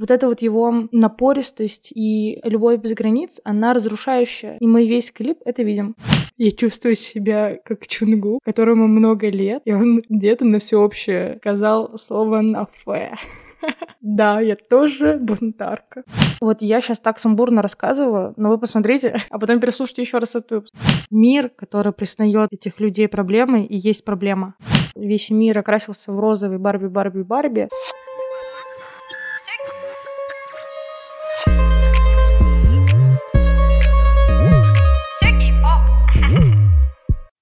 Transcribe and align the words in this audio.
Вот 0.00 0.10
эта 0.10 0.28
вот 0.28 0.40
его 0.40 0.88
напористость 0.92 1.92
и 1.94 2.40
любовь 2.44 2.80
без 2.80 2.94
границ, 2.94 3.38
она 3.44 3.74
разрушающая. 3.74 4.56
И 4.58 4.66
мы 4.66 4.86
весь 4.86 5.12
клип 5.12 5.40
это 5.44 5.62
видим. 5.62 5.94
Я 6.38 6.52
чувствую 6.52 6.96
себя 6.96 7.58
как 7.62 7.86
Чунгу, 7.86 8.38
которому 8.42 8.86
много 8.86 9.28
лет, 9.28 9.60
и 9.66 9.74
он 9.74 10.02
где-то 10.08 10.46
на 10.46 10.58
всеобщее 10.58 11.36
сказал 11.42 11.98
слово 11.98 12.40
«нафе». 12.40 13.12
Да, 14.00 14.40
я 14.40 14.56
тоже 14.56 15.18
бунтарка. 15.20 16.04
Вот 16.40 16.62
я 16.62 16.80
сейчас 16.80 16.98
так 16.98 17.18
сумбурно 17.18 17.60
рассказываю, 17.60 18.32
но 18.38 18.48
вы 18.48 18.56
посмотрите, 18.56 19.20
а 19.28 19.38
потом 19.38 19.60
переслушайте 19.60 20.00
еще 20.00 20.16
раз 20.16 20.34
этот 20.34 20.50
выпуск. 20.50 20.74
Мир, 21.10 21.50
который 21.50 21.92
признает 21.92 22.48
этих 22.50 22.80
людей 22.80 23.06
проблемой, 23.06 23.66
и 23.66 23.76
есть 23.76 24.06
проблема. 24.06 24.54
Весь 24.96 25.28
мир 25.28 25.58
окрасился 25.58 26.10
в 26.10 26.18
розовый 26.18 26.56
Барби, 26.56 26.86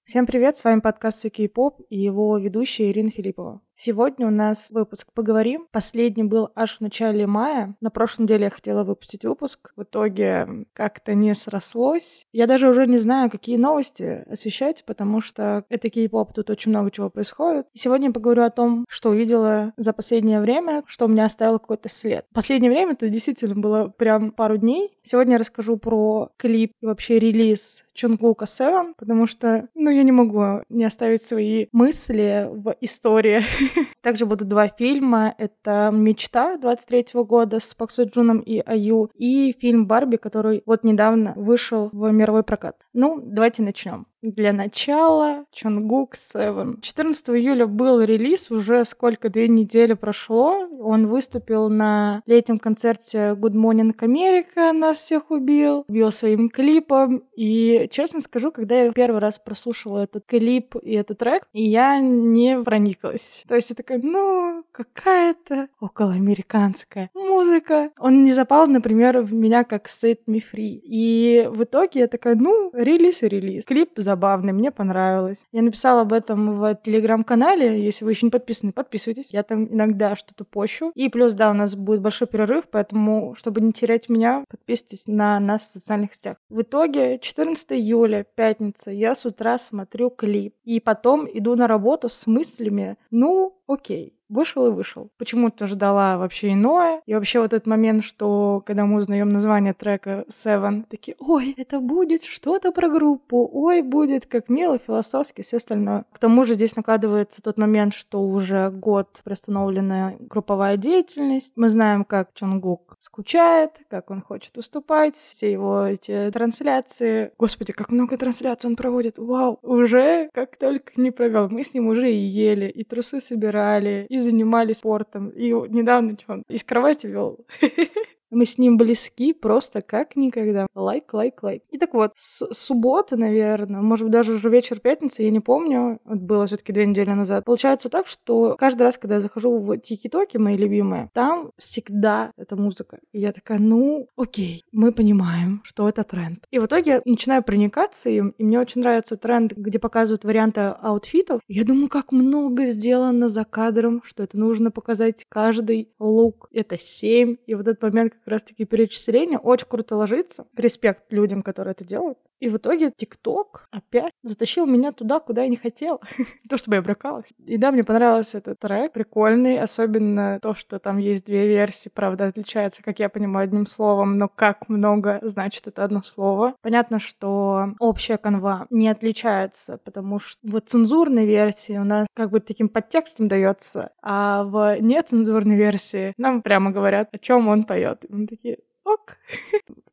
Всем 0.08 0.24
привет, 0.24 0.56
с 0.56 0.64
вами 0.64 0.80
подкаст 0.80 1.20
«Суки 1.20 1.42
и 1.42 1.48
поп» 1.48 1.82
и 1.90 1.98
его 1.98 2.38
ведущая 2.38 2.90
Ирина 2.90 3.10
Филиппова. 3.10 3.60
Сегодня 3.74 4.26
у 4.26 4.30
нас 4.30 4.70
выпуск 4.70 5.06
«Поговорим». 5.14 5.68
Последний 5.70 6.24
был 6.24 6.48
аж 6.56 6.78
в 6.78 6.80
начале 6.80 7.26
мая. 7.26 7.76
На 7.82 7.90
прошлой 7.90 8.22
неделе 8.22 8.44
я 8.44 8.50
хотела 8.50 8.84
выпустить 8.84 9.24
выпуск. 9.24 9.70
В 9.76 9.82
итоге 9.82 10.64
как-то 10.72 11.14
не 11.14 11.34
срослось. 11.34 12.24
Я 12.32 12.46
даже 12.46 12.70
уже 12.70 12.86
не 12.86 12.96
знаю, 12.96 13.30
какие 13.30 13.56
новости 13.56 14.24
освещать, 14.28 14.82
потому 14.86 15.20
что 15.20 15.64
это 15.68 15.90
кей-поп, 15.90 16.32
тут 16.32 16.48
очень 16.48 16.70
много 16.70 16.90
чего 16.90 17.10
происходит. 17.10 17.66
И 17.74 17.78
сегодня 17.78 18.08
я 18.08 18.12
поговорю 18.14 18.44
о 18.44 18.50
том, 18.50 18.86
что 18.88 19.10
увидела 19.10 19.74
за 19.76 19.92
последнее 19.92 20.40
время, 20.40 20.84
что 20.86 21.04
у 21.04 21.08
меня 21.08 21.26
оставило 21.26 21.58
какой-то 21.58 21.90
след. 21.90 22.24
Последнее 22.32 22.72
время 22.72 22.94
это 22.94 23.10
действительно 23.10 23.54
было 23.56 23.88
прям 23.88 24.32
пару 24.32 24.56
дней. 24.56 24.98
Сегодня 25.02 25.34
я 25.34 25.38
расскажу 25.38 25.76
про 25.76 26.30
клип 26.38 26.72
и 26.80 26.86
вообще 26.86 27.18
релиз 27.18 27.84
Чунгука 27.98 28.44
Seven, 28.44 28.94
потому 28.96 29.26
что, 29.26 29.68
ну, 29.74 29.90
я 29.90 30.04
не 30.04 30.12
могу 30.12 30.62
не 30.68 30.84
оставить 30.84 31.22
свои 31.22 31.66
мысли 31.72 32.48
в 32.50 32.76
истории 32.80 33.42
Также 34.02 34.26
будут 34.26 34.48
два 34.48 34.68
фильма. 34.68 35.34
Это 35.38 35.90
«Мечта» 35.92 36.56
23 36.56 37.22
года 37.24 37.60
с 37.60 37.74
Пак 37.74 37.90
Джуном 37.90 38.38
и 38.38 38.62
Аю 38.64 39.10
и 39.14 39.54
фильм 39.58 39.86
«Барби», 39.86 40.16
который 40.16 40.62
вот 40.66 40.84
недавно 40.84 41.32
вышел 41.36 41.90
в 41.92 42.10
мировой 42.10 42.42
прокат. 42.42 42.86
Ну, 42.92 43.20
давайте 43.22 43.62
начнем. 43.62 44.06
Для 44.20 44.52
начала 44.52 45.44
Чонгук 45.52 46.16
7. 46.16 46.80
14 46.80 47.30
июля 47.30 47.68
был 47.68 48.00
релиз, 48.00 48.50
уже 48.50 48.84
сколько, 48.84 49.28
две 49.28 49.46
недели 49.46 49.92
прошло. 49.92 50.66
Он 50.80 51.06
выступил 51.06 51.68
на 51.68 52.22
летнем 52.26 52.58
концерте 52.58 53.36
Good 53.36 53.52
Morning 53.52 53.94
America, 53.96 54.72
нас 54.72 54.98
всех 54.98 55.30
убил, 55.30 55.84
убил 55.86 56.10
своим 56.10 56.50
клипом. 56.50 57.22
И, 57.36 57.88
честно 57.92 58.20
скажу, 58.20 58.50
когда 58.50 58.82
я 58.82 58.92
первый 58.92 59.20
раз 59.20 59.38
прослушала 59.38 60.00
этот 60.00 60.26
клип 60.26 60.74
и 60.82 60.94
этот 60.94 61.18
трек, 61.18 61.44
я 61.52 62.00
не 62.00 62.60
прониклась. 62.60 63.44
То 63.46 63.54
есть 63.54 63.70
я 63.70 63.76
такая, 63.76 64.00
ну, 64.02 64.64
какая-то 64.72 65.68
околоамериканская 65.80 67.10
музыка. 67.14 67.92
Он 67.98 68.24
не 68.24 68.32
запал, 68.32 68.66
например, 68.66 69.20
в 69.20 69.32
меня 69.32 69.62
как 69.62 69.86
Set 69.86 70.18
Me 70.26 70.42
Free. 70.42 70.80
И 70.82 71.48
в 71.48 71.62
итоге 71.62 72.00
я 72.00 72.08
такая, 72.08 72.34
ну, 72.34 72.72
релиз 72.74 73.22
и 73.22 73.28
релиз. 73.28 73.64
Клип 73.64 73.90
забавный, 74.08 74.54
мне 74.54 74.70
понравилось. 74.70 75.44
Я 75.52 75.60
написала 75.60 76.00
об 76.00 76.14
этом 76.14 76.58
в 76.58 76.74
телеграм-канале, 76.82 77.84
если 77.84 78.06
вы 78.06 78.12
еще 78.12 78.24
не 78.24 78.30
подписаны, 78.30 78.72
подписывайтесь. 78.72 79.34
Я 79.34 79.42
там 79.42 79.66
иногда 79.66 80.16
что-то 80.16 80.44
пощу. 80.44 80.92
И 80.94 81.10
плюс, 81.10 81.34
да, 81.34 81.50
у 81.50 81.52
нас 81.52 81.74
будет 81.74 82.00
большой 82.00 82.26
перерыв, 82.26 82.64
поэтому, 82.70 83.34
чтобы 83.36 83.60
не 83.60 83.72
терять 83.72 84.08
меня, 84.08 84.44
подписывайтесь 84.48 85.06
на 85.06 85.38
нас 85.40 85.62
в 85.62 85.72
социальных 85.72 86.14
сетях. 86.14 86.38
В 86.48 86.62
итоге 86.62 87.18
14 87.18 87.72
июля, 87.72 88.24
пятница, 88.34 88.90
я 88.90 89.14
с 89.14 89.26
утра 89.26 89.58
смотрю 89.58 90.08
клип. 90.08 90.54
И 90.64 90.80
потом 90.80 91.28
иду 91.30 91.54
на 91.54 91.66
работу 91.66 92.08
с 92.08 92.26
мыслями, 92.26 92.96
ну, 93.10 93.60
окей, 93.66 94.17
вышел 94.28 94.66
и 94.66 94.70
вышел. 94.70 95.10
Почему-то 95.18 95.66
ждала 95.66 96.18
вообще 96.18 96.52
иное. 96.52 97.02
И 97.06 97.14
вообще 97.14 97.40
вот 97.40 97.52
этот 97.52 97.66
момент, 97.66 98.04
что 98.04 98.62
когда 98.66 98.84
мы 98.84 98.98
узнаем 98.98 99.30
название 99.30 99.74
трека 99.74 100.24
Seven, 100.28 100.84
такие, 100.88 101.16
ой, 101.18 101.54
это 101.56 101.80
будет 101.80 102.24
что-то 102.24 102.72
про 102.72 102.88
группу, 102.88 103.48
ой, 103.52 103.82
будет 103.82 104.26
как 104.26 104.48
мило, 104.48 104.78
философски, 104.78 105.42
все 105.42 105.56
остальное. 105.56 106.04
К 106.12 106.18
тому 106.18 106.44
же 106.44 106.54
здесь 106.54 106.76
накладывается 106.76 107.42
тот 107.42 107.58
момент, 107.58 107.94
что 107.94 108.22
уже 108.22 108.70
год 108.70 109.20
приостановлена 109.24 110.14
групповая 110.20 110.76
деятельность. 110.76 111.52
Мы 111.56 111.68
знаем, 111.68 112.04
как 112.04 112.34
Чонгук 112.34 112.96
скучает, 112.98 113.72
как 113.88 114.10
он 114.10 114.22
хочет 114.22 114.56
уступать, 114.58 115.14
все 115.16 115.50
его 115.50 115.84
эти 115.84 116.30
трансляции. 116.32 117.32
Господи, 117.38 117.72
как 117.72 117.90
много 117.90 118.16
трансляций 118.16 118.68
он 118.68 118.76
проводит. 118.76 119.18
Вау, 119.18 119.58
уже 119.62 120.28
как 120.32 120.56
только 120.56 120.92
не 120.96 121.10
провел. 121.10 121.48
Мы 121.48 121.62
с 121.62 121.74
ним 121.74 121.86
уже 121.88 122.12
и 122.12 122.18
ели, 122.18 122.68
и 122.68 122.84
трусы 122.84 123.20
собирали, 123.20 124.06
и 124.08 124.17
занимались 124.20 124.78
спортом. 124.78 125.30
И 125.30 125.50
недавно 125.50 126.16
что 126.18 126.34
он 126.34 126.42
из 126.48 126.64
кровати 126.64 127.06
вел. 127.06 127.38
Мы 128.30 128.44
с 128.44 128.58
ним 128.58 128.76
близки 128.76 129.32
просто 129.32 129.80
как 129.80 130.16
никогда. 130.16 130.66
Лайк, 130.74 131.12
лайк, 131.12 131.42
лайк. 131.42 131.62
И 131.70 131.78
так 131.78 131.94
вот, 131.94 132.12
с 132.16 132.46
субботы, 132.52 133.16
наверное, 133.16 133.80
может 133.80 134.06
быть, 134.06 134.12
даже 134.12 134.32
уже 134.32 134.48
вечер 134.50 134.80
пятницы, 134.80 135.22
я 135.22 135.30
не 135.30 135.40
помню, 135.40 136.00
это 136.04 136.16
было 136.16 136.46
все 136.46 136.56
таки 136.56 136.72
две 136.72 136.86
недели 136.86 137.10
назад. 137.10 137.44
Получается 137.44 137.88
так, 137.88 138.06
что 138.06 138.56
каждый 138.58 138.82
раз, 138.82 138.98
когда 138.98 139.16
я 139.16 139.20
захожу 139.20 139.58
в 139.58 139.76
тики-токи, 139.78 140.36
мои 140.36 140.56
любимые, 140.56 141.10
там 141.14 141.52
всегда 141.56 142.32
эта 142.36 142.56
музыка. 142.56 142.98
И 143.12 143.20
я 143.20 143.32
такая, 143.32 143.58
ну, 143.58 144.08
окей, 144.16 144.64
мы 144.72 144.92
понимаем, 144.92 145.60
что 145.64 145.88
это 145.88 146.04
тренд. 146.04 146.44
И 146.50 146.58
в 146.58 146.66
итоге 146.66 146.90
я 146.90 147.02
начинаю 147.04 147.42
проникаться 147.42 148.10
им, 148.10 148.34
и 148.38 148.44
мне 148.44 148.58
очень 148.58 148.80
нравится 148.80 149.16
тренд, 149.16 149.52
где 149.52 149.78
показывают 149.78 150.24
варианты 150.24 150.60
аутфитов. 150.60 151.40
Я 151.48 151.64
думаю, 151.64 151.88
как 151.88 152.12
много 152.12 152.66
сделано 152.66 153.28
за 153.28 153.44
кадром, 153.44 154.02
что 154.04 154.22
это 154.22 154.38
нужно 154.38 154.70
показать 154.70 155.24
каждый 155.28 155.92
лук. 155.98 156.48
Это 156.52 156.78
семь. 156.78 157.36
И 157.46 157.54
вот 157.54 157.66
этот 157.66 157.82
момент, 157.82 158.12
раз-таки 158.28 158.64
перечисления 158.64 159.38
очень 159.38 159.66
круто 159.68 159.96
ложится. 159.96 160.46
Респект 160.56 161.12
людям, 161.12 161.42
которые 161.42 161.72
это 161.72 161.84
делают. 161.84 162.18
И 162.40 162.48
в 162.48 162.56
итоге 162.56 162.90
ТикТок 162.90 163.68
опять 163.70 164.12
затащил 164.22 164.66
меня 164.66 164.92
туда, 164.92 165.20
куда 165.20 165.42
я 165.42 165.48
не 165.48 165.56
хотела. 165.56 165.98
то, 166.48 166.56
чтобы 166.56 166.76
я 166.76 166.82
бракалась. 166.82 167.28
И 167.44 167.56
да, 167.56 167.72
мне 167.72 167.84
понравился 167.84 168.38
этот 168.38 168.58
трек, 168.60 168.92
прикольный, 168.92 169.58
особенно 169.60 170.38
то, 170.40 170.54
что 170.54 170.78
там 170.78 170.98
есть 170.98 171.24
две 171.24 171.48
версии, 171.48 171.88
правда, 171.88 172.26
отличается, 172.26 172.82
как 172.82 172.98
я 172.98 173.08
понимаю, 173.08 173.44
одним 173.44 173.66
словом, 173.66 174.18
но 174.18 174.28
как 174.28 174.68
много 174.68 175.20
значит 175.22 175.66
это 175.66 175.84
одно 175.84 176.02
слово. 176.02 176.54
Понятно, 176.62 176.98
что 176.98 177.74
общая 177.80 178.18
канва 178.18 178.66
не 178.70 178.88
отличается, 178.88 179.78
потому 179.78 180.18
что 180.18 180.38
в 180.42 180.60
цензурной 180.60 181.26
версии 181.26 181.76
у 181.76 181.84
нас 181.84 182.06
как 182.14 182.30
бы 182.30 182.40
таким 182.40 182.68
подтекстом 182.68 183.28
дается, 183.28 183.90
а 184.02 184.44
в 184.44 184.80
нецензурной 184.80 185.56
версии 185.56 186.12
нам 186.16 186.42
прямо 186.42 186.70
говорят, 186.70 187.08
о 187.12 187.18
чем 187.18 187.48
он 187.48 187.64
поет. 187.64 188.04
И 188.04 188.12
мы 188.12 188.26
такие, 188.26 188.58
ок. 188.88 189.16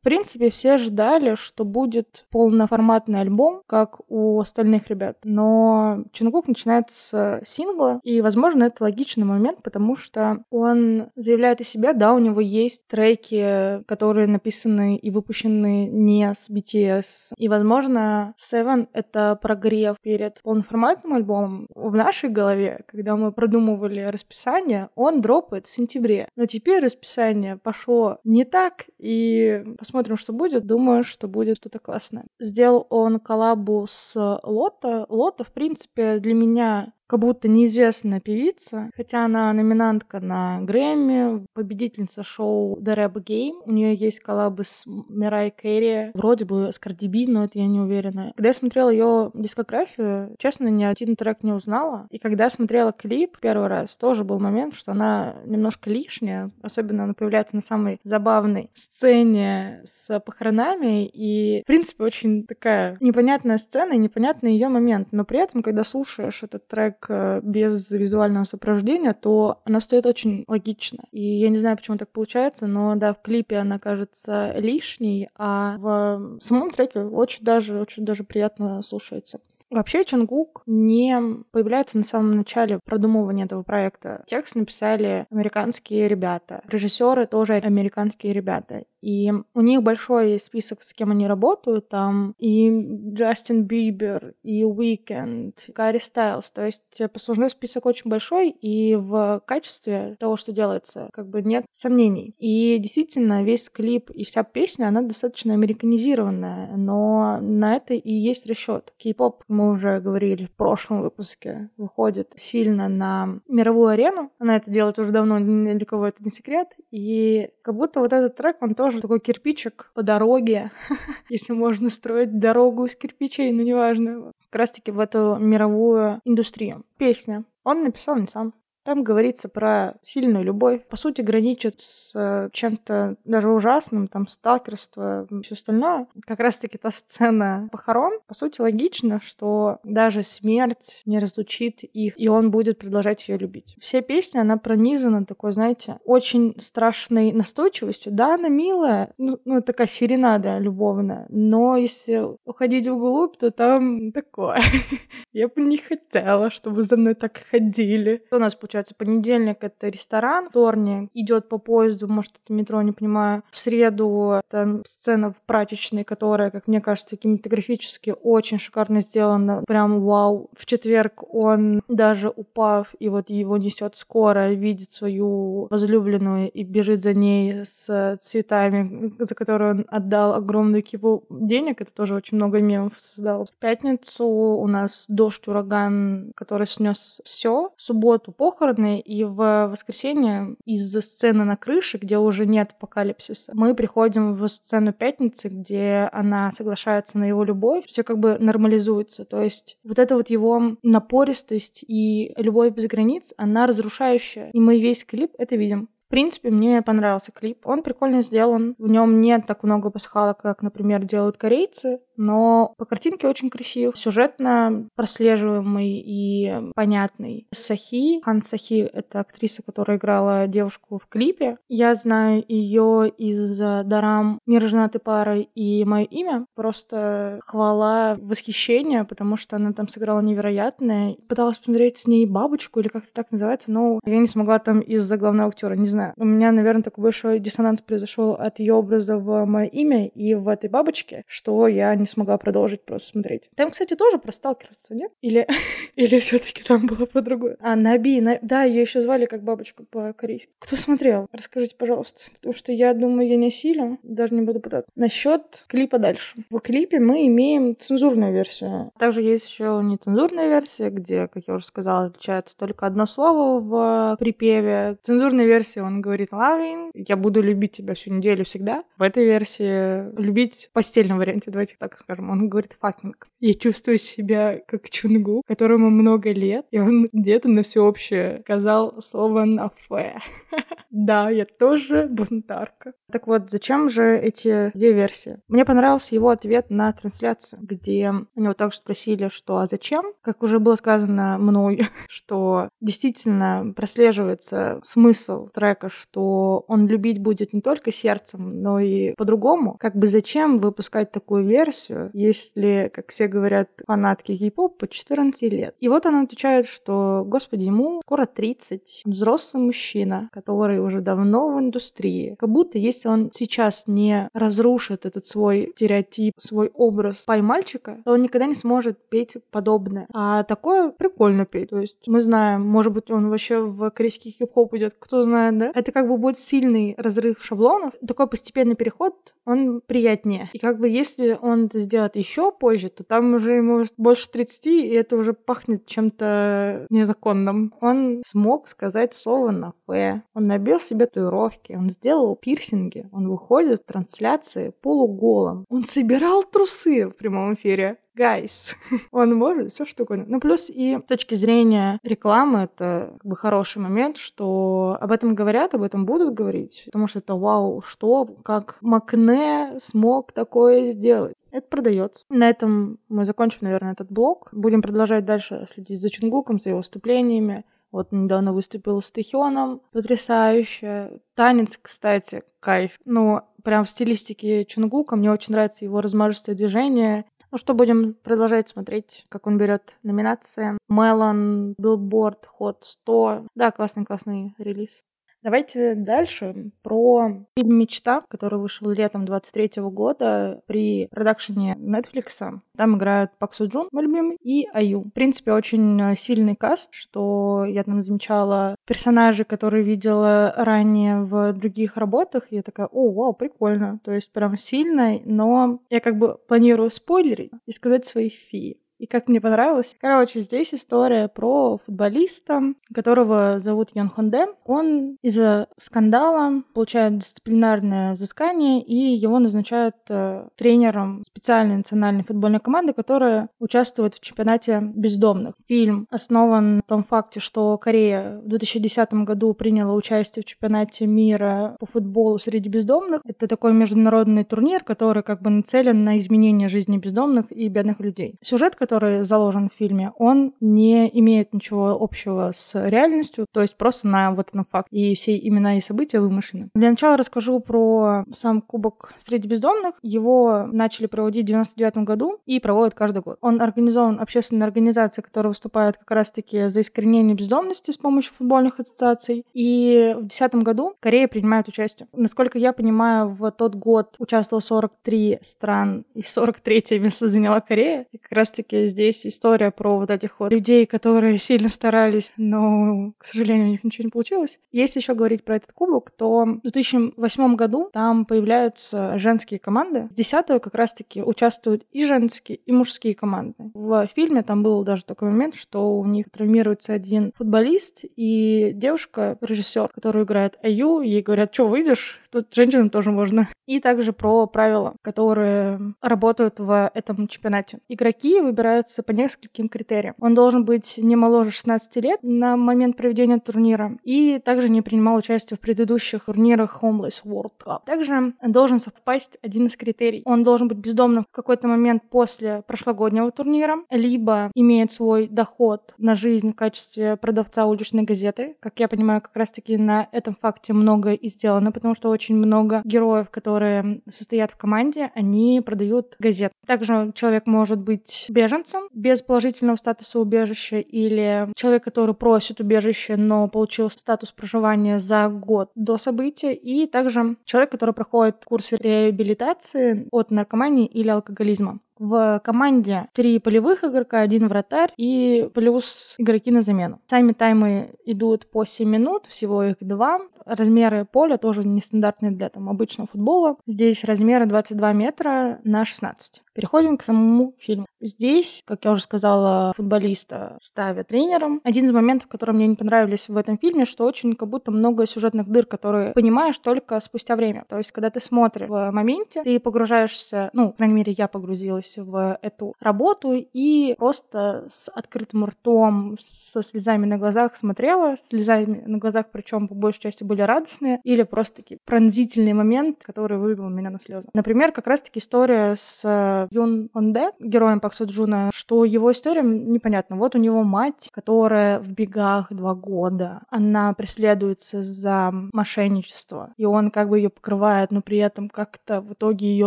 принципе, 0.06 0.50
все 0.50 0.78
ждали, 0.78 1.34
что 1.34 1.64
будет 1.64 2.26
полноформатный 2.30 3.20
альбом, 3.20 3.62
как 3.66 4.00
у 4.08 4.38
остальных 4.40 4.88
ребят. 4.88 5.18
Но 5.24 6.04
Чунгук 6.12 6.46
начинает 6.46 6.90
с 6.90 7.40
сингла, 7.44 8.00
и, 8.04 8.20
возможно, 8.20 8.64
это 8.64 8.84
логичный 8.84 9.24
момент, 9.24 9.62
потому 9.64 9.96
что 9.96 10.44
он 10.50 11.08
заявляет 11.16 11.60
о 11.60 11.64
себе, 11.64 11.92
да, 11.92 12.14
у 12.14 12.18
него 12.18 12.40
есть 12.40 12.86
треки, 12.86 13.82
которые 13.86 14.28
написаны 14.28 14.96
и 14.96 15.10
выпущены 15.10 15.88
не 15.88 16.32
с 16.32 16.48
BTS. 16.48 17.34
И, 17.36 17.48
возможно, 17.48 18.34
Seven— 18.38 18.88
это 18.92 19.36
прогрев 19.42 19.96
перед 20.00 20.40
полноформатным 20.42 21.14
альбомом. 21.14 21.66
В 21.74 21.94
нашей 21.94 22.30
голове, 22.30 22.84
когда 22.86 23.16
мы 23.16 23.32
продумывали 23.32 24.00
расписание, 24.00 24.88
он 24.94 25.20
дропает 25.20 25.66
в 25.66 25.70
сентябре. 25.70 26.28
Но 26.36 26.46
теперь 26.46 26.82
расписание 26.82 27.56
пошло 27.56 28.18
не 28.24 28.44
так, 28.44 28.85
и 28.98 29.64
посмотрим, 29.78 30.16
что 30.16 30.32
будет. 30.32 30.66
Думаю, 30.66 31.04
что 31.04 31.28
будет 31.28 31.56
что-то 31.58 31.78
классное. 31.78 32.26
Сделал 32.38 32.86
он 32.90 33.20
коллабу 33.20 33.86
с 33.88 34.14
Лото. 34.42 35.06
Лото, 35.08 35.44
в 35.44 35.52
принципе, 35.52 36.18
для 36.18 36.34
меня 36.34 36.92
как 37.06 37.20
будто 37.20 37.48
неизвестная 37.48 38.20
певица, 38.20 38.90
хотя 38.96 39.24
она 39.24 39.52
номинантка 39.52 40.20
на 40.20 40.60
Грэмми, 40.62 41.46
победительница 41.52 42.22
шоу 42.22 42.78
The 42.80 42.96
Rap 42.96 43.14
Game. 43.14 43.62
У 43.64 43.72
нее 43.72 43.94
есть 43.94 44.20
коллабы 44.20 44.64
с 44.64 44.84
Мирай 44.86 45.50
Керри, 45.50 46.10
вроде 46.14 46.44
бы 46.44 46.72
с 46.72 46.80
Cardi 46.80 47.08
B, 47.08 47.30
но 47.30 47.44
это 47.44 47.58
я 47.58 47.66
не 47.66 47.80
уверена. 47.80 48.32
Когда 48.36 48.48
я 48.48 48.54
смотрела 48.54 48.90
ее 48.90 49.30
дискографию, 49.34 50.34
честно, 50.38 50.68
ни 50.68 50.84
один 50.84 51.16
трек 51.16 51.42
не 51.42 51.52
узнала. 51.52 52.06
И 52.10 52.18
когда 52.18 52.50
смотрела 52.50 52.92
клип 52.92 53.38
первый 53.40 53.68
раз, 53.68 53.96
тоже 53.96 54.24
был 54.24 54.40
момент, 54.40 54.74
что 54.74 54.92
она 54.92 55.36
немножко 55.44 55.90
лишняя, 55.90 56.50
особенно 56.62 57.04
она 57.04 57.14
появляется 57.14 57.56
на 57.56 57.62
самой 57.62 58.00
забавной 58.02 58.70
сцене 58.74 59.82
с 59.84 60.18
похоронами, 60.20 61.06
и, 61.06 61.62
в 61.62 61.66
принципе, 61.66 62.04
очень 62.04 62.46
такая 62.46 62.96
непонятная 63.00 63.58
сцена 63.58 63.92
и 63.92 63.98
непонятный 63.98 64.52
ее 64.52 64.68
момент. 64.68 65.08
Но 65.12 65.24
при 65.24 65.38
этом, 65.38 65.62
когда 65.62 65.84
слушаешь 65.84 66.42
этот 66.42 66.66
трек 66.66 66.95
трек 66.96 67.06
э, 67.08 67.40
без 67.42 67.90
визуального 67.90 68.44
сопровождения, 68.44 69.12
то 69.12 69.60
она 69.64 69.80
стоит 69.80 70.06
очень 70.06 70.44
логично. 70.48 71.04
И 71.12 71.22
я 71.22 71.48
не 71.48 71.58
знаю, 71.58 71.76
почему 71.76 71.96
так 71.96 72.10
получается, 72.10 72.66
но 72.66 72.94
да, 72.96 73.14
в 73.14 73.22
клипе 73.22 73.58
она 73.58 73.78
кажется 73.78 74.52
лишней, 74.56 75.28
а 75.36 75.76
в 75.78 76.40
самом 76.40 76.70
треке 76.70 77.00
очень 77.00 77.44
даже, 77.44 77.78
очень 77.78 78.04
даже 78.04 78.24
приятно 78.24 78.82
слушается. 78.82 79.40
Вообще 79.68 80.04
Чонгук 80.04 80.62
не 80.66 81.20
появляется 81.50 81.98
на 81.98 82.04
самом 82.04 82.36
начале 82.36 82.78
продумывания 82.84 83.46
этого 83.46 83.64
проекта. 83.64 84.22
Текст 84.26 84.54
написали 84.54 85.26
американские 85.28 86.06
ребята. 86.06 86.62
Режиссеры 86.68 87.26
тоже 87.26 87.54
американские 87.54 88.32
ребята. 88.32 88.84
И 89.02 89.32
у 89.54 89.60
них 89.60 89.82
большой 89.82 90.38
список, 90.38 90.82
с 90.82 90.92
кем 90.92 91.10
они 91.10 91.26
работают. 91.26 91.88
Там 91.88 92.34
и 92.38 92.70
Джастин 93.12 93.64
Бибер, 93.64 94.34
и 94.42 94.64
Уикенд, 94.64 95.70
Гарри 95.74 95.98
Стайлз. 95.98 96.50
То 96.50 96.64
есть 96.64 96.82
послужной 97.12 97.50
список 97.50 97.86
очень 97.86 98.10
большой, 98.10 98.50
и 98.50 98.96
в 98.96 99.42
качестве 99.46 100.16
того, 100.18 100.36
что 100.36 100.52
делается, 100.52 101.08
как 101.12 101.28
бы 101.28 101.42
нет 101.42 101.64
сомнений. 101.72 102.34
И 102.38 102.78
действительно, 102.78 103.42
весь 103.42 103.68
клип 103.70 104.10
и 104.10 104.24
вся 104.24 104.42
песня, 104.42 104.86
она 104.86 105.02
достаточно 105.02 105.54
американизированная, 105.54 106.76
но 106.76 107.38
на 107.40 107.76
это 107.76 107.94
и 107.94 108.12
есть 108.12 108.46
расчет. 108.46 108.92
Кей-поп, 108.96 109.44
мы 109.48 109.70
уже 109.70 110.00
говорили 110.00 110.46
в 110.46 110.52
прошлом 110.52 111.02
выпуске, 111.02 111.70
выходит 111.76 112.32
сильно 112.36 112.88
на 112.88 113.40
мировую 113.48 113.88
арену. 113.88 114.30
Она 114.38 114.56
это 114.56 114.70
делает 114.70 114.98
уже 114.98 115.12
давно, 115.12 115.38
для 115.38 115.86
это 116.08 116.24
не 116.24 116.30
секрет. 116.30 116.68
И 116.90 117.50
как 117.62 117.74
будто 117.74 118.00
вот 118.00 118.12
этот 118.12 118.36
трек, 118.36 118.56
он 118.60 118.74
тоже 118.74 118.95
тоже 118.96 119.02
такой 119.02 119.20
кирпичик 119.20 119.90
по 119.94 120.02
дороге, 120.02 120.70
если 121.28 121.52
можно 121.52 121.90
строить 121.90 122.38
дорогу 122.38 122.86
из 122.86 122.96
кирпичей, 122.96 123.52
но 123.52 123.62
неважно. 123.62 124.32
Как 124.50 124.60
раз-таки 124.60 124.90
в 124.90 124.98
эту 124.98 125.36
мировую 125.38 126.20
индустрию. 126.24 126.84
Песня. 126.96 127.44
Он 127.64 127.82
написал 127.82 128.16
не 128.16 128.26
сам. 128.26 128.54
Там 128.86 129.02
говорится 129.02 129.48
про 129.48 129.96
сильную 130.04 130.44
любовь. 130.44 130.86
По 130.86 130.96
сути, 130.96 131.20
граничит 131.20 131.80
с 131.80 132.12
э, 132.14 132.50
чем-то 132.52 133.16
даже 133.24 133.50
ужасным, 133.50 134.06
там, 134.06 134.28
сталкерство 134.28 135.26
все 135.42 135.54
остальное. 135.56 136.06
Как 136.24 136.38
раз-таки 136.38 136.78
та 136.78 136.92
сцена 136.92 137.68
похорон. 137.72 138.20
По 138.28 138.34
сути, 138.34 138.60
логично, 138.60 139.20
что 139.20 139.80
даже 139.82 140.22
смерть 140.22 141.02
не 141.04 141.18
разлучит 141.18 141.82
их, 141.82 142.14
и 142.16 142.28
он 142.28 142.52
будет 142.52 142.78
продолжать 142.78 143.28
ее 143.28 143.38
любить. 143.38 143.74
Все 143.80 144.02
песни, 144.02 144.38
она 144.38 144.56
пронизана 144.56 145.24
такой, 145.24 145.50
знаете, 145.50 145.98
очень 146.04 146.54
страшной 146.60 147.32
настойчивостью. 147.32 148.12
Да, 148.12 148.34
она 148.34 148.48
милая, 148.48 149.12
ну, 149.18 149.40
ну 149.44 149.62
такая 149.62 149.88
серенада 149.88 150.58
любовная, 150.58 151.26
но 151.28 151.76
если 151.76 152.24
уходить 152.44 152.86
вглубь, 152.86 153.36
то 153.36 153.50
там 153.50 154.12
такое. 154.12 154.60
Я 155.32 155.48
бы 155.48 155.62
не 155.62 155.78
хотела, 155.78 156.50
чтобы 156.50 156.84
за 156.84 156.96
мной 156.96 157.14
так 157.14 157.42
ходили. 157.50 158.22
У 158.30 158.36
нас, 158.36 158.54
получается, 158.54 158.75
получается, 158.76 158.94
понедельник 158.94 159.58
это 159.60 159.88
ресторан, 159.88 160.50
вторник 160.50 161.08
идет 161.14 161.48
по 161.48 161.56
поезду, 161.56 162.08
может, 162.08 162.32
это 162.44 162.52
метро, 162.52 162.82
не 162.82 162.92
понимаю. 162.92 163.42
В 163.50 163.56
среду 163.56 164.42
там 164.50 164.82
сцена 164.84 165.30
в 165.30 165.40
прачечной, 165.46 166.04
которая, 166.04 166.50
как 166.50 166.68
мне 166.68 166.82
кажется, 166.82 167.16
кинематографически 167.16 168.14
очень 168.22 168.58
шикарно 168.58 169.00
сделана. 169.00 169.62
Прям 169.66 170.02
вау. 170.02 170.50
В 170.54 170.66
четверг 170.66 171.22
он 171.32 171.80
даже 171.88 172.28
упав, 172.28 172.94
и 172.98 173.08
вот 173.08 173.30
его 173.30 173.56
несет 173.56 173.96
скоро, 173.96 174.52
видит 174.52 174.92
свою 174.92 175.68
возлюбленную 175.70 176.50
и 176.50 176.62
бежит 176.62 177.00
за 177.00 177.14
ней 177.14 177.64
с 177.64 178.18
цветами, 178.20 179.14
за 179.18 179.34
которые 179.34 179.70
он 179.70 179.86
отдал 179.88 180.34
огромную 180.34 180.82
кипу 180.82 181.24
денег. 181.30 181.80
Это 181.80 181.94
тоже 181.94 182.14
очень 182.14 182.36
много 182.36 182.60
мемов 182.60 182.92
создал. 182.98 183.46
В 183.46 183.56
пятницу 183.58 184.26
у 184.26 184.66
нас 184.66 185.06
дождь, 185.08 185.48
ураган, 185.48 186.32
который 186.36 186.66
снес 186.66 187.22
все. 187.24 187.70
В 187.76 187.82
субботу 187.82 188.32
похорон 188.32 188.65
похороны, 188.66 189.00
и 189.00 189.24
в 189.24 189.68
воскресенье 189.68 190.56
из-за 190.64 191.00
сцены 191.00 191.44
на 191.44 191.56
крыше, 191.56 191.98
где 191.98 192.18
уже 192.18 192.46
нет 192.46 192.72
апокалипсиса, 192.76 193.52
мы 193.54 193.74
приходим 193.74 194.32
в 194.32 194.48
сцену 194.48 194.92
пятницы, 194.92 195.48
где 195.48 196.08
она 196.12 196.50
соглашается 196.52 197.18
на 197.18 197.24
его 197.24 197.44
любовь, 197.44 197.86
все 197.86 198.02
как 198.02 198.18
бы 198.18 198.36
нормализуется. 198.38 199.24
То 199.24 199.40
есть 199.40 199.78
вот 199.84 199.98
эта 199.98 200.16
вот 200.16 200.30
его 200.30 200.76
напористость 200.82 201.84
и 201.86 202.32
любовь 202.36 202.72
без 202.72 202.86
границ, 202.86 203.32
она 203.36 203.66
разрушающая. 203.66 204.50
И 204.52 204.60
мы 204.60 204.80
весь 204.80 205.04
клип 205.04 205.32
это 205.38 205.56
видим. 205.56 205.88
В 206.06 206.10
принципе, 206.10 206.50
мне 206.50 206.82
понравился 206.82 207.32
клип. 207.32 207.66
Он 207.66 207.82
прикольно 207.82 208.22
сделан. 208.22 208.74
В 208.78 208.88
нем 208.88 209.20
нет 209.20 209.46
так 209.46 209.64
много 209.64 209.90
пасхалок, 209.90 210.40
как, 210.40 210.62
например, 210.62 211.04
делают 211.04 211.36
корейцы 211.36 211.98
но 212.16 212.74
по 212.76 212.84
картинке 212.84 213.28
очень 213.28 213.50
красив, 213.50 213.96
сюжетно 213.96 214.88
прослеживаемый 214.94 216.02
и 216.04 216.52
понятный. 216.74 217.46
Сахи, 217.52 218.20
Хан 218.22 218.42
Сахи— 218.42 218.88
это 218.92 219.20
актриса, 219.20 219.62
которая 219.62 219.98
играла 219.98 220.46
девушку 220.46 220.98
в 220.98 221.06
клипе. 221.08 221.58
Я 221.68 221.94
знаю 221.94 222.44
ее 222.48 223.08
из 223.16 223.58
дарам 223.58 224.38
«Мир 224.46 224.68
женатой 224.68 225.00
пары» 225.00 225.48
и 225.54 225.84
«Мое 225.84 226.04
имя». 226.04 226.46
Просто 226.54 227.40
хвала, 227.44 228.16
восхищение, 228.20 229.04
потому 229.04 229.36
что 229.36 229.56
она 229.56 229.72
там 229.72 229.88
сыграла 229.88 230.20
невероятное. 230.20 231.16
Пыталась 231.28 231.58
посмотреть 231.58 231.98
с 231.98 232.06
ней 232.06 232.26
бабочку 232.26 232.80
или 232.80 232.88
как-то 232.88 233.12
так 233.12 233.30
называется, 233.30 233.70
но 233.70 234.00
я 234.04 234.18
не 234.18 234.26
смогла 234.26 234.58
там 234.58 234.80
из-за 234.80 235.16
главного 235.16 235.48
актера, 235.48 235.74
не 235.74 235.86
знаю. 235.96 236.14
У 236.16 236.24
меня, 236.24 236.52
наверное, 236.52 236.82
такой 236.82 237.02
большой 237.02 237.38
диссонанс 237.38 237.80
произошел 237.80 238.32
от 238.32 238.58
ее 238.58 238.74
образа 238.74 239.16
в 239.16 239.44
«Мое 239.46 239.66
имя» 239.66 240.06
и 240.06 240.34
в 240.34 240.48
этой 240.48 240.68
бабочке, 240.68 241.24
что 241.26 241.66
я 241.68 241.94
не 241.94 242.06
смогла 242.06 242.36
продолжить 242.38 242.82
просто 242.82 243.08
смотреть. 243.08 243.48
Там, 243.56 243.70
кстати, 243.70 243.94
тоже 243.94 244.18
про 244.18 244.32
сталкерство, 244.32 244.94
нет? 244.94 245.10
Или, 245.22 245.46
или 245.96 246.18
все 246.18 246.38
таки 246.38 246.62
там 246.62 246.86
было 246.86 247.06
про 247.06 247.22
другое? 247.22 247.56
А, 247.60 247.76
Наби, 247.76 248.20
на... 248.20 248.38
да, 248.42 248.62
ее 248.62 248.82
еще 248.82 249.00
звали 249.02 249.26
как 249.26 249.42
бабочку 249.42 249.84
по-корейски. 249.84 250.52
Кто 250.58 250.76
смотрел? 250.76 251.28
Расскажите, 251.32 251.76
пожалуйста. 251.76 252.22
Потому 252.34 252.54
что 252.54 252.72
я 252.72 252.92
думаю, 252.94 253.28
я 253.28 253.36
не 253.36 253.48
осилю, 253.48 253.98
даже 254.02 254.34
не 254.34 254.42
буду 254.42 254.60
пытаться. 254.60 254.90
Насчет 254.94 255.64
клипа 255.68 255.98
дальше. 255.98 256.36
В 256.50 256.58
клипе 256.60 257.00
мы 257.00 257.26
имеем 257.26 257.76
цензурную 257.76 258.32
версию. 258.32 258.92
Также 258.98 259.22
есть 259.22 259.46
еще 259.46 259.80
нецензурная 259.82 260.48
версия, 260.48 260.90
где, 260.90 261.28
как 261.28 261.44
я 261.46 261.54
уже 261.54 261.64
сказала, 261.64 262.06
отличается 262.06 262.56
только 262.56 262.86
одно 262.86 263.06
слово 263.06 263.60
в 263.60 264.16
припеве. 264.18 264.98
Цензурная 265.02 265.46
версия, 265.46 265.82
он 265.86 266.00
говорит 266.00 266.30
loving, 266.32 266.90
я 266.94 267.16
буду 267.16 267.42
любить 267.42 267.72
тебя 267.72 267.94
всю 267.94 268.12
неделю 268.12 268.44
всегда. 268.44 268.84
В 268.98 269.02
этой 269.02 269.24
версии 269.24 270.14
любить 270.20 270.68
в 270.70 270.72
постельном 270.72 271.18
варианте, 271.18 271.50
давайте 271.50 271.76
так 271.78 271.98
скажем, 271.98 272.30
он 272.30 272.48
говорит 272.48 272.76
fucking. 272.78 273.28
Я 273.40 273.54
чувствую 273.54 273.98
себя 273.98 274.60
как 274.66 274.88
Чонгук, 274.90 275.42
которому 275.46 275.90
много 275.90 276.32
лет, 276.32 276.66
и 276.70 276.78
он 276.78 277.08
где-то 277.12 277.48
на 277.48 277.62
всеобщее 277.62 278.40
сказал 278.44 279.00
слово 279.02 279.44
на 279.44 279.70
фе. 279.88 280.20
Да, 280.96 281.28
я 281.28 281.44
тоже 281.44 282.08
бунтарка. 282.10 282.94
Так 283.12 283.26
вот, 283.26 283.50
зачем 283.50 283.90
же 283.90 284.16
эти 284.16 284.70
две 284.72 284.94
версии? 284.94 285.38
Мне 285.46 285.66
понравился 285.66 286.14
его 286.14 286.30
ответ 286.30 286.70
на 286.70 286.90
трансляцию, 286.90 287.60
где 287.62 288.14
у 288.34 288.40
него 288.40 288.54
также 288.54 288.78
спросили, 288.78 289.28
что 289.28 289.58
а 289.58 289.66
зачем? 289.66 290.14
Как 290.22 290.42
уже 290.42 290.58
было 290.58 290.74
сказано 290.76 291.36
мной, 291.36 291.88
что 292.08 292.70
действительно 292.80 293.74
прослеживается 293.76 294.80
смысл 294.82 295.48
трека, 295.48 295.75
что 295.88 296.64
он 296.68 296.86
любить 296.86 297.20
будет 297.20 297.52
не 297.52 297.60
только 297.60 297.92
сердцем, 297.92 298.62
но 298.62 298.80
и 298.80 299.14
по-другому. 299.14 299.76
Как 299.78 299.96
бы 299.96 300.06
зачем 300.06 300.58
выпускать 300.58 301.12
такую 301.12 301.44
версию, 301.44 302.10
если, 302.12 302.90
как 302.92 303.10
все 303.10 303.28
говорят, 303.28 303.68
фанатки 303.86 304.36
кей-поп 304.36 304.78
по 304.78 304.88
14 304.88 305.42
лет? 305.52 305.74
И 305.80 305.88
вот 305.88 306.06
он 306.06 306.16
отвечает, 306.16 306.66
что, 306.66 307.24
господи, 307.26 307.64
ему 307.64 308.00
скоро 308.04 308.26
30, 308.26 309.02
взрослый 309.04 309.62
мужчина, 309.62 310.28
который 310.32 310.78
уже 310.80 311.00
давно 311.00 311.48
в 311.54 311.60
индустрии, 311.60 312.36
как 312.38 312.50
будто 312.50 312.78
если 312.78 313.08
он 313.08 313.30
сейчас 313.32 313.84
не 313.86 314.28
разрушит 314.32 315.06
этот 315.06 315.26
свой 315.26 315.72
стереотип, 315.76 316.34
свой 316.38 316.70
образ 316.74 317.24
пай-мальчика, 317.26 317.98
то 318.04 318.12
он 318.12 318.22
никогда 318.22 318.46
не 318.46 318.54
сможет 318.54 318.98
петь 319.08 319.36
подобное. 319.50 320.06
А 320.12 320.42
такое 320.44 320.90
прикольно 320.90 321.44
петь. 321.44 321.70
То 321.70 321.80
есть 321.80 322.06
мы 322.06 322.20
знаем, 322.20 322.62
может 322.66 322.92
быть, 322.92 323.10
он 323.10 323.28
вообще 323.28 323.60
в 323.60 323.90
корейский 323.90 324.30
хип-хоп 324.30 324.74
идет, 324.74 324.94
кто 324.98 325.22
знает, 325.22 325.58
да? 325.58 325.65
Это 325.74 325.92
как 325.92 326.08
бы 326.08 326.18
будет 326.18 326.38
сильный 326.38 326.94
разрыв 326.98 327.44
шаблонов. 327.44 327.94
Такой 328.06 328.26
постепенный 328.26 328.74
переход, 328.74 329.34
он 329.46 329.80
приятнее. 329.86 330.50
И 330.52 330.58
как 330.58 330.78
бы 330.78 330.88
если 330.88 331.38
он 331.40 331.66
это 331.66 331.80
сделает 331.80 332.16
еще 332.16 332.52
позже, 332.52 332.88
то 332.88 333.04
там 333.04 333.34
уже 333.34 333.52
ему 333.54 333.84
больше 333.96 334.30
30, 334.30 334.66
и 334.66 334.88
это 334.88 335.16
уже 335.16 335.32
пахнет 335.32 335.86
чем-то 335.86 336.86
незаконным. 336.90 337.74
Он 337.80 338.22
смог 338.26 338.68
сказать 338.68 339.14
слово 339.14 339.50
на 339.50 339.72
«ф». 339.88 340.22
Он 340.34 340.46
набил 340.46 340.80
себе 340.80 341.06
татуировки, 341.06 341.72
он 341.72 341.90
сделал 341.90 342.36
пирсинг, 342.36 342.86
тренинге. 342.86 343.08
Он 343.12 343.28
выходит 343.28 343.82
в 343.82 343.86
трансляции 343.86 344.72
полуголым. 344.82 345.64
Он 345.68 345.84
собирал 345.84 346.42
трусы 346.42 347.08
в 347.08 347.16
прямом 347.16 347.54
эфире. 347.54 347.98
Guys. 348.16 348.74
Он 349.12 349.34
может 349.34 349.72
все 349.72 349.84
что 349.84 350.04
угодно. 350.04 350.24
Ну, 350.26 350.40
плюс 350.40 350.70
и 350.70 350.98
с 350.98 351.06
точки 351.06 351.34
зрения 351.34 352.00
рекламы 352.02 352.60
это 352.60 353.10
как 353.18 353.26
бы 353.26 353.36
хороший 353.36 353.82
момент, 353.82 354.16
что 354.16 354.96
об 354.98 355.12
этом 355.12 355.34
говорят, 355.34 355.74
об 355.74 355.82
этом 355.82 356.06
будут 356.06 356.32
говорить, 356.32 356.84
потому 356.86 357.08
что 357.08 357.18
это 357.18 357.34
вау, 357.34 357.82
что, 357.82 358.24
как 358.42 358.78
Макне 358.80 359.35
смог 359.78 360.32
такое 360.32 360.90
сделать. 360.90 361.34
Это 361.50 361.66
продается. 361.68 362.24
На 362.28 362.50
этом 362.50 362.98
мы 363.08 363.24
закончим, 363.24 363.60
наверное, 363.62 363.92
этот 363.92 364.10
блог. 364.10 364.48
Будем 364.52 364.82
продолжать 364.82 365.24
дальше 365.24 365.64
следить 365.68 366.00
за 366.00 366.10
Чунгуком, 366.10 366.58
за 366.58 366.70
его 366.70 366.78
выступлениями. 366.78 367.64
Вот 367.92 368.12
недавно 368.12 368.52
выступил 368.52 369.00
с 369.00 369.10
Тэхёном, 369.10 369.80
потрясающе. 369.92 371.20
Танец, 371.34 371.78
кстати, 371.80 372.42
кайф. 372.60 372.98
Ну, 373.04 373.40
прям 373.62 373.84
в 373.84 373.90
стилистике 373.90 374.64
Чунгука 374.64 375.16
мне 375.16 375.30
очень 375.30 375.52
нравится 375.52 375.84
его 375.84 376.00
размашистое 376.00 376.54
движение. 376.54 377.24
Ну 377.50 377.58
что, 377.58 377.74
будем 377.74 378.14
продолжать 378.14 378.68
смотреть, 378.68 379.24
как 379.28 379.46
он 379.46 379.56
берет 379.56 379.98
номинации. 380.02 380.76
Мелон, 380.88 381.74
Billboard, 381.80 382.44
Hot 382.60 382.78
100. 382.80 383.46
Да, 383.54 383.70
классный-классный 383.70 384.54
релиз. 384.58 385.04
Давайте 385.46 385.94
дальше 385.94 386.72
про 386.82 387.46
фильм 387.56 387.78
«Мечта», 387.78 388.24
который 388.28 388.58
вышел 388.58 388.90
летом 388.90 389.24
23 389.24 389.80
года 389.92 390.60
при 390.66 391.06
продакшене 391.06 391.76
Netflix. 391.78 392.58
Там 392.76 392.96
играют 392.96 393.30
Пак 393.38 393.54
Су 393.54 393.68
Джун, 393.68 393.88
мой 393.92 394.02
любимый, 394.02 394.38
и 394.42 394.66
Аю. 394.72 395.02
В 395.02 395.10
принципе, 395.10 395.52
очень 395.52 396.16
сильный 396.16 396.56
каст, 396.56 396.94
что 396.94 397.64
я 397.64 397.84
там 397.84 398.02
замечала 398.02 398.74
персонажи, 398.86 399.44
которые 399.44 399.84
видела 399.84 400.52
ранее 400.56 401.22
в 401.22 401.52
других 401.52 401.96
работах, 401.96 402.48
и 402.50 402.56
я 402.56 402.62
такая, 402.62 402.88
о, 402.88 403.12
вау, 403.12 403.32
прикольно. 403.32 404.00
То 404.02 404.10
есть 404.10 404.32
прям 404.32 404.58
сильно, 404.58 405.20
но 405.24 405.78
я 405.90 406.00
как 406.00 406.18
бы 406.18 406.38
планирую 406.48 406.90
спойлерить 406.90 407.52
и 407.66 407.70
сказать 407.70 408.04
свои 408.04 408.30
фи 408.30 408.80
и 408.98 409.06
как 409.06 409.28
мне 409.28 409.40
понравилось. 409.40 409.96
Короче, 410.00 410.40
здесь 410.40 410.74
история 410.74 411.28
про 411.28 411.78
футболиста, 411.78 412.74
которого 412.94 413.58
зовут 413.58 413.90
Ян 413.94 414.08
Хонде. 414.08 414.46
Он 414.64 415.16
из-за 415.22 415.68
скандала 415.76 416.62
получает 416.74 417.18
дисциплинарное 417.18 418.14
взыскание, 418.14 418.82
и 418.82 418.94
его 418.94 419.38
назначают 419.38 419.96
э, 420.08 420.48
тренером 420.56 421.22
специальной 421.26 421.76
национальной 421.76 422.24
футбольной 422.24 422.60
команды, 422.60 422.92
которая 422.92 423.48
участвует 423.58 424.14
в 424.14 424.20
чемпионате 424.20 424.80
бездомных. 424.82 425.54
Фильм 425.68 426.06
основан 426.10 426.76
на 426.76 426.82
том 426.82 427.04
факте, 427.04 427.40
что 427.40 427.76
Корея 427.78 428.38
в 428.38 428.48
2010 428.48 429.12
году 429.24 429.54
приняла 429.54 429.94
участие 429.94 430.42
в 430.42 430.46
чемпионате 430.46 431.06
мира 431.06 431.76
по 431.80 431.86
футболу 431.86 432.38
среди 432.38 432.68
бездомных. 432.68 433.20
Это 433.24 433.46
такой 433.46 433.72
международный 433.72 434.44
турнир, 434.44 434.82
который 434.84 435.22
как 435.22 435.42
бы 435.42 435.50
нацелен 435.50 436.04
на 436.04 436.18
изменение 436.18 436.68
жизни 436.68 436.98
бездомных 436.98 437.50
и 437.50 437.68
бедных 437.68 438.00
людей. 438.00 438.36
Сюжет, 438.42 438.76
который 438.86 439.24
заложен 439.24 439.68
в 439.68 439.76
фильме, 439.76 440.12
он 440.16 440.54
не 440.60 441.10
имеет 441.18 441.52
ничего 441.52 441.98
общего 442.00 442.52
с 442.54 442.88
реальностью, 442.88 443.46
то 443.52 443.62
есть 443.62 443.76
просто 443.76 444.06
на 444.06 444.30
вот 444.30 444.50
этом 444.50 444.64
факт. 444.64 444.86
И 444.92 445.14
все 445.16 445.36
имена 445.36 445.76
и 445.76 445.80
события 445.80 446.20
вымышлены. 446.20 446.68
Для 446.74 446.90
начала 446.90 447.16
расскажу 447.16 447.58
про 447.58 448.24
сам 448.32 448.60
Кубок 448.60 449.14
среди 449.18 449.48
бездомных. 449.48 449.94
Его 450.02 450.66
начали 450.70 451.06
проводить 451.06 451.44
в 451.44 451.48
99 451.48 451.98
году 451.98 452.38
и 452.46 452.60
проводят 452.60 452.94
каждый 452.94 453.22
год. 453.22 453.38
Он 453.40 453.60
организован 453.60 454.20
общественной 454.20 454.66
организацией, 454.66 455.24
которая 455.24 455.50
выступает 455.50 455.96
как 455.96 456.10
раз-таки 456.12 456.68
за 456.68 456.82
искоренение 456.82 457.34
бездомности 457.34 457.90
с 457.90 457.98
помощью 457.98 458.32
футбольных 458.34 458.78
ассоциаций. 458.78 459.44
И 459.52 460.12
в 460.16 460.20
2010 460.20 460.54
году 460.56 460.94
Корея 461.00 461.26
принимает 461.26 461.66
участие. 461.66 462.08
Насколько 462.12 462.58
я 462.58 462.72
понимаю, 462.72 463.30
в 463.30 463.50
тот 463.50 463.74
год 463.74 464.14
участвовало 464.18 464.60
43 464.60 465.40
стран, 465.42 466.04
и 466.14 466.22
43 466.22 466.98
место 467.00 467.28
заняла 467.28 467.60
Корея. 467.60 468.06
И 468.12 468.18
как 468.18 468.32
раз-таки 468.32 468.75
все-таки 468.76 468.86
здесь 468.86 469.26
история 469.26 469.70
про 469.70 469.98
вот 469.98 470.10
этих 470.10 470.40
вот 470.40 470.52
людей, 470.52 470.86
которые 470.86 471.38
сильно 471.46 471.68
старались, 471.68 472.32
но, 472.36 473.12
к 473.18 473.24
сожалению, 473.24 473.68
у 473.68 473.70
них 473.70 473.84
ничего 473.84 474.04
не 474.04 474.10
получилось. 474.10 474.58
Если 474.72 475.00
еще 475.00 475.14
говорить 475.14 475.44
про 475.44 475.56
этот 475.56 475.72
кубок, 475.72 476.10
то 476.10 476.44
в 476.44 476.60
2008 476.62 477.56
году 477.56 477.90
там 477.92 478.26
появляются 478.26 479.16
женские 479.18 479.58
команды. 479.58 480.08
С 480.10 480.14
10 480.14 480.46
как 480.46 480.74
раз-таки 480.74 481.22
участвуют 481.22 481.84
и 481.92 482.04
женские, 482.04 482.58
и 482.58 482.72
мужские 482.72 483.14
команды. 483.14 483.54
В 483.74 484.08
фильме 484.14 484.42
там 484.42 484.62
был 484.62 484.82
даже 484.84 485.04
такой 485.04 485.30
момент, 485.30 485.54
что 485.54 485.98
у 485.98 486.04
них 486.06 486.26
травмируется 486.30 486.92
один 486.92 487.32
футболист, 487.36 488.04
и 488.16 488.72
девушка, 488.74 489.38
режиссер, 489.40 489.88
которую 489.88 490.24
играет 490.24 490.58
Аю, 490.62 491.00
ей 491.00 491.22
говорят, 491.22 491.54
что, 491.54 491.68
выйдешь? 491.68 492.20
Тут 492.30 492.52
женщинам 492.54 492.90
тоже 492.90 493.10
можно. 493.10 493.48
И 493.66 493.80
также 493.80 494.12
про 494.12 494.46
правила, 494.46 494.94
которые 495.02 495.94
работают 496.00 496.58
в 496.58 496.90
этом 496.94 497.26
чемпионате. 497.26 497.78
Игроки 497.88 498.40
выбирают 498.40 498.65
выбираются 498.66 499.02
по 499.02 499.12
нескольким 499.12 499.68
критериям. 499.68 500.14
Он 500.20 500.34
должен 500.34 500.64
быть 500.64 500.94
не 500.98 501.14
моложе 501.14 501.50
16 501.52 501.96
лет 502.04 502.18
на 502.22 502.56
момент 502.56 502.96
проведения 502.96 503.38
турнира 503.38 503.96
и 504.02 504.40
также 504.44 504.68
не 504.68 504.82
принимал 504.82 505.16
участие 505.16 505.56
в 505.56 505.60
предыдущих 505.60 506.24
турнирах 506.24 506.80
Homeless 506.82 507.22
World 507.24 507.52
Cup. 507.64 507.80
Также 507.86 508.34
должен 508.42 508.80
совпасть 508.80 509.38
один 509.42 509.66
из 509.66 509.76
критерий. 509.76 510.22
Он 510.24 510.42
должен 510.42 510.66
быть 510.66 510.78
бездомным 510.78 511.24
в 511.30 511.34
какой-то 511.34 511.68
момент 511.68 512.02
после 512.10 512.62
прошлогоднего 512.66 513.30
турнира, 513.30 513.78
либо 513.90 514.50
имеет 514.54 514.92
свой 514.92 515.28
доход 515.28 515.94
на 515.98 516.16
жизнь 516.16 516.52
в 516.52 516.56
качестве 516.56 517.16
продавца 517.16 517.66
уличной 517.66 518.02
газеты. 518.02 518.56
Как 518.60 518.80
я 518.80 518.88
понимаю, 518.88 519.20
как 519.20 519.36
раз-таки 519.36 519.76
на 519.76 520.08
этом 520.10 520.34
факте 520.34 520.72
многое 520.72 521.14
и 521.14 521.28
сделано, 521.28 521.70
потому 521.70 521.94
что 521.94 522.10
очень 522.10 522.36
много 522.36 522.82
героев, 522.84 523.30
которые 523.30 524.00
состоят 524.10 524.50
в 524.50 524.56
команде, 524.56 525.12
они 525.14 525.62
продают 525.64 526.16
газет. 526.18 526.52
Также 526.66 527.12
человек 527.14 527.46
может 527.46 527.78
быть 527.78 528.26
беженцем, 528.28 528.55
беженцем 528.56 528.88
без 528.92 529.22
положительного 529.22 529.76
статуса 529.76 530.18
убежища 530.18 530.78
или 530.78 531.48
человек, 531.54 531.84
который 531.84 532.14
просит 532.14 532.60
убежище, 532.60 533.16
но 533.16 533.48
получил 533.48 533.90
статус 533.90 534.32
проживания 534.32 534.98
за 534.98 535.28
год 535.28 535.70
до 535.74 535.98
события, 535.98 536.54
и 536.54 536.86
также 536.86 537.36
человек, 537.44 537.70
который 537.70 537.94
проходит 537.94 538.44
курсы 538.44 538.76
реабилитации 538.76 540.08
от 540.10 540.30
наркомании 540.30 540.86
или 540.86 541.08
алкоголизма. 541.08 541.80
В 541.98 542.40
команде 542.44 543.08
три 543.14 543.38
полевых 543.38 543.84
игрока, 543.84 544.20
один 544.20 544.48
вратарь 544.48 544.92
и 544.96 545.48
плюс 545.54 546.14
игроки 546.18 546.50
на 546.50 546.62
замену. 546.62 547.00
Сами 547.08 547.32
таймы 547.32 547.94
идут 548.04 548.50
по 548.50 548.64
7 548.64 548.88
минут, 548.88 549.26
всего 549.26 549.62
их 549.62 549.76
два. 549.80 550.20
Размеры 550.44 551.04
поля 551.04 551.38
тоже 551.38 551.64
нестандартные 551.64 552.30
для 552.30 552.48
там, 552.48 552.68
обычного 552.68 553.08
футбола. 553.08 553.56
Здесь 553.66 554.04
размеры 554.04 554.46
22 554.46 554.92
метра 554.92 555.58
на 555.64 555.84
16. 555.84 556.42
Переходим 556.54 556.96
к 556.96 557.02
самому 557.02 557.54
фильму. 557.58 557.86
Здесь, 558.00 558.62
как 558.64 558.84
я 558.84 558.92
уже 558.92 559.02
сказала, 559.02 559.72
футболиста 559.76 560.56
ставят 560.60 561.08
тренером. 561.08 561.60
Один 561.64 561.86
из 561.86 561.92
моментов, 561.92 562.28
которые 562.28 562.54
мне 562.54 562.66
не 562.68 562.76
понравились 562.76 563.28
в 563.28 563.36
этом 563.36 563.58
фильме, 563.58 563.84
что 563.84 564.04
очень 564.04 564.34
как 564.34 564.48
будто 564.48 564.70
много 564.70 565.04
сюжетных 565.06 565.48
дыр, 565.48 565.66
которые 565.66 566.12
понимаешь 566.12 566.58
только 566.58 567.00
спустя 567.00 567.34
время. 567.34 567.64
То 567.68 567.78
есть, 567.78 567.90
когда 567.90 568.10
ты 568.10 568.20
смотришь 568.20 568.68
в 568.68 568.90
моменте, 568.92 569.42
ты 569.42 569.58
погружаешься, 569.58 570.50
ну, 570.52 570.70
по 570.70 570.76
крайней 570.76 570.94
мере, 570.94 571.12
я 571.18 571.26
погрузилась 571.26 571.85
в 571.96 572.38
эту 572.42 572.74
работу 572.80 573.32
и 573.34 573.94
просто 573.98 574.66
с 574.68 574.88
открытым 574.88 575.44
ртом, 575.44 576.16
со 576.18 576.62
слезами 576.62 577.06
на 577.06 577.18
глазах 577.18 577.56
смотрела, 577.56 578.16
слезами 578.16 578.82
на 578.86 578.98
глазах, 578.98 579.26
причем 579.32 579.68
по 579.68 579.74
большей 579.74 580.00
части 580.00 580.24
были 580.24 580.42
радостные, 580.42 581.00
или 581.04 581.22
просто 581.22 581.56
таки 581.56 581.78
пронзительный 581.84 582.52
момент, 582.52 583.02
который 583.02 583.38
вывел 583.38 583.68
меня 583.68 583.90
на 583.90 583.98
слезы. 583.98 584.28
Например, 584.34 584.72
как 584.72 584.86
раз-таки 584.86 585.20
история 585.20 585.76
с 585.78 586.48
Юн 586.50 586.90
Онде, 586.92 587.30
героем 587.38 587.80
Пак 587.80 587.94
Суджуна, 587.94 588.50
что 588.52 588.84
его 588.84 589.12
история 589.12 589.42
непонятна. 589.42 590.16
Вот 590.16 590.34
у 590.34 590.38
него 590.38 590.62
мать, 590.62 591.08
которая 591.12 591.80
в 591.80 591.92
бегах 591.92 592.52
два 592.52 592.74
года, 592.74 593.42
она 593.50 593.92
преследуется 593.94 594.82
за 594.82 595.30
мошенничество, 595.52 596.52
и 596.56 596.64
он 596.64 596.90
как 596.90 597.08
бы 597.08 597.18
ее 597.18 597.30
покрывает, 597.30 597.90
но 597.90 598.02
при 598.02 598.18
этом 598.18 598.48
как-то 598.48 599.00
в 599.00 599.12
итоге 599.12 599.46
ее 599.46 599.66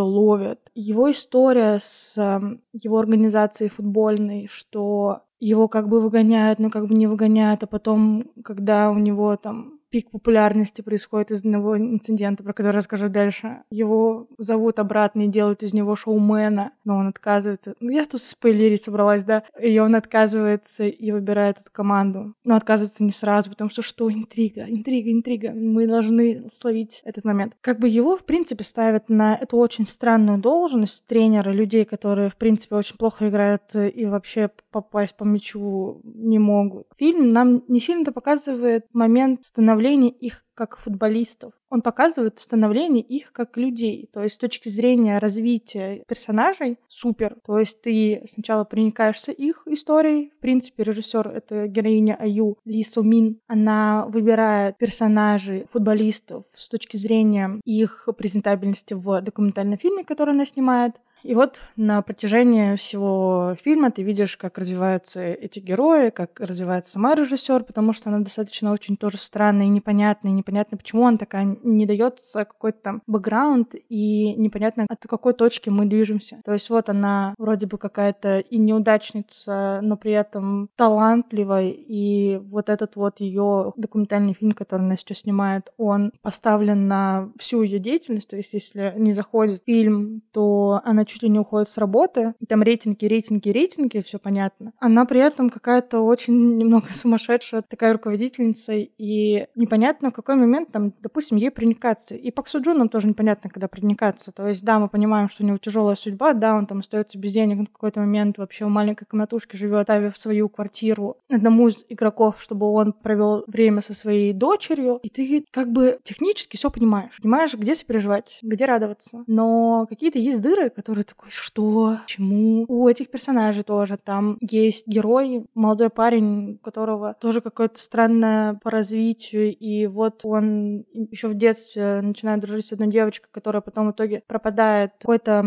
ловят. 0.00 0.60
Его 0.74 1.10
история 1.10 1.78
с 1.80 2.09
его 2.16 2.98
организацией 2.98 3.70
футбольной, 3.70 4.48
что 4.48 5.22
его 5.38 5.68
как 5.68 5.88
бы 5.88 6.00
выгоняют, 6.00 6.58
но 6.58 6.70
как 6.70 6.86
бы 6.86 6.94
не 6.94 7.06
выгоняют, 7.06 7.62
а 7.62 7.66
потом, 7.66 8.30
когда 8.44 8.90
у 8.90 8.98
него 8.98 9.36
там 9.36 9.79
пик 9.90 10.10
популярности 10.10 10.82
происходит 10.82 11.30
из 11.30 11.40
одного 11.40 11.76
инцидента, 11.76 12.42
про 12.42 12.52
который 12.52 12.76
расскажу 12.76 13.08
дальше. 13.08 13.62
Его 13.70 14.28
зовут 14.38 14.78
обратно 14.78 15.22
и 15.22 15.28
делают 15.28 15.62
из 15.62 15.74
него 15.74 15.96
шоумена, 15.96 16.72
но 16.84 16.96
он 16.96 17.08
отказывается. 17.08 17.74
Ну, 17.80 17.90
я 17.90 18.04
тут 18.06 18.22
спойлерить 18.22 18.84
собралась, 18.84 19.24
да. 19.24 19.42
И 19.60 19.78
он 19.78 19.94
отказывается 19.94 20.84
и 20.84 21.10
выбирает 21.10 21.60
эту 21.60 21.70
команду. 21.72 22.34
Но 22.44 22.56
отказывается 22.56 23.04
не 23.04 23.10
сразу, 23.10 23.50
потому 23.50 23.70
что 23.70 23.82
что? 23.82 24.10
Интрига, 24.10 24.64
интрига, 24.68 25.12
интрига. 25.12 25.52
Мы 25.52 25.86
должны 25.86 26.48
словить 26.52 27.02
этот 27.04 27.24
момент. 27.24 27.54
Как 27.60 27.80
бы 27.80 27.88
его, 27.88 28.16
в 28.16 28.24
принципе, 28.24 28.64
ставят 28.64 29.08
на 29.08 29.36
эту 29.36 29.56
очень 29.56 29.86
странную 29.86 30.38
должность 30.38 31.06
тренера 31.06 31.50
людей, 31.50 31.84
которые, 31.84 32.30
в 32.30 32.36
принципе, 32.36 32.76
очень 32.76 32.96
плохо 32.96 33.28
играют 33.28 33.74
и 33.74 34.06
вообще 34.06 34.50
попасть 34.70 35.16
по 35.16 35.24
мячу 35.24 36.00
не 36.04 36.38
могут. 36.38 36.86
Фильм 36.96 37.30
нам 37.30 37.64
не 37.66 37.80
сильно-то 37.80 38.12
показывает 38.12 38.86
момент 38.92 39.44
становления 39.44 39.79
становление 39.80 40.10
их 40.10 40.44
как 40.54 40.76
футболистов. 40.76 41.54
Он 41.70 41.80
показывает 41.80 42.38
становление 42.38 43.02
их 43.02 43.32
как 43.32 43.56
людей. 43.56 44.10
То 44.12 44.22
есть 44.22 44.34
с 44.34 44.38
точки 44.38 44.68
зрения 44.68 45.18
развития 45.18 46.04
персонажей 46.06 46.76
супер. 46.86 47.36
То 47.46 47.58
есть 47.58 47.80
ты 47.80 48.22
сначала 48.28 48.64
проникаешься 48.64 49.32
их 49.32 49.62
историей. 49.66 50.32
В 50.36 50.40
принципе, 50.40 50.82
режиссер— 50.82 51.28
это 51.34 51.66
героиня 51.66 52.14
Аю 52.20 52.58
Ли 52.66 52.84
Су 52.84 53.02
Мин. 53.02 53.40
Она 53.46 54.04
выбирает 54.08 54.76
персонажей 54.76 55.64
футболистов 55.72 56.44
с 56.52 56.68
точки 56.68 56.98
зрения 56.98 57.58
их 57.64 58.06
презентабельности 58.18 58.92
в 58.92 59.22
документальном 59.22 59.78
фильме, 59.78 60.04
который 60.04 60.34
она 60.34 60.44
снимает. 60.44 60.96
И 61.22 61.34
вот 61.34 61.60
на 61.76 62.02
протяжении 62.02 62.76
всего 62.76 63.56
фильма 63.62 63.90
ты 63.90 64.02
видишь, 64.02 64.36
как 64.36 64.58
развиваются 64.58 65.20
эти 65.20 65.58
герои, 65.58 66.10
как 66.10 66.40
развивается 66.40 66.92
сама 66.92 67.14
режиссер, 67.14 67.64
потому 67.64 67.92
что 67.92 68.10
она 68.10 68.20
достаточно 68.20 68.72
очень 68.72 68.96
тоже 68.96 69.18
странная 69.18 69.66
и 69.66 69.70
непонятная, 69.70 70.32
и 70.32 70.34
непонятно, 70.34 70.76
почему 70.76 71.06
она 71.06 71.18
такая, 71.18 71.56
не 71.62 71.86
дается 71.86 72.44
какой-то 72.44 72.78
там 72.80 73.02
бэкграунд, 73.06 73.74
и 73.88 74.34
непонятно, 74.34 74.86
от 74.88 75.06
какой 75.06 75.34
точки 75.34 75.68
мы 75.68 75.86
движемся. 75.86 76.40
То 76.44 76.52
есть 76.52 76.70
вот 76.70 76.88
она 76.88 77.34
вроде 77.38 77.66
бы 77.66 77.78
какая-то 77.78 78.38
и 78.38 78.58
неудачница, 78.58 79.80
но 79.82 79.96
при 79.96 80.12
этом 80.12 80.70
талантливая, 80.76 81.70
и 81.70 82.38
вот 82.38 82.68
этот 82.68 82.96
вот 82.96 83.20
ее 83.20 83.72
документальный 83.76 84.34
фильм, 84.34 84.52
который 84.52 84.82
она 84.82 84.96
сейчас 84.96 85.18
снимает, 85.18 85.72
он 85.76 86.12
поставлен 86.22 86.88
на 86.88 87.30
всю 87.38 87.62
ее 87.62 87.78
деятельность, 87.78 88.28
то 88.28 88.36
есть 88.36 88.52
если 88.52 88.94
не 88.96 89.12
заходит 89.12 89.62
фильм, 89.66 90.22
то 90.32 90.80
она 90.84 91.04
чуть 91.10 91.22
ли 91.22 91.28
не 91.28 91.38
уходит 91.38 91.68
с 91.68 91.78
работы, 91.78 92.34
там 92.48 92.62
рейтинги, 92.62 93.04
рейтинги, 93.04 93.50
рейтинги, 93.50 94.02
все 94.02 94.18
понятно. 94.18 94.72
Она 94.78 95.04
при 95.04 95.20
этом 95.20 95.50
какая-то 95.50 96.00
очень 96.00 96.58
немного 96.58 96.88
сумасшедшая 96.92 97.62
такая 97.62 97.92
руководительница, 97.92 98.72
и 98.74 99.46
непонятно 99.54 100.10
в 100.10 100.14
какой 100.14 100.36
момент 100.36 100.72
там, 100.72 100.92
допустим, 101.00 101.36
ей 101.36 101.50
проникаться. 101.50 102.14
И 102.14 102.30
Пак 102.30 102.48
Суджуном 102.48 102.88
тоже 102.88 103.08
непонятно, 103.08 103.50
когда 103.50 103.68
проникаться. 103.68 104.32
То 104.32 104.46
есть, 104.48 104.64
да, 104.64 104.78
мы 104.78 104.88
понимаем, 104.88 105.28
что 105.28 105.44
у 105.44 105.46
него 105.46 105.58
тяжелая 105.58 105.96
судьба, 105.96 106.32
да, 106.32 106.56
он 106.56 106.66
там 106.66 106.80
остается 106.80 107.18
без 107.18 107.32
денег 107.32 107.58
на 107.58 107.66
какой-то 107.66 108.00
момент, 108.00 108.38
вообще 108.38 108.64
в 108.64 108.68
маленькой 108.68 109.04
комнатушке 109.04 109.56
живет, 109.56 109.90
оставив 109.90 110.16
свою 110.16 110.48
квартиру 110.48 111.16
одному 111.28 111.68
из 111.68 111.84
игроков, 111.88 112.36
чтобы 112.38 112.70
он 112.70 112.92
провел 112.92 113.44
время 113.46 113.82
со 113.82 113.94
своей 113.94 114.32
дочерью, 114.32 115.00
и 115.02 115.08
ты 115.08 115.44
как 115.50 115.72
бы 115.72 115.98
технически 116.02 116.56
все 116.56 116.70
понимаешь. 116.70 117.18
Понимаешь, 117.20 117.54
где 117.54 117.74
сопереживать, 117.74 118.38
где 118.42 118.64
радоваться. 118.64 119.24
Но 119.26 119.86
какие-то 119.88 120.18
есть 120.18 120.40
дыры, 120.40 120.70
которые 120.70 120.99
такой, 121.04 121.30
что, 121.30 121.98
чему? 122.06 122.64
У 122.68 122.88
этих 122.88 123.10
персонажей 123.10 123.62
тоже 123.62 123.96
там 123.96 124.36
есть 124.40 124.86
герой, 124.86 125.46
молодой 125.54 125.90
парень, 125.90 126.54
у 126.54 126.58
которого 126.58 127.14
тоже 127.20 127.40
какое-то 127.40 127.80
странное 127.80 128.58
по 128.62 128.70
развитию, 128.70 129.54
и 129.56 129.86
вот 129.86 130.20
он 130.24 130.84
еще 130.92 131.28
в 131.28 131.34
детстве 131.34 132.00
начинает 132.00 132.40
дружить 132.40 132.66
с 132.66 132.72
одной 132.72 132.88
девочкой, 132.88 133.28
которая 133.32 133.62
потом 133.62 133.88
в 133.88 133.92
итоге 133.92 134.22
пропадает 134.26 134.92
в 134.98 135.02
какой-то 135.02 135.44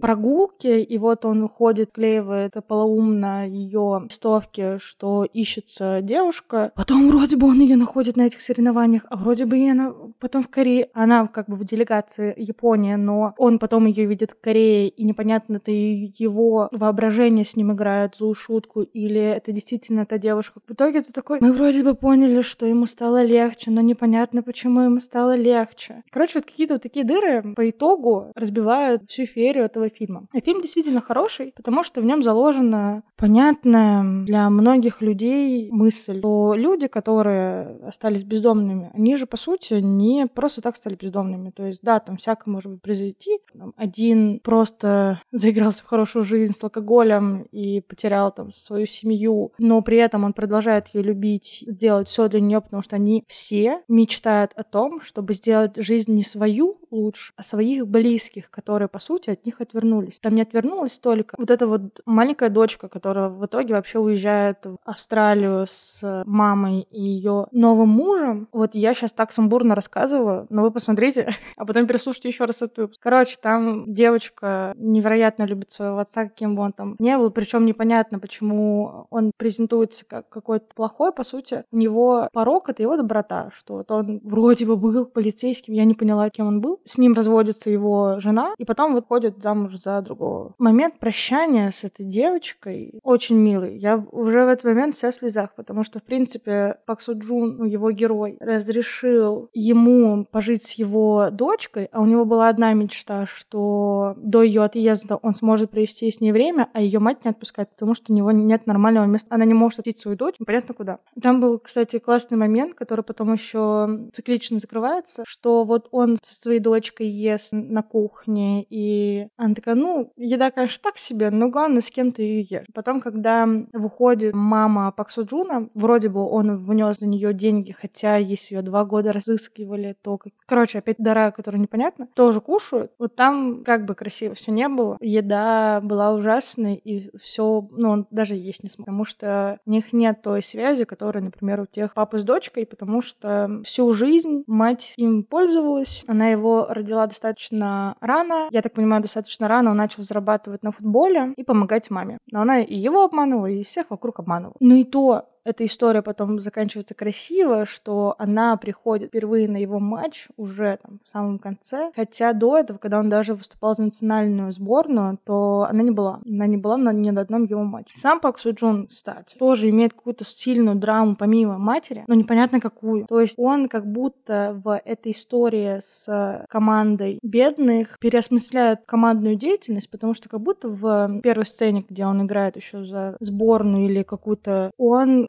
прогулке, 0.00 0.80
и 0.82 0.98
вот 0.98 1.24
он 1.24 1.42
уходит, 1.42 1.92
клеивает 1.92 2.54
полоумно 2.66 3.48
ее 3.48 4.02
листовки, 4.04 4.78
что 4.78 5.24
ищется 5.24 6.00
девушка. 6.02 6.72
Потом 6.74 7.08
вроде 7.08 7.36
бы 7.36 7.48
он 7.48 7.60
ее 7.60 7.76
находит 7.76 8.16
на 8.16 8.22
этих 8.22 8.40
соревнованиях, 8.40 9.06
а 9.10 9.16
вроде 9.16 9.46
бы 9.46 9.58
и 9.58 9.68
она 9.68 9.92
потом 10.18 10.42
в 10.42 10.48
Корее. 10.48 10.88
Она 10.94 11.26
как 11.26 11.48
бы 11.48 11.56
в 11.56 11.64
делегации 11.64 12.34
Японии, 12.36 12.94
но 12.94 13.34
он 13.36 13.58
потом 13.58 13.86
ее 13.86 14.06
видит 14.06 14.32
в 14.32 14.40
Корее, 14.40 14.87
и 14.88 15.04
непонятно, 15.04 15.56
это 15.56 15.70
его 15.70 16.68
воображение 16.72 17.44
с 17.44 17.56
ним 17.56 17.72
играет 17.72 18.16
злую 18.16 18.34
шутку, 18.34 18.82
или 18.82 19.20
это 19.20 19.52
действительно 19.52 20.06
та 20.06 20.18
девушка. 20.18 20.60
В 20.66 20.72
итоге 20.72 21.02
ты 21.02 21.12
такой, 21.12 21.38
мы 21.40 21.52
вроде 21.52 21.82
бы 21.82 21.94
поняли, 21.94 22.42
что 22.42 22.66
ему 22.66 22.86
стало 22.86 23.22
легче, 23.22 23.70
но 23.70 23.80
непонятно, 23.80 24.42
почему 24.42 24.80
ему 24.80 25.00
стало 25.00 25.36
легче. 25.36 26.02
Короче, 26.10 26.38
вот 26.38 26.46
какие-то 26.46 26.74
вот 26.74 26.82
такие 26.82 27.04
дыры 27.04 27.54
по 27.54 27.68
итогу 27.68 28.32
разбивают 28.34 29.08
всю 29.08 29.26
феерию 29.26 29.64
этого 29.64 29.88
фильма. 29.88 30.26
А 30.32 30.40
фильм 30.40 30.60
действительно 30.60 31.00
хороший, 31.00 31.52
потому 31.56 31.82
что 31.82 32.00
в 32.00 32.04
нем 32.04 32.22
заложена 32.22 33.02
понятная 33.16 34.24
для 34.24 34.48
многих 34.50 35.02
людей 35.02 35.68
мысль, 35.70 36.18
что 36.18 36.54
люди, 36.54 36.86
которые 36.86 37.78
остались 37.86 38.22
бездомными, 38.22 38.90
они 38.94 39.16
же, 39.16 39.26
по 39.26 39.36
сути, 39.36 39.74
не 39.74 40.26
просто 40.26 40.60
так 40.60 40.76
стали 40.76 40.94
бездомными. 40.94 41.50
То 41.50 41.66
есть, 41.66 41.80
да, 41.82 42.00
там 42.00 42.16
всякое 42.16 42.50
может 42.50 42.72
быть 42.72 42.82
произойти. 42.82 43.38
Один 43.76 44.40
просто 44.40 44.77
заигрался 45.32 45.84
в 45.84 45.86
хорошую 45.86 46.24
жизнь 46.24 46.54
с 46.54 46.62
алкоголем 46.62 47.42
и 47.52 47.80
потерял 47.80 48.32
там 48.32 48.52
свою 48.54 48.86
семью, 48.86 49.52
но 49.58 49.80
при 49.82 49.98
этом 49.98 50.24
он 50.24 50.32
продолжает 50.32 50.88
ее 50.92 51.02
любить, 51.02 51.64
сделать 51.66 52.08
все 52.08 52.28
для 52.28 52.40
нее, 52.40 52.60
потому 52.60 52.82
что 52.82 52.96
они 52.96 53.24
все 53.26 53.82
мечтают 53.88 54.52
о 54.54 54.64
том, 54.64 55.00
чтобы 55.00 55.34
сделать 55.34 55.76
жизнь 55.76 56.12
не 56.12 56.22
свою 56.22 56.78
лучше, 56.90 57.32
а 57.36 57.42
своих 57.42 57.86
близких, 57.86 58.50
которые, 58.50 58.88
по 58.88 58.98
сути, 58.98 59.30
от 59.30 59.44
них 59.46 59.60
отвернулись. 59.60 60.20
Там 60.20 60.34
не 60.34 60.42
отвернулась 60.42 60.98
только 60.98 61.34
вот 61.38 61.50
эта 61.50 61.66
вот 61.66 62.00
маленькая 62.06 62.48
дочка, 62.48 62.88
которая 62.88 63.28
в 63.28 63.44
итоге 63.46 63.74
вообще 63.74 63.98
уезжает 63.98 64.64
в 64.64 64.76
Австралию 64.84 65.66
с 65.66 66.24
мамой 66.26 66.86
и 66.90 67.02
ее 67.02 67.46
новым 67.52 67.88
мужем. 67.88 68.48
Вот 68.52 68.74
я 68.74 68.94
сейчас 68.94 69.12
так 69.12 69.32
сумбурно 69.32 69.74
рассказываю, 69.74 70.46
но 70.50 70.62
вы 70.62 70.70
посмотрите, 70.70 71.34
а 71.56 71.64
потом 71.64 71.86
переслушайте 71.86 72.28
еще 72.28 72.44
раз 72.44 72.62
этот 72.62 72.78
выпуск. 72.78 73.00
Короче, 73.02 73.36
там 73.40 73.92
девочка 73.92 74.74
невероятно 74.76 75.44
любит 75.44 75.70
своего 75.70 75.98
отца, 75.98 76.24
каким 76.24 76.58
он 76.58 76.72
там 76.72 76.96
не 76.98 77.16
был, 77.16 77.30
причем 77.30 77.66
непонятно, 77.66 78.18
почему 78.18 79.06
он 79.10 79.32
презентуется 79.36 80.04
как 80.06 80.28
какой-то 80.28 80.66
плохой, 80.74 81.12
по 81.12 81.24
сути, 81.24 81.64
у 81.70 81.76
него 81.76 82.28
порог— 82.32 82.68
это 82.70 82.82
его 82.82 82.96
доброта, 82.96 83.50
что 83.54 83.74
вот 83.74 83.90
он 83.90 84.20
вроде 84.22 84.66
бы 84.66 84.76
был 84.76 85.06
полицейским, 85.06 85.74
я 85.74 85.84
не 85.84 85.94
поняла, 85.94 86.30
кем 86.30 86.46
он 86.46 86.60
был, 86.60 86.80
с 86.88 86.98
ним 86.98 87.12
разводится 87.12 87.70
его 87.70 88.18
жена, 88.18 88.54
и 88.58 88.64
потом 88.64 88.94
выходит 88.94 89.42
замуж 89.42 89.76
за 89.76 90.00
другого. 90.00 90.54
Момент 90.58 90.98
прощания 90.98 91.70
с 91.70 91.84
этой 91.84 92.06
девочкой 92.06 92.98
очень 93.02 93.36
милый. 93.36 93.76
Я 93.76 94.04
уже 94.10 94.44
в 94.44 94.48
этот 94.48 94.64
момент 94.64 94.94
вся 94.94 95.10
в 95.10 95.14
слезах, 95.14 95.54
потому 95.54 95.84
что, 95.84 95.98
в 95.98 96.02
принципе, 96.02 96.78
Пак 96.86 97.00
Суджун, 97.00 97.58
ну, 97.58 97.64
его 97.64 97.90
герой, 97.90 98.36
разрешил 98.40 99.50
ему 99.52 100.24
пожить 100.24 100.64
с 100.64 100.72
его 100.72 101.28
дочкой, 101.30 101.88
а 101.92 102.00
у 102.00 102.06
него 102.06 102.24
была 102.24 102.48
одна 102.48 102.72
мечта, 102.72 103.26
что 103.26 104.14
до 104.16 104.42
ее 104.42 104.64
отъезда 104.64 105.16
он 105.16 105.34
сможет 105.34 105.70
провести 105.70 106.10
с 106.10 106.20
ней 106.20 106.32
время, 106.32 106.68
а 106.72 106.80
ее 106.80 106.98
мать 106.98 107.24
не 107.24 107.30
отпускает, 107.30 107.70
потому 107.70 107.94
что 107.94 108.12
у 108.12 108.16
него 108.16 108.30
нет 108.30 108.66
нормального 108.66 109.04
места. 109.04 109.34
Она 109.34 109.44
не 109.44 109.54
может 109.54 109.80
отойти 109.80 110.00
свою 110.00 110.16
дочь, 110.16 110.36
непонятно 110.38 110.74
куда. 110.74 110.98
Там 111.20 111.40
был, 111.40 111.58
кстати, 111.58 111.98
классный 111.98 112.38
момент, 112.38 112.74
который 112.74 113.04
потом 113.04 113.32
еще 113.32 114.08
циклично 114.12 114.58
закрывается, 114.58 115.24
что 115.26 115.64
вот 115.64 115.88
он 115.90 116.16
со 116.22 116.34
своей 116.34 116.60
дочкой 116.60 116.77
ест 117.04 117.52
на 117.52 117.82
кухне, 117.82 118.64
и 118.68 119.28
она 119.36 119.54
такая, 119.54 119.74
ну, 119.74 120.12
еда, 120.16 120.50
конечно, 120.50 120.80
так 120.82 120.98
себе, 120.98 121.30
но 121.30 121.48
главное, 121.48 121.80
с 121.80 121.90
кем 121.90 122.12
ты 122.12 122.22
ее 122.22 122.40
ешь. 122.42 122.66
Потом, 122.74 123.00
когда 123.00 123.48
выходит 123.72 124.34
мама 124.34 124.92
Паксу 124.92 125.24
Джуна, 125.24 125.68
вроде 125.74 126.08
бы 126.08 126.24
он 126.24 126.56
внес 126.56 126.98
за 126.98 127.06
нее 127.06 127.32
деньги, 127.32 127.72
хотя 127.72 128.16
если 128.16 128.56
ее 128.56 128.62
два 128.62 128.84
года 128.84 129.12
разыскивали, 129.12 129.96
то, 130.02 130.18
короче, 130.46 130.78
опять 130.78 130.96
дара, 130.98 131.30
которая 131.30 131.60
непонятна, 131.60 132.08
тоже 132.14 132.40
кушают. 132.40 132.92
Вот 132.98 133.16
там 133.16 133.64
как 133.64 133.84
бы 133.84 133.94
красиво 133.94 134.34
все 134.34 134.52
не 134.52 134.68
было. 134.68 134.96
Еда 135.00 135.80
была 135.82 136.12
ужасной, 136.12 136.74
и 136.74 137.10
все, 137.18 137.68
ну, 137.72 137.90
он 137.90 138.06
даже 138.10 138.34
есть 138.34 138.62
не 138.62 138.68
смог, 138.68 138.86
потому 138.86 139.04
что 139.04 139.58
у 139.66 139.70
них 139.70 139.92
нет 139.92 140.22
той 140.22 140.42
связи, 140.42 140.84
которая, 140.84 141.22
например, 141.22 141.60
у 141.60 141.66
тех 141.66 141.94
папы 141.94 142.18
с 142.18 142.24
дочкой, 142.24 142.66
потому 142.66 143.02
что 143.02 143.60
всю 143.64 143.92
жизнь 143.92 144.44
мать 144.46 144.94
им 144.96 145.24
пользовалась, 145.24 146.04
она 146.06 146.28
его 146.28 146.57
родила 146.66 147.06
достаточно 147.06 147.96
рано. 148.00 148.48
Я 148.50 148.62
так 148.62 148.72
понимаю, 148.72 149.02
достаточно 149.02 149.48
рано 149.48 149.70
он 149.70 149.76
начал 149.76 150.02
зарабатывать 150.02 150.62
на 150.62 150.72
футболе 150.72 151.32
и 151.36 151.44
помогать 151.44 151.90
маме. 151.90 152.18
Но 152.30 152.40
она 152.40 152.60
и 152.60 152.74
его 152.74 153.04
обманывала, 153.04 153.46
и 153.46 153.62
всех 153.62 153.90
вокруг 153.90 154.18
обманывала. 154.18 154.56
Ну 154.60 154.74
и 154.74 154.84
то 154.84 155.28
эта 155.48 155.64
история 155.64 156.02
потом 156.02 156.38
заканчивается 156.40 156.94
красиво, 156.94 157.64
что 157.64 158.14
она 158.18 158.56
приходит 158.56 159.08
впервые 159.08 159.48
на 159.48 159.56
его 159.56 159.78
матч 159.78 160.28
уже 160.36 160.78
там 160.82 161.00
в 161.04 161.10
самом 161.10 161.38
конце. 161.38 161.90
Хотя 161.96 162.34
до 162.34 162.58
этого, 162.58 162.78
когда 162.78 162.98
он 162.98 163.08
даже 163.08 163.34
выступал 163.34 163.74
за 163.74 163.84
национальную 163.84 164.52
сборную, 164.52 165.18
то 165.24 165.66
она 165.68 165.82
не 165.82 165.90
была. 165.90 166.20
Она 166.28 166.46
не 166.46 166.58
была 166.58 166.76
на 166.76 166.92
ни 166.92 167.10
на 167.10 167.22
одном 167.22 167.44
его 167.44 167.64
матче. 167.64 167.92
Сам 167.96 168.20
Пак 168.20 168.38
Суджун, 168.38 168.88
кстати, 168.88 169.36
тоже 169.38 169.70
имеет 169.70 169.94
какую-то 169.94 170.24
сильную 170.24 170.76
драму 170.76 171.16
помимо 171.16 171.58
матери, 171.58 172.04
но 172.06 172.14
непонятно 172.14 172.60
какую. 172.60 173.06
То 173.06 173.20
есть 173.20 173.34
он 173.38 173.68
как 173.68 173.90
будто 173.90 174.60
в 174.62 174.80
этой 174.84 175.12
истории 175.12 175.80
с 175.82 176.44
командой 176.48 177.18
бедных 177.22 177.98
переосмысляет 178.00 178.80
командную 178.84 179.36
деятельность, 179.36 179.90
потому 179.90 180.12
что 180.14 180.28
как 180.28 180.40
будто 180.40 180.68
в 180.68 181.20
первой 181.22 181.46
сцене, 181.46 181.84
где 181.88 182.04
он 182.04 182.22
играет 182.22 182.56
еще 182.56 182.84
за 182.84 183.16
сборную 183.20 183.86
или 183.86 184.02
какую-то, 184.02 184.72
он 184.76 185.26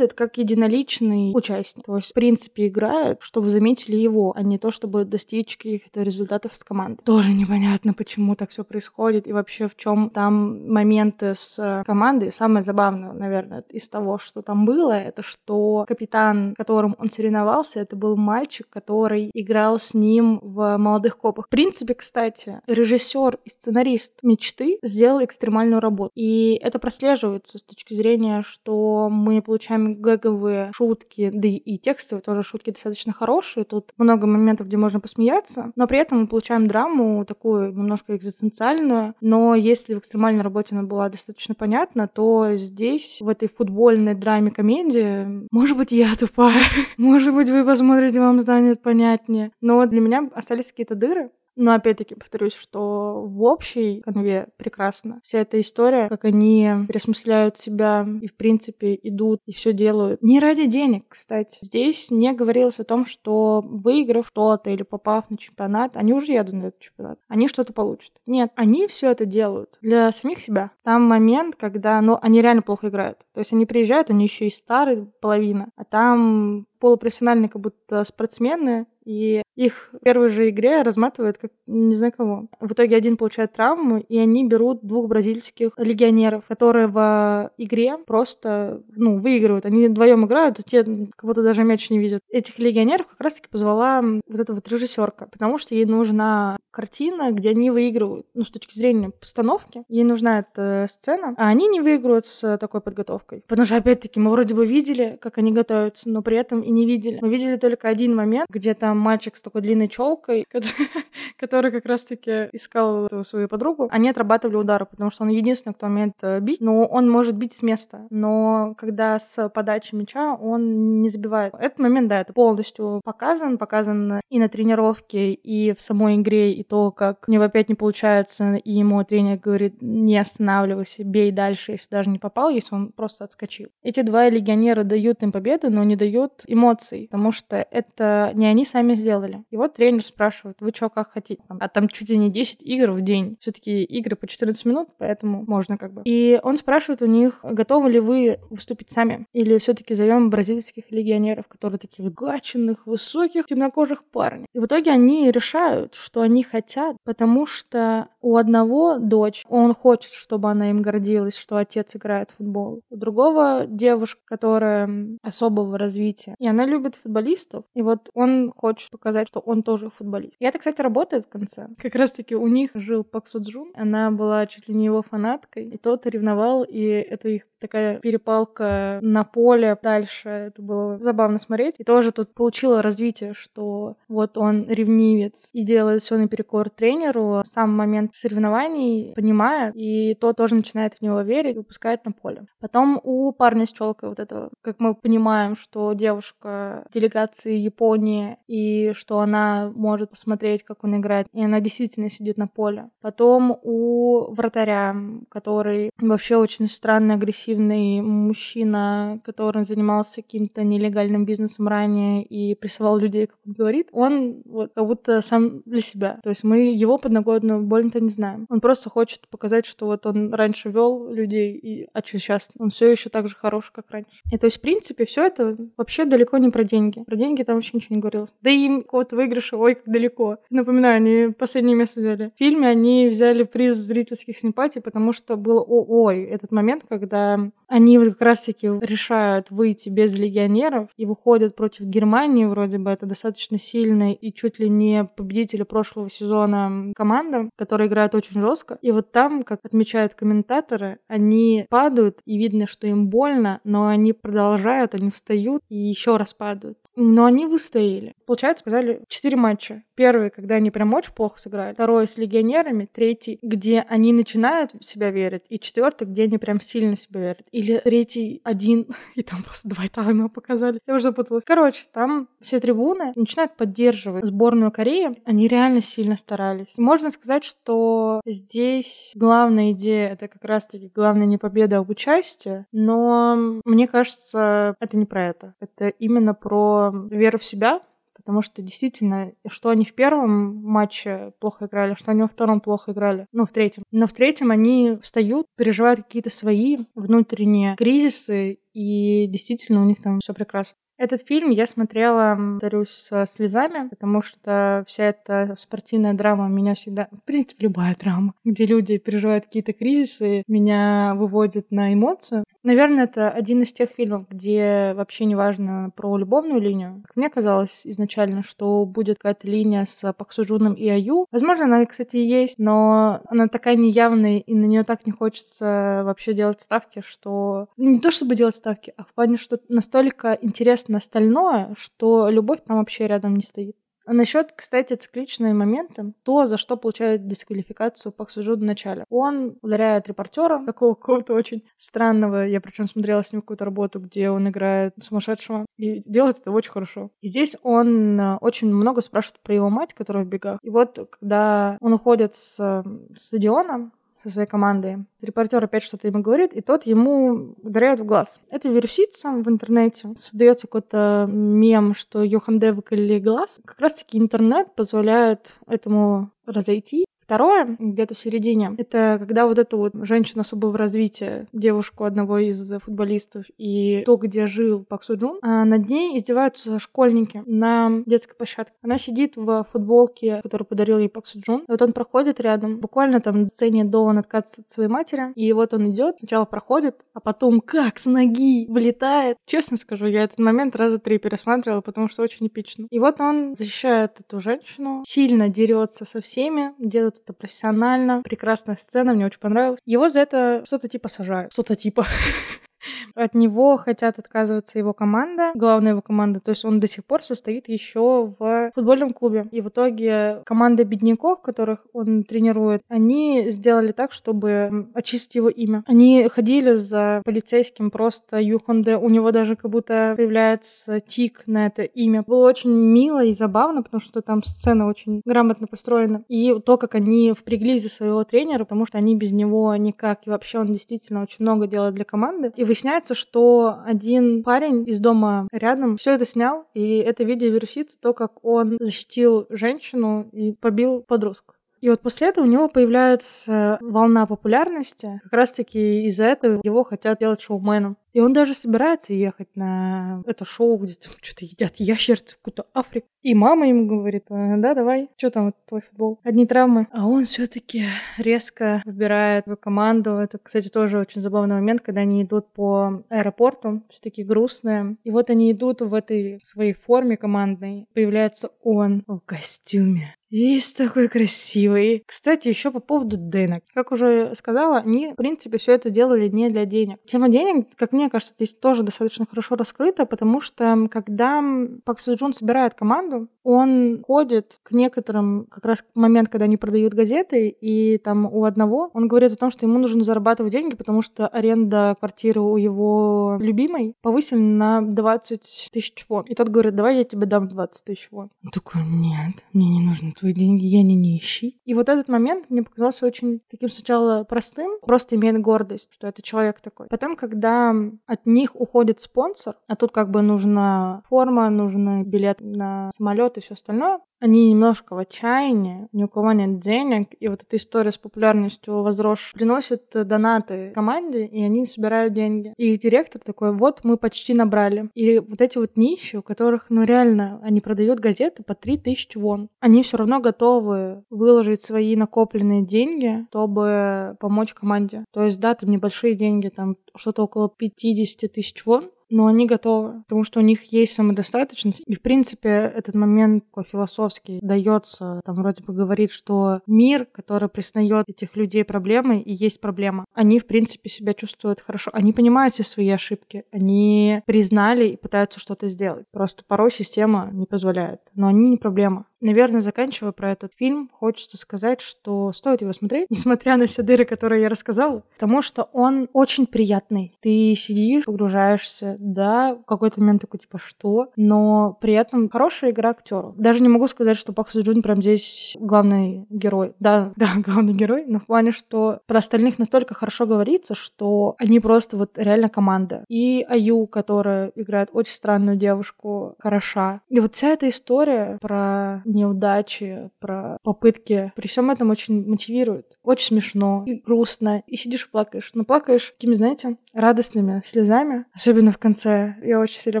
как 0.14 0.38
единоличный 0.38 1.32
участник. 1.34 1.86
То 1.86 1.96
есть, 1.96 2.10
в 2.10 2.14
принципе, 2.14 2.68
играет, 2.68 3.18
чтобы 3.20 3.50
заметили 3.50 3.96
его, 3.96 4.32
а 4.36 4.42
не 4.42 4.58
то, 4.58 4.70
чтобы 4.70 5.04
достичь 5.04 5.56
каких-то 5.56 6.02
результатов 6.02 6.54
с 6.54 6.64
командой. 6.64 7.02
Тоже 7.04 7.32
непонятно, 7.32 7.94
почему 7.94 8.34
так 8.36 8.50
все 8.50 8.64
происходит 8.64 9.26
и 9.26 9.32
вообще 9.32 9.68
в 9.68 9.76
чем 9.76 10.10
там 10.10 10.70
моменты 10.70 11.34
с 11.34 11.82
командой. 11.86 12.32
Самое 12.32 12.62
забавное, 12.62 13.12
наверное, 13.12 13.62
из 13.70 13.88
того, 13.88 14.18
что 14.18 14.42
там 14.42 14.64
было, 14.64 14.92
это 14.92 15.22
что 15.22 15.84
капитан, 15.86 16.54
которым 16.56 16.96
он 16.98 17.10
соревновался, 17.10 17.80
это 17.80 17.96
был 17.96 18.16
мальчик, 18.16 18.68
который 18.68 19.30
играл 19.34 19.78
с 19.78 19.94
ним 19.94 20.40
в 20.42 20.76
«Молодых 20.76 21.16
копах». 21.18 21.46
В 21.46 21.50
принципе, 21.50 21.94
кстати, 21.94 22.60
режиссер 22.66 23.38
и 23.44 23.50
сценарист 23.50 24.14
«Мечты» 24.22 24.78
сделал 24.82 25.24
экстремальную 25.24 25.80
работу. 25.80 26.12
И 26.14 26.58
это 26.62 26.78
прослеживается 26.78 27.58
с 27.58 27.62
точки 27.62 27.94
зрения, 27.94 28.42
что 28.42 29.08
мы 29.10 29.42
получаем 29.42 29.63
получаем 29.64 29.94
гэговые 30.00 30.70
шутки, 30.74 31.30
да 31.32 31.48
и 31.48 31.78
текстовые 31.78 32.22
тоже 32.22 32.42
шутки 32.42 32.70
достаточно 32.70 33.12
хорошие. 33.12 33.64
Тут 33.64 33.92
много 33.96 34.26
моментов, 34.26 34.66
где 34.66 34.76
можно 34.76 35.00
посмеяться, 35.00 35.72
но 35.76 35.86
при 35.86 35.98
этом 35.98 36.22
мы 36.22 36.26
получаем 36.26 36.66
драму 36.66 37.24
такую 37.24 37.72
немножко 37.72 38.16
экзистенциальную. 38.16 39.14
Но 39.20 39.54
если 39.54 39.94
в 39.94 39.98
экстремальной 39.98 40.42
работе 40.42 40.74
она 40.74 40.82
была 40.82 41.08
достаточно 41.08 41.54
понятна, 41.54 42.08
то 42.08 42.54
здесь, 42.54 43.18
в 43.20 43.28
этой 43.28 43.48
футбольной 43.48 44.14
драме 44.14 44.50
комедии, 44.50 45.46
может 45.50 45.76
быть, 45.76 45.92
я 45.92 46.14
тупая, 46.14 46.62
может 46.98 47.34
быть, 47.34 47.48
вы 47.48 47.64
посмотрите, 47.64 48.20
вам 48.20 48.40
станет 48.40 48.82
понятнее. 48.82 49.50
Но 49.60 49.84
для 49.86 50.00
меня 50.00 50.28
остались 50.34 50.68
какие-то 50.68 50.94
дыры, 50.94 51.30
но 51.56 51.72
опять-таки 51.72 52.14
повторюсь, 52.14 52.54
что 52.54 53.22
в 53.26 53.42
общей 53.42 54.00
конве 54.00 54.48
прекрасно. 54.56 55.20
Вся 55.22 55.40
эта 55.40 55.60
история, 55.60 56.08
как 56.08 56.24
они 56.24 56.70
пересмысляют 56.88 57.58
себя 57.58 58.06
и, 58.20 58.26
в 58.26 58.36
принципе, 58.36 58.98
идут 59.02 59.40
и 59.46 59.52
все 59.52 59.72
делают. 59.72 60.22
Не 60.22 60.40
ради 60.40 60.66
денег, 60.66 61.04
кстати. 61.08 61.58
Здесь 61.62 62.10
не 62.10 62.32
говорилось 62.32 62.80
о 62.80 62.84
том, 62.84 63.06
что 63.06 63.62
выиграв 63.64 64.28
что-то 64.28 64.70
или 64.70 64.82
попав 64.82 65.30
на 65.30 65.38
чемпионат, 65.38 65.96
они 65.96 66.12
уже 66.12 66.32
едут 66.32 66.54
на 66.54 66.66
этот 66.66 66.80
чемпионат. 66.80 67.18
Они 67.28 67.48
что-то 67.48 67.72
получат. 67.72 68.12
Нет, 68.26 68.50
они 68.56 68.86
все 68.86 69.10
это 69.10 69.24
делают 69.24 69.78
для 69.80 70.12
самих 70.12 70.40
себя. 70.40 70.70
Там 70.82 71.02
момент, 71.02 71.56
когда, 71.56 72.00
ну, 72.00 72.18
они 72.20 72.42
реально 72.42 72.62
плохо 72.62 72.88
играют. 72.88 73.18
То 73.32 73.40
есть 73.40 73.52
они 73.52 73.66
приезжают, 73.66 74.10
они 74.10 74.24
еще 74.24 74.46
и 74.46 74.50
старые, 74.50 75.06
половина, 75.20 75.70
а 75.76 75.84
там 75.84 76.66
полупрофессиональные 76.84 77.48
как 77.48 77.62
будто 77.62 78.04
спортсмены, 78.04 78.84
и 79.06 79.42
их 79.54 79.90
в 79.92 79.98
первой 80.00 80.28
же 80.28 80.48
игре 80.48 80.82
разматывают 80.82 81.38
как 81.38 81.50
не 81.66 81.94
знаю 81.94 82.12
кого. 82.16 82.48
В 82.60 82.72
итоге 82.72 82.96
один 82.96 83.16
получает 83.16 83.52
травму, 83.52 83.98
и 83.98 84.18
они 84.18 84.46
берут 84.46 84.80
двух 84.82 85.08
бразильских 85.08 85.72
легионеров, 85.78 86.44
которые 86.46 86.86
в 86.88 87.50
игре 87.56 87.96
просто, 88.06 88.82
ну, 88.96 89.18
выигрывают. 89.18 89.64
Они 89.64 89.88
вдвоем 89.88 90.26
играют, 90.26 90.58
а 90.58 90.62
те 90.62 90.84
кого-то 91.16 91.42
даже 91.42 91.64
мяч 91.64 91.88
не 91.88 91.98
видят. 91.98 92.20
Этих 92.28 92.58
легионеров 92.58 93.06
как 93.06 93.20
раз-таки 93.20 93.48
позвала 93.48 94.02
вот 94.02 94.40
эта 94.40 94.52
вот 94.52 94.68
режиссерка, 94.68 95.28
потому 95.30 95.56
что 95.58 95.74
ей 95.74 95.84
нужна 95.86 96.58
картина, 96.70 97.30
где 97.30 97.50
они 97.50 97.70
выигрывают. 97.70 98.26
Ну, 98.34 98.44
с 98.44 98.50
точки 98.50 98.76
зрения 98.76 99.10
постановки, 99.10 99.84
ей 99.88 100.04
нужна 100.04 100.40
эта 100.40 100.86
сцена, 100.90 101.34
а 101.38 101.48
они 101.48 101.68
не 101.68 101.80
выигрывают 101.80 102.26
с 102.26 102.58
такой 102.58 102.80
подготовкой. 102.80 103.42
Потому 103.46 103.64
что, 103.64 103.76
опять-таки, 103.76 104.18
мы 104.18 104.30
вроде 104.30 104.54
бы 104.54 104.66
видели, 104.66 105.16
как 105.20 105.38
они 105.38 105.52
готовятся, 105.52 106.10
но 106.10 106.20
при 106.20 106.36
этом 106.36 106.60
и 106.60 106.70
не 106.74 106.86
видели. 106.86 107.18
Мы 107.20 107.28
видели 107.28 107.56
только 107.56 107.88
один 107.88 108.14
момент, 108.14 108.46
где 108.50 108.74
там 108.74 108.98
мальчик 108.98 109.36
с 109.36 109.42
такой 109.42 109.62
длинной 109.62 109.88
челкой, 109.88 110.46
который 111.36 111.70
как 111.70 111.86
раз-таки 111.86 112.48
искал 112.52 113.08
свою 113.24 113.48
подругу. 113.48 113.88
Они 113.90 114.08
отрабатывали 114.08 114.56
удары, 114.56 114.86
потому 114.86 115.10
что 115.10 115.24
он 115.24 115.30
единственный, 115.30 115.72
кто 115.72 115.86
умеет 115.86 116.12
э, 116.22 116.40
бить, 116.40 116.60
но 116.60 116.84
он 116.86 117.10
может 117.10 117.36
бить 117.36 117.54
с 117.54 117.62
места. 117.62 118.06
Но 118.10 118.74
когда 118.76 119.18
с 119.18 119.48
подачи 119.48 119.94
мяча, 119.94 120.34
он 120.34 121.00
не 121.00 121.10
забивает. 121.10 121.54
Этот 121.58 121.78
момент, 121.78 122.08
да, 122.08 122.20
это 122.20 122.32
полностью 122.32 123.00
показан, 123.04 123.58
показан 123.58 124.20
и 124.28 124.38
на 124.38 124.48
тренировке, 124.48 125.32
и 125.32 125.74
в 125.74 125.80
самой 125.80 126.16
игре, 126.16 126.52
и 126.52 126.62
то, 126.62 126.90
как 126.90 127.24
у 127.28 127.32
него 127.32 127.44
опять 127.44 127.68
не 127.68 127.74
получается, 127.74 128.54
и 128.54 128.72
ему 128.72 129.02
тренер 129.04 129.38
говорит, 129.38 129.76
не 129.80 130.18
останавливайся, 130.18 131.04
бей 131.04 131.30
дальше, 131.30 131.72
если 131.72 131.90
даже 131.90 132.10
не 132.10 132.18
попал, 132.18 132.48
если 132.48 132.74
он 132.74 132.92
просто 132.92 133.24
отскочил. 133.24 133.68
Эти 133.82 134.02
два 134.02 134.28
легионера 134.28 134.82
дают 134.82 135.22
им 135.22 135.32
победу, 135.32 135.70
но 135.70 135.84
не 135.84 135.96
дают 135.96 136.42
эмоций, 136.64 137.08
потому 137.10 137.32
что 137.32 137.56
это 137.70 138.30
не 138.34 138.46
они 138.46 138.64
сами 138.64 138.94
сделали. 138.94 139.44
И 139.50 139.56
вот 139.56 139.74
тренер 139.74 140.04
спрашивает, 140.04 140.56
вы 140.60 140.72
что, 140.74 140.88
как 140.88 141.12
хотите? 141.12 141.42
А 141.48 141.68
там 141.68 141.88
чуть 141.88 142.08
ли 142.08 142.16
не 142.16 142.30
10 142.30 142.62
игр 142.62 142.92
в 142.92 143.00
день. 143.02 143.36
все 143.40 143.52
таки 143.52 143.84
игры 143.84 144.16
по 144.16 144.26
14 144.26 144.64
минут, 144.64 144.88
поэтому 144.98 145.44
можно 145.46 145.76
как 145.78 145.92
бы. 145.92 146.02
И 146.04 146.40
он 146.42 146.56
спрашивает 146.56 147.02
у 147.02 147.06
них, 147.06 147.40
готовы 147.42 147.90
ли 147.90 148.00
вы 148.00 148.38
выступить 148.50 148.90
сами? 148.90 149.26
Или 149.32 149.58
все 149.58 149.74
таки 149.74 149.94
зовем 149.94 150.30
бразильских 150.30 150.90
легионеров, 150.90 151.46
которые 151.48 151.78
таких 151.78 152.12
гаченных, 152.12 152.86
высоких, 152.86 153.46
темнокожих 153.46 154.04
парней. 154.04 154.46
И 154.52 154.58
в 154.58 154.66
итоге 154.66 154.90
они 154.90 155.30
решают, 155.30 155.94
что 155.94 156.20
они 156.22 156.42
хотят, 156.42 156.96
потому 157.04 157.46
что 157.46 158.08
у 158.20 158.36
одного 158.36 158.98
дочь, 158.98 159.44
он 159.48 159.74
хочет, 159.74 160.12
чтобы 160.12 160.50
она 160.50 160.70
им 160.70 160.82
гордилась, 160.82 161.36
что 161.36 161.56
отец 161.56 161.94
играет 161.94 162.30
в 162.30 162.36
футбол. 162.36 162.80
У 162.90 162.96
другого 162.96 163.64
девушка, 163.66 164.20
которая 164.24 165.18
особого 165.22 165.78
развития, 165.78 166.34
и 166.44 166.46
она 166.46 166.66
любит 166.66 166.96
футболистов. 166.96 167.64
И 167.72 167.80
вот 167.80 168.10
он 168.12 168.52
хочет 168.54 168.90
показать, 168.90 169.28
что 169.28 169.40
он 169.40 169.62
тоже 169.62 169.88
футболист. 169.88 170.34
И 170.38 170.44
это, 170.44 170.58
кстати, 170.58 170.82
работает 170.82 171.24
в 171.24 171.30
конце. 171.30 171.68
Как 171.78 171.94
раз-таки 171.94 172.34
у 172.34 172.46
них 172.48 172.70
жил 172.74 173.02
Пак 173.02 173.28
Суджун, 173.28 173.72
она 173.74 174.10
была 174.10 174.46
чуть 174.46 174.68
ли 174.68 174.74
не 174.74 174.84
его 174.84 175.00
фанаткой, 175.00 175.70
и 175.70 175.78
тот 175.78 176.04
ревновал, 176.04 176.62
и 176.62 176.82
это 176.82 177.30
их 177.30 177.44
такая 177.64 177.98
перепалка 177.98 178.98
на 179.00 179.24
поле 179.24 179.76
дальше. 179.82 180.28
Это 180.28 180.60
было 180.60 180.98
забавно 180.98 181.38
смотреть. 181.38 181.76
И 181.78 181.84
тоже 181.84 182.12
тут 182.12 182.34
получила 182.34 182.82
развитие, 182.82 183.32
что 183.32 183.96
вот 184.06 184.36
он 184.36 184.66
ревнивец 184.68 185.48
и 185.54 185.64
делает 185.64 186.02
все 186.02 186.18
наперекор 186.18 186.68
тренеру. 186.68 187.42
Сам 187.46 187.74
момент 187.74 188.14
соревнований 188.14 189.14
понимает, 189.14 189.74
и 189.74 190.14
тот 190.14 190.36
тоже 190.36 190.56
начинает 190.56 190.94
в 190.94 191.02
него 191.02 191.22
верить 191.22 191.54
и 191.54 191.58
выпускает 191.58 192.04
на 192.04 192.12
поле. 192.12 192.46
Потом 192.60 193.00
у 193.02 193.32
парня 193.32 193.66
с 193.66 193.72
челкой 193.72 194.10
вот 194.10 194.20
этого, 194.20 194.50
как 194.60 194.80
мы 194.80 194.94
понимаем, 194.94 195.56
что 195.56 195.94
девушка 195.94 196.86
делегации 196.92 197.56
Японии, 197.56 198.36
и 198.46 198.92
что 198.92 199.20
она 199.20 199.72
может 199.74 200.10
посмотреть, 200.10 200.64
как 200.64 200.84
он 200.84 200.96
играет, 200.96 201.28
и 201.32 201.42
она 201.42 201.60
действительно 201.60 202.10
сидит 202.10 202.36
на 202.36 202.46
поле. 202.46 202.90
Потом 203.00 203.58
у 203.62 204.32
вратаря, 204.34 204.94
который 205.30 205.90
вообще 205.98 206.36
очень 206.36 206.68
странный, 206.68 207.14
агрессивный 207.14 207.53
активный 207.54 208.00
мужчина, 208.00 209.20
который 209.24 209.64
занимался 209.64 210.22
каким-то 210.22 210.64
нелегальным 210.64 211.24
бизнесом 211.24 211.68
ранее 211.68 212.24
и 212.24 212.54
прессовал 212.54 212.98
людей, 212.98 213.26
как 213.26 213.38
он 213.46 213.52
говорит, 213.52 213.88
он 213.92 214.42
вот 214.44 214.72
как 214.74 214.86
будто 214.86 215.22
сам 215.22 215.62
для 215.64 215.80
себя. 215.80 216.18
То 216.22 216.30
есть 216.30 216.42
мы 216.42 216.72
его 216.72 216.98
подноготную 216.98 217.62
больно-то 217.62 218.00
не 218.00 218.08
знаем. 218.08 218.46
Он 218.50 218.60
просто 218.60 218.90
хочет 218.90 219.28
показать, 219.28 219.66
что 219.66 219.86
вот 219.86 220.06
он 220.06 220.34
раньше 220.34 220.70
вел 220.70 221.12
людей, 221.12 221.52
и 221.52 221.88
а 221.92 222.00
что 222.04 222.18
сейчас? 222.18 222.50
Он 222.58 222.70
все 222.70 222.90
еще 222.90 223.08
так 223.08 223.28
же 223.28 223.36
хорош, 223.36 223.70
как 223.70 223.90
раньше. 223.90 224.10
И 224.32 224.38
то 224.38 224.46
есть, 224.46 224.58
в 224.58 224.60
принципе, 224.60 225.04
все 225.04 225.26
это 225.26 225.56
вообще 225.76 226.04
далеко 226.04 226.38
не 226.38 226.50
про 226.50 226.64
деньги. 226.64 227.04
Про 227.04 227.16
деньги 227.16 227.42
там 227.42 227.56
вообще 227.56 227.70
ничего 227.74 227.94
не 227.94 228.00
говорилось. 228.00 228.30
Да 228.42 228.50
и 228.50 228.82
какого-то 228.82 229.16
выигрыша, 229.16 229.56
ой, 229.56 229.76
как 229.76 229.86
далеко. 229.86 230.38
Напоминаю, 230.50 230.96
они 230.96 231.32
последнее 231.32 231.76
место 231.76 232.00
взяли. 232.00 232.32
В 232.34 232.38
фильме 232.38 232.68
они 232.68 233.08
взяли 233.08 233.44
приз 233.44 233.76
зрительских 233.76 234.36
симпатий, 234.36 234.80
потому 234.80 235.12
что 235.12 235.36
был 235.36 235.64
ой, 235.68 236.24
этот 236.24 236.50
момент, 236.50 236.84
когда 236.88 237.43
они 237.66 237.98
вот 237.98 238.10
как 238.10 238.20
раз-таки 238.20 238.68
решают 238.80 239.50
выйти 239.50 239.88
без 239.88 240.14
легионеров 240.16 240.90
и 240.96 241.06
выходят 241.06 241.56
против 241.56 241.86
Германии, 241.86 242.44
вроде 242.44 242.78
бы 242.78 242.90
это 242.90 243.06
достаточно 243.06 243.58
сильная 243.58 244.12
и 244.12 244.32
чуть 244.32 244.58
ли 244.58 244.68
не 244.68 245.04
победители 245.04 245.62
прошлого 245.62 246.10
сезона 246.10 246.92
команда, 246.94 247.50
которая 247.56 247.88
играет 247.88 248.14
очень 248.14 248.40
жестко. 248.40 248.78
И 248.80 248.92
вот 248.92 249.12
там, 249.12 249.42
как 249.42 249.60
отмечают 249.64 250.14
комментаторы, 250.14 250.98
они 251.08 251.66
падают, 251.68 252.20
и 252.24 252.38
видно, 252.38 252.66
что 252.66 252.86
им 252.86 253.08
больно, 253.08 253.60
но 253.64 253.86
они 253.86 254.12
продолжают, 254.12 254.94
они 254.94 255.10
встают 255.10 255.62
и 255.68 255.76
еще 255.76 256.16
раз 256.16 256.34
падают. 256.34 256.78
Но 256.96 257.24
они 257.24 257.46
выстояли. 257.46 258.14
Получается, 258.24 258.60
сказали, 258.60 259.02
четыре 259.08 259.36
матча. 259.36 259.82
Первый, 259.96 260.30
когда 260.30 260.56
они 260.56 260.70
прям 260.70 260.94
очень 260.94 261.12
плохо 261.12 261.40
сыграли. 261.40 261.74
Второй 261.74 262.06
с 262.06 262.16
легионерами. 262.18 262.88
Третий, 262.92 263.38
где 263.42 263.84
они 263.88 264.12
начинают 264.12 264.74
в 264.74 264.84
себя 264.84 265.10
верить. 265.10 265.42
И 265.48 265.58
четвертый, 265.58 266.06
где 266.06 266.24
они 266.24 266.38
прям 266.38 266.60
сильно 266.60 266.96
себя 266.96 267.20
верят. 267.24 267.46
Или 267.52 267.78
третий 267.78 268.40
один, 268.44 268.88
и 269.14 269.22
там 269.22 269.42
просто 269.42 269.68
два 269.68 269.84
тайма 269.92 270.28
показали. 270.28 270.80
Я 270.86 270.94
уже 270.94 271.04
запуталась. 271.04 271.44
Короче, 271.44 271.84
там 271.92 272.28
все 272.40 272.60
трибуны 272.60 273.12
начинают 273.16 273.56
поддерживать 273.56 274.24
сборную 274.24 274.70
Кореи. 274.70 275.16
Они 275.24 275.48
реально 275.48 275.82
сильно 275.82 276.16
старались. 276.16 276.76
Можно 276.78 277.10
сказать, 277.10 277.44
что 277.44 278.20
здесь 278.26 279.12
главная 279.14 279.72
идея— 279.72 280.08
это 280.12 280.28
как 280.28 280.44
раз-таки 280.44 280.90
главная 280.94 281.26
не 281.26 281.38
победа, 281.38 281.78
а 281.78 281.82
участие. 281.82 282.66
Но 282.72 283.60
мне 283.64 283.88
кажется, 283.88 284.76
это 284.80 284.96
не 284.96 285.06
про 285.06 285.28
это. 285.28 285.54
Это 285.60 285.88
именно 285.88 286.34
про 286.34 286.92
веру 287.10 287.38
в 287.38 287.44
себя, 287.44 287.80
потому 288.24 288.40
что 288.40 288.62
действительно, 288.62 289.32
что 289.46 289.68
они 289.68 289.84
в 289.84 289.94
первом 289.94 290.56
матче 290.62 291.32
плохо 291.40 291.66
играли, 291.66 291.94
что 291.94 292.10
они 292.10 292.22
во 292.22 292.28
втором 292.28 292.60
плохо 292.60 292.92
играли, 292.92 293.26
ну, 293.32 293.44
в 293.44 293.52
третьем. 293.52 293.84
Но 293.90 294.06
в 294.06 294.12
третьем 294.14 294.50
они 294.50 294.96
встают, 295.02 295.46
переживают 295.56 296.02
какие-то 296.02 296.30
свои 296.30 296.78
внутренние 296.94 297.76
кризисы, 297.76 298.58
и 298.72 299.26
действительно 299.26 299.82
у 299.82 299.84
них 299.84 300.02
там 300.02 300.20
все 300.20 300.32
прекрасно. 300.32 300.78
Этот 300.96 301.22
фильм 301.26 301.50
я 301.50 301.66
смотрела, 301.66 302.36
повторюсь, 302.54 302.90
со 302.90 303.26
слезами, 303.26 303.88
потому 303.88 304.22
что 304.22 304.84
вся 304.86 305.04
эта 305.04 305.56
спортивная 305.58 306.14
драма 306.14 306.48
меня 306.48 306.74
всегда... 306.74 307.08
В 307.10 307.24
принципе, 307.24 307.66
любая 307.66 307.96
драма, 307.96 308.34
где 308.44 308.64
люди 308.64 308.98
переживают 308.98 309.46
какие-то 309.46 309.72
кризисы, 309.72 310.44
меня 310.46 311.14
выводит 311.16 311.70
на 311.70 311.92
эмоцию. 311.92 312.44
Наверное, 312.62 313.04
это 313.04 313.28
один 313.30 313.62
из 313.62 313.72
тех 313.72 313.90
фильмов, 313.90 314.26
где 314.30 314.92
вообще 314.94 315.24
не 315.24 315.34
важно 315.34 315.90
про 315.96 316.16
любовную 316.16 316.60
линию. 316.60 317.02
Мне 317.16 317.28
казалось 317.28 317.82
изначально, 317.84 318.44
что 318.44 318.86
будет 318.86 319.16
какая-то 319.16 319.48
линия 319.48 319.86
с 319.88 320.12
Пак 320.12 320.32
Суджуном 320.32 320.74
и 320.74 320.88
Аю. 320.88 321.26
Возможно, 321.32 321.64
она, 321.64 321.84
кстати, 321.86 322.16
есть, 322.16 322.58
но 322.58 323.20
она 323.28 323.48
такая 323.48 323.76
неявная, 323.76 324.38
и 324.38 324.54
на 324.54 324.64
нее 324.64 324.84
так 324.84 325.06
не 325.06 325.12
хочется 325.12 326.02
вообще 326.04 326.34
делать 326.34 326.60
ставки, 326.60 327.02
что... 327.04 327.66
Не 327.76 327.98
то 327.98 328.10
чтобы 328.12 328.36
делать 328.36 328.56
ставки, 328.56 328.94
а 328.96 329.02
в 329.02 329.12
плане, 329.12 329.36
что 329.36 329.58
настолько 329.68 330.38
интересно 330.40 330.83
остальное, 330.92 331.74
что 331.76 332.28
любовь 332.28 332.60
там 332.66 332.78
вообще 332.78 333.06
рядом 333.06 333.36
не 333.36 333.42
стоит. 333.42 333.76
А 334.06 334.12
насчет, 334.12 334.52
кстати, 334.52 334.94
цикличные 334.94 335.54
моменты, 335.54 336.12
то, 336.24 336.46
за 336.46 336.58
что 336.58 336.76
получает 336.76 337.26
дисквалификацию 337.26 338.12
Пак 338.12 338.30
Суджу 338.30 338.56
в 338.56 338.62
начале. 338.62 339.04
Он 339.08 339.56
ударяет 339.62 340.08
репортера, 340.08 340.64
такого 340.64 340.94
какого-то 340.94 341.34
очень 341.34 341.64
странного. 341.78 342.46
Я 342.46 342.60
причем 342.60 342.86
смотрела 342.86 343.22
с 343.22 343.32
ним 343.32 343.40
какую-то 343.40 343.64
работу, 343.64 344.00
где 344.00 344.30
он 344.30 344.48
играет 344.48 344.94
сумасшедшего. 345.00 345.64
И 345.78 346.00
делает 346.08 346.38
это 346.40 346.50
очень 346.50 346.70
хорошо. 346.70 347.10
И 347.22 347.28
здесь 347.28 347.56
он 347.62 348.20
э, 348.20 348.36
очень 348.40 348.72
много 348.72 349.00
спрашивает 349.00 349.40
про 349.40 349.54
его 349.54 349.70
мать, 349.70 349.94
которая 349.94 350.24
в 350.24 350.28
бегах. 350.28 350.58
И 350.62 350.70
вот, 350.70 350.98
когда 351.18 351.78
он 351.80 351.94
уходит 351.94 352.34
с 352.34 352.60
э, 352.60 352.82
стадиона, 353.16 353.90
со 354.24 354.30
своей 354.30 354.48
командой. 354.48 355.04
Репортер 355.22 355.62
опять 355.62 355.82
что-то 355.82 356.08
ему 356.08 356.22
говорит, 356.22 356.52
и 356.52 356.60
тот 356.60 356.84
ему 356.84 357.54
ударяет 357.62 358.00
в 358.00 358.04
глаз. 358.04 358.40
Это 358.50 358.68
вирусится 358.68 359.30
в 359.30 359.48
интернете. 359.48 360.08
Создается 360.16 360.66
какой-то 360.66 361.26
мем, 361.28 361.94
что 361.94 362.22
Йохан 362.22 362.58
Де 362.58 362.72
выколили 362.72 363.18
глаз. 363.18 363.60
Как 363.64 363.80
раз-таки 363.80 364.18
интернет 364.18 364.74
позволяет 364.74 365.56
этому 365.66 366.30
разойти, 366.46 367.04
Второе, 367.24 367.76
где-то 367.78 368.14
в 368.14 368.18
середине, 368.18 368.74
это 368.76 369.16
когда 369.18 369.46
вот 369.46 369.58
эту 369.58 369.78
вот 369.78 369.92
женщину 370.02 370.42
особого 370.42 370.76
развития, 370.76 371.48
девушку 371.54 372.04
одного 372.04 372.36
из 372.38 372.70
футболистов, 372.82 373.46
и 373.56 374.02
то, 374.04 374.16
где 374.16 374.46
жил 374.46 374.84
Пак 374.84 375.02
Суджун, 375.04 375.38
а 375.42 375.64
над 375.64 375.88
ней 375.88 376.18
издеваются 376.18 376.78
школьники 376.78 377.42
на 377.46 378.02
детской 378.04 378.34
площадке. 378.34 378.74
Она 378.82 378.98
сидит 378.98 379.36
в 379.36 379.66
футболке, 379.72 380.40
которую 380.42 380.66
подарил 380.66 380.98
ей 380.98 381.08
Пак 381.08 381.26
Суджун. 381.26 381.60
И 381.60 381.70
вот 381.70 381.80
он 381.80 381.94
проходит 381.94 382.40
рядом, 382.40 382.78
буквально 382.78 383.20
там 383.20 383.46
в 383.46 383.48
сцене 383.48 383.84
до 383.84 384.00
он 384.00 384.18
отказывается 384.18 384.60
от 384.60 384.70
своей 384.70 384.90
матери, 384.90 385.32
и 385.34 385.50
вот 385.54 385.72
он 385.72 385.90
идет, 385.90 386.18
сначала 386.18 386.44
проходит, 386.44 387.00
а 387.14 387.20
потом 387.20 387.62
как 387.62 387.98
с 387.98 388.04
ноги 388.04 388.66
влетает. 388.68 389.38
Честно 389.46 389.78
скажу, 389.78 390.06
я 390.06 390.24
этот 390.24 390.38
момент 390.38 390.76
раза 390.76 390.98
три 390.98 391.18
пересматривала, 391.18 391.80
потому 391.80 392.08
что 392.08 392.22
очень 392.22 392.48
эпично. 392.48 392.86
И 392.90 392.98
вот 392.98 393.20
он 393.20 393.54
защищает 393.54 394.20
эту 394.20 394.40
женщину, 394.40 395.04
сильно 395.06 395.48
дерется 395.48 396.04
со 396.04 396.20
всеми, 396.20 396.74
делает 396.78 397.13
делают 397.14 397.20
это 397.22 397.32
профессионально. 397.32 398.22
Прекрасная 398.22 398.76
сцена, 398.76 399.14
мне 399.14 399.26
очень 399.26 399.40
понравилась. 399.40 399.80
Его 399.86 400.08
за 400.08 400.20
это 400.20 400.62
что-то 400.66 400.88
типа 400.88 401.08
сажают. 401.08 401.52
Что-то 401.52 401.76
типа. 401.76 402.06
От 403.14 403.34
него 403.34 403.76
хотят 403.76 404.18
отказываться 404.18 404.78
его 404.78 404.92
команда, 404.92 405.52
главная 405.54 405.92
его 405.92 406.02
команда. 406.02 406.40
То 406.40 406.50
есть 406.50 406.64
он 406.64 406.80
до 406.80 406.88
сих 406.88 407.04
пор 407.04 407.22
состоит 407.22 407.68
еще 407.68 408.32
в 408.38 408.70
футбольном 408.74 409.12
клубе. 409.12 409.46
И 409.50 409.60
в 409.60 409.68
итоге 409.68 410.42
команда 410.44 410.84
бедняков, 410.84 411.42
которых 411.42 411.86
он 411.92 412.24
тренирует, 412.24 412.82
они 412.88 413.50
сделали 413.50 413.92
так, 413.92 414.12
чтобы 414.12 414.88
очистить 414.94 415.34
его 415.34 415.48
имя. 415.48 415.84
Они 415.86 416.28
ходили 416.28 416.74
за 416.74 417.22
полицейским 417.24 417.90
просто 417.90 418.38
Юхонде. 418.40 418.96
У 418.96 419.08
него 419.08 419.30
даже 419.30 419.56
как 419.56 419.70
будто 419.70 420.14
появляется 420.16 421.00
тик 421.00 421.42
на 421.46 421.66
это 421.66 421.82
имя. 421.82 422.22
Было 422.26 422.48
очень 422.48 422.70
мило 422.70 423.24
и 423.24 423.32
забавно, 423.32 423.82
потому 423.82 424.00
что 424.00 424.22
там 424.22 424.42
сцена 424.42 424.86
очень 424.88 425.22
грамотно 425.24 425.66
построена. 425.66 426.24
И 426.28 426.54
то, 426.64 426.76
как 426.76 426.94
они 426.94 427.32
впряглись 427.32 427.82
за 427.82 427.88
своего 427.88 428.24
тренера, 428.24 428.64
потому 428.64 428.86
что 428.86 428.98
они 428.98 429.16
без 429.16 429.32
него 429.32 429.74
никак. 429.76 430.26
И 430.26 430.30
вообще 430.30 430.58
он 430.58 430.72
действительно 430.72 431.22
очень 431.22 431.38
много 431.40 431.66
делает 431.66 431.94
для 431.94 432.04
команды. 432.04 432.52
И 432.56 432.64
выясняется, 432.74 433.14
что 433.14 433.78
один 433.86 434.42
парень 434.42 434.88
из 434.88 434.98
дома 434.98 435.46
рядом 435.52 435.96
все 435.96 436.14
это 436.14 436.24
снял, 436.24 436.66
и 436.74 436.96
это 436.96 437.22
видео 437.22 437.48
вирусится 437.50 437.96
то, 438.00 438.12
как 438.12 438.44
он 438.44 438.78
защитил 438.80 439.46
женщину 439.48 440.28
и 440.32 440.52
побил 440.52 441.00
подростка. 441.00 441.54
И 441.80 441.88
вот 441.88 442.00
после 442.00 442.28
этого 442.28 442.46
у 442.46 442.48
него 442.48 442.68
появляется 442.68 443.78
волна 443.80 444.26
популярности. 444.26 445.20
Как 445.22 445.32
раз-таки 445.34 446.06
из-за 446.06 446.24
этого 446.24 446.60
его 446.64 446.82
хотят 446.82 447.20
делать 447.20 447.42
шоуменом. 447.42 447.96
И 448.14 448.20
он 448.20 448.32
даже 448.32 448.54
собирается 448.54 449.12
ехать 449.12 449.48
на 449.56 450.22
это 450.26 450.44
шоу, 450.44 450.78
где 450.78 450.94
там 450.94 451.12
что-то 451.20 451.44
едят 451.44 451.74
ящерцы 451.76 452.36
какую-то 452.36 452.64
Африку. 452.72 453.08
И 453.22 453.34
мама 453.34 453.66
ему 453.66 453.86
говорит, 453.86 454.26
«Э, 454.30 454.56
да, 454.58 454.74
давай, 454.74 455.10
что 455.16 455.30
там 455.30 455.46
вот 455.46 455.56
твой 455.66 455.80
футбол? 455.80 456.20
Одни 456.22 456.46
травмы. 456.46 456.86
А 456.92 457.08
он 457.08 457.24
все 457.24 457.46
таки 457.46 457.86
резко 458.16 458.82
выбирает 458.84 459.44
свою 459.44 459.56
команду. 459.56 460.10
Это, 460.12 460.38
кстати, 460.38 460.68
тоже 460.68 460.98
очень 460.98 461.20
забавный 461.20 461.56
момент, 461.56 461.80
когда 461.80 462.02
они 462.02 462.22
идут 462.22 462.52
по 462.52 463.02
аэропорту, 463.08 463.82
все 463.90 464.00
такие 464.00 464.26
грустные. 464.26 464.96
И 465.02 465.10
вот 465.10 465.28
они 465.30 465.50
идут 465.50 465.80
в 465.80 465.92
этой 465.92 466.38
своей 466.44 466.74
форме 466.74 467.16
командной. 467.16 467.88
Появляется 467.94 468.50
он 468.62 469.02
в 469.08 469.20
костюме. 469.20 470.14
Весь 470.34 470.72
такой 470.72 471.06
красивый. 471.06 472.02
Кстати, 472.08 472.48
еще 472.48 472.72
по 472.72 472.80
поводу 472.80 473.16
денег. 473.16 473.62
Как 473.72 473.92
уже 473.92 474.34
сказала, 474.34 474.78
они, 474.78 475.12
в 475.12 475.14
принципе, 475.14 475.58
все 475.58 475.70
это 475.70 475.90
делали 475.90 476.28
не 476.28 476.50
для 476.50 476.64
денег. 476.64 476.98
Тема 477.06 477.28
денег, 477.28 477.68
как 477.76 477.92
мне 477.92 478.10
кажется, 478.10 478.34
здесь 478.34 478.52
тоже 478.52 478.82
достаточно 478.82 479.26
хорошо 479.26 479.54
раскрыта, 479.54 480.06
потому 480.06 480.40
что 480.40 480.88
когда 480.90 481.40
Пак 481.84 482.00
Джун 482.00 482.34
собирает 482.34 482.74
команду, 482.74 483.28
он 483.44 484.02
ходит 484.04 484.58
к 484.64 484.72
некоторым, 484.72 485.46
как 485.50 485.64
раз 485.64 485.84
момент, 485.94 486.30
когда 486.30 486.46
они 486.46 486.56
продают 486.56 486.94
газеты, 486.94 487.48
и 487.48 487.98
там 487.98 488.26
у 488.26 488.44
одного 488.44 488.90
он 488.92 489.06
говорит 489.06 489.30
о 489.30 489.36
том, 489.36 489.52
что 489.52 489.66
ему 489.66 489.78
нужно 489.78 490.02
зарабатывать 490.02 490.50
деньги, 490.50 490.74
потому 490.74 491.02
что 491.02 491.28
аренда 491.28 491.94
квартиры 492.00 492.40
у 492.40 492.56
его 492.56 493.36
любимой 493.38 493.94
повысили 494.00 494.38
на 494.38 494.80
20 494.80 495.70
тысяч 495.70 496.06
вон. 496.08 496.24
И 496.24 496.34
тот 496.34 496.48
говорит, 496.48 496.74
давай 496.74 496.96
я 496.96 497.04
тебе 497.04 497.26
дам 497.26 497.46
20 497.46 497.84
тысяч 497.84 498.08
вон. 498.10 498.30
Он 498.42 498.50
такой, 498.50 498.82
нет, 498.84 499.44
мне 499.52 499.68
не 499.68 499.80
нужны 499.80 500.10
твои 500.24 500.32
деньги, 500.32 500.64
я 500.64 500.82
не 500.82 500.94
нищий. 500.94 501.60
И 501.66 501.74
вот 501.74 501.90
этот 501.90 502.08
момент 502.08 502.46
мне 502.48 502.62
показался 502.62 503.04
очень 503.04 503.40
таким 503.50 503.68
сначала 503.68 504.24
простым, 504.24 504.80
просто 504.80 505.16
имеет 505.16 505.38
гордость, 505.38 505.90
что 505.92 506.06
это 506.06 506.22
человек 506.22 506.62
такой. 506.62 506.86
Потом, 506.88 507.14
когда 507.14 507.74
от 508.06 508.24
них 508.24 508.58
уходит 508.58 509.00
спонсор, 509.00 509.56
а 509.68 509.76
тут 509.76 509.92
как 509.92 510.10
бы 510.10 510.22
нужна 510.22 511.02
форма, 511.10 511.50
нужен 511.50 512.04
билет 512.04 512.38
на 512.40 512.90
самолет, 512.90 513.36
и 513.36 513.42
все 513.42 513.52
остальное, 513.52 514.00
они 514.24 514.50
немножко 514.50 514.94
в 514.94 514.98
отчаянии, 514.98 515.86
ни 515.92 516.04
у 516.04 516.08
кого 516.08 516.32
нет 516.32 516.58
денег, 516.58 517.10
и 517.20 517.28
вот 517.28 517.42
эта 517.42 517.56
история 517.56 517.92
с 517.92 517.98
популярностью 517.98 518.80
возросшей 518.80 519.34
приносит 519.34 519.90
донаты 519.92 520.70
команде, 520.74 521.26
и 521.26 521.42
они 521.42 521.66
собирают 521.66 522.14
деньги. 522.14 522.54
И 522.56 522.72
их 522.72 522.80
директор 522.80 523.20
такой, 523.20 523.52
вот 523.52 523.80
мы 523.84 523.98
почти 523.98 524.32
набрали. 524.32 524.88
И 524.94 525.18
вот 525.18 525.42
эти 525.42 525.58
вот 525.58 525.76
нищие, 525.76 526.20
у 526.20 526.22
которых, 526.22 526.66
ну 526.70 526.84
реально, 526.84 527.38
они 527.42 527.60
продают 527.60 528.00
газеты 528.00 528.42
по 528.42 528.54
3000 528.54 529.18
вон, 529.18 529.50
они 529.60 529.82
все 529.82 529.98
равно 529.98 530.13
готовы 530.20 531.04
выложить 531.10 531.62
свои 531.62 531.96
накопленные 531.96 532.64
деньги, 532.64 533.26
чтобы 533.30 534.16
помочь 534.20 534.54
команде. 534.54 535.04
То 535.12 535.22
есть, 535.22 535.40
да, 535.40 535.54
там 535.54 535.70
небольшие 535.70 536.14
деньги, 536.14 536.48
там 536.48 536.76
что-то 536.96 537.24
около 537.24 537.48
50 537.48 538.32
тысяч 538.32 538.64
вон, 538.66 538.90
но 539.10 539.26
они 539.26 539.46
готовы, 539.46 540.02
потому 540.02 540.24
что 540.24 540.40
у 540.40 540.42
них 540.42 540.64
есть 540.72 540.94
самодостаточность. 540.94 541.82
И, 541.86 541.94
в 541.94 542.02
принципе, 542.02 542.48
этот 542.48 542.94
момент 542.94 543.44
такой 543.44 543.64
философский 543.64 544.38
дается, 544.42 545.20
там 545.24 545.36
вроде 545.36 545.62
бы 545.62 545.72
говорит, 545.72 546.10
что 546.10 546.60
мир, 546.66 547.06
который 547.06 547.48
признает 547.48 548.08
этих 548.08 548.34
людей 548.36 548.64
проблемой, 548.64 549.20
и 549.20 549.32
есть 549.32 549.60
проблема, 549.60 550.04
они, 550.14 550.38
в 550.38 550.46
принципе, 550.46 550.88
себя 550.88 551.14
чувствуют 551.14 551.60
хорошо. 551.60 551.90
Они 551.94 552.12
понимают 552.12 552.54
все 552.54 552.64
свои 552.64 552.90
ошибки, 552.90 553.44
они 553.52 554.22
признали 554.26 554.88
и 554.88 554.96
пытаются 554.96 555.38
что-то 555.38 555.68
сделать. 555.68 556.06
Просто 556.10 556.42
порой 556.46 556.72
система 556.72 557.30
не 557.32 557.46
позволяет. 557.46 558.00
Но 558.14 558.28
они 558.28 558.50
не 558.50 558.56
проблема. 558.56 559.06
Наверное, 559.24 559.62
заканчивая 559.62 560.12
про 560.12 560.32
этот 560.32 560.52
фильм, 560.54 560.90
хочется 560.92 561.38
сказать, 561.38 561.80
что 561.80 562.30
стоит 562.34 562.60
его 562.60 562.74
смотреть, 562.74 563.06
несмотря 563.10 563.56
на 563.56 563.66
все 563.66 563.80
дыры, 563.80 564.04
которые 564.04 564.42
я 564.42 564.50
рассказала, 564.50 565.02
потому 565.14 565.40
что 565.40 565.70
он 565.72 566.10
очень 566.12 566.46
приятный. 566.46 567.16
Ты 567.20 567.54
сидишь, 567.54 568.04
погружаешься, 568.04 568.96
да, 568.98 569.54
в 569.54 569.64
какой-то 569.64 570.00
момент 570.00 570.20
такой, 570.20 570.40
типа, 570.40 570.58
что? 570.58 571.08
Но 571.16 571.78
при 571.80 571.94
этом 571.94 572.28
хорошая 572.28 572.70
игра 572.70 572.90
актеров. 572.90 573.34
Даже 573.38 573.62
не 573.62 573.70
могу 573.70 573.88
сказать, 573.88 574.18
что 574.18 574.34
Пак 574.34 574.50
Джун 574.54 574.82
прям 574.82 575.00
здесь 575.00 575.56
главный 575.58 576.26
герой. 576.28 576.74
Да, 576.78 577.12
да, 577.16 577.28
главный 577.38 577.72
герой, 577.72 578.04
но 578.06 578.20
в 578.20 578.26
плане, 578.26 578.52
что 578.52 578.98
про 579.06 579.20
остальных 579.20 579.58
настолько 579.58 579.94
хорошо 579.94 580.26
говорится, 580.26 580.74
что 580.74 581.34
они 581.38 581.60
просто 581.60 581.96
вот 581.96 582.18
реально 582.18 582.50
команда. 582.50 583.06
И 583.08 583.42
Аю, 583.48 583.86
которая 583.86 584.52
играет 584.54 584.90
очень 584.92 585.14
странную 585.14 585.56
девушку, 585.56 586.36
хороша. 586.38 587.00
И 587.08 587.20
вот 587.20 587.34
вся 587.34 587.48
эта 587.48 587.70
история 587.70 588.36
про 588.42 589.02
неудачи, 589.14 590.10
про 590.18 590.58
попытки. 590.62 591.32
При 591.36 591.48
всем 591.48 591.70
этом 591.70 591.90
очень 591.90 592.26
мотивирует. 592.26 592.98
Очень 593.02 593.28
смешно 593.28 593.84
и 593.86 593.94
грустно. 593.94 594.62
И 594.66 594.76
сидишь 594.76 595.06
и 595.06 595.10
плакаешь. 595.10 595.50
Но 595.54 595.64
плакаешь 595.64 596.12
такими, 596.18 596.34
знаете, 596.34 596.76
радостными 596.94 597.62
слезами, 597.64 598.24
особенно 598.32 598.72
в 598.72 598.78
конце. 598.78 599.36
Я 599.42 599.60
очень 599.60 599.78
сильно 599.78 600.00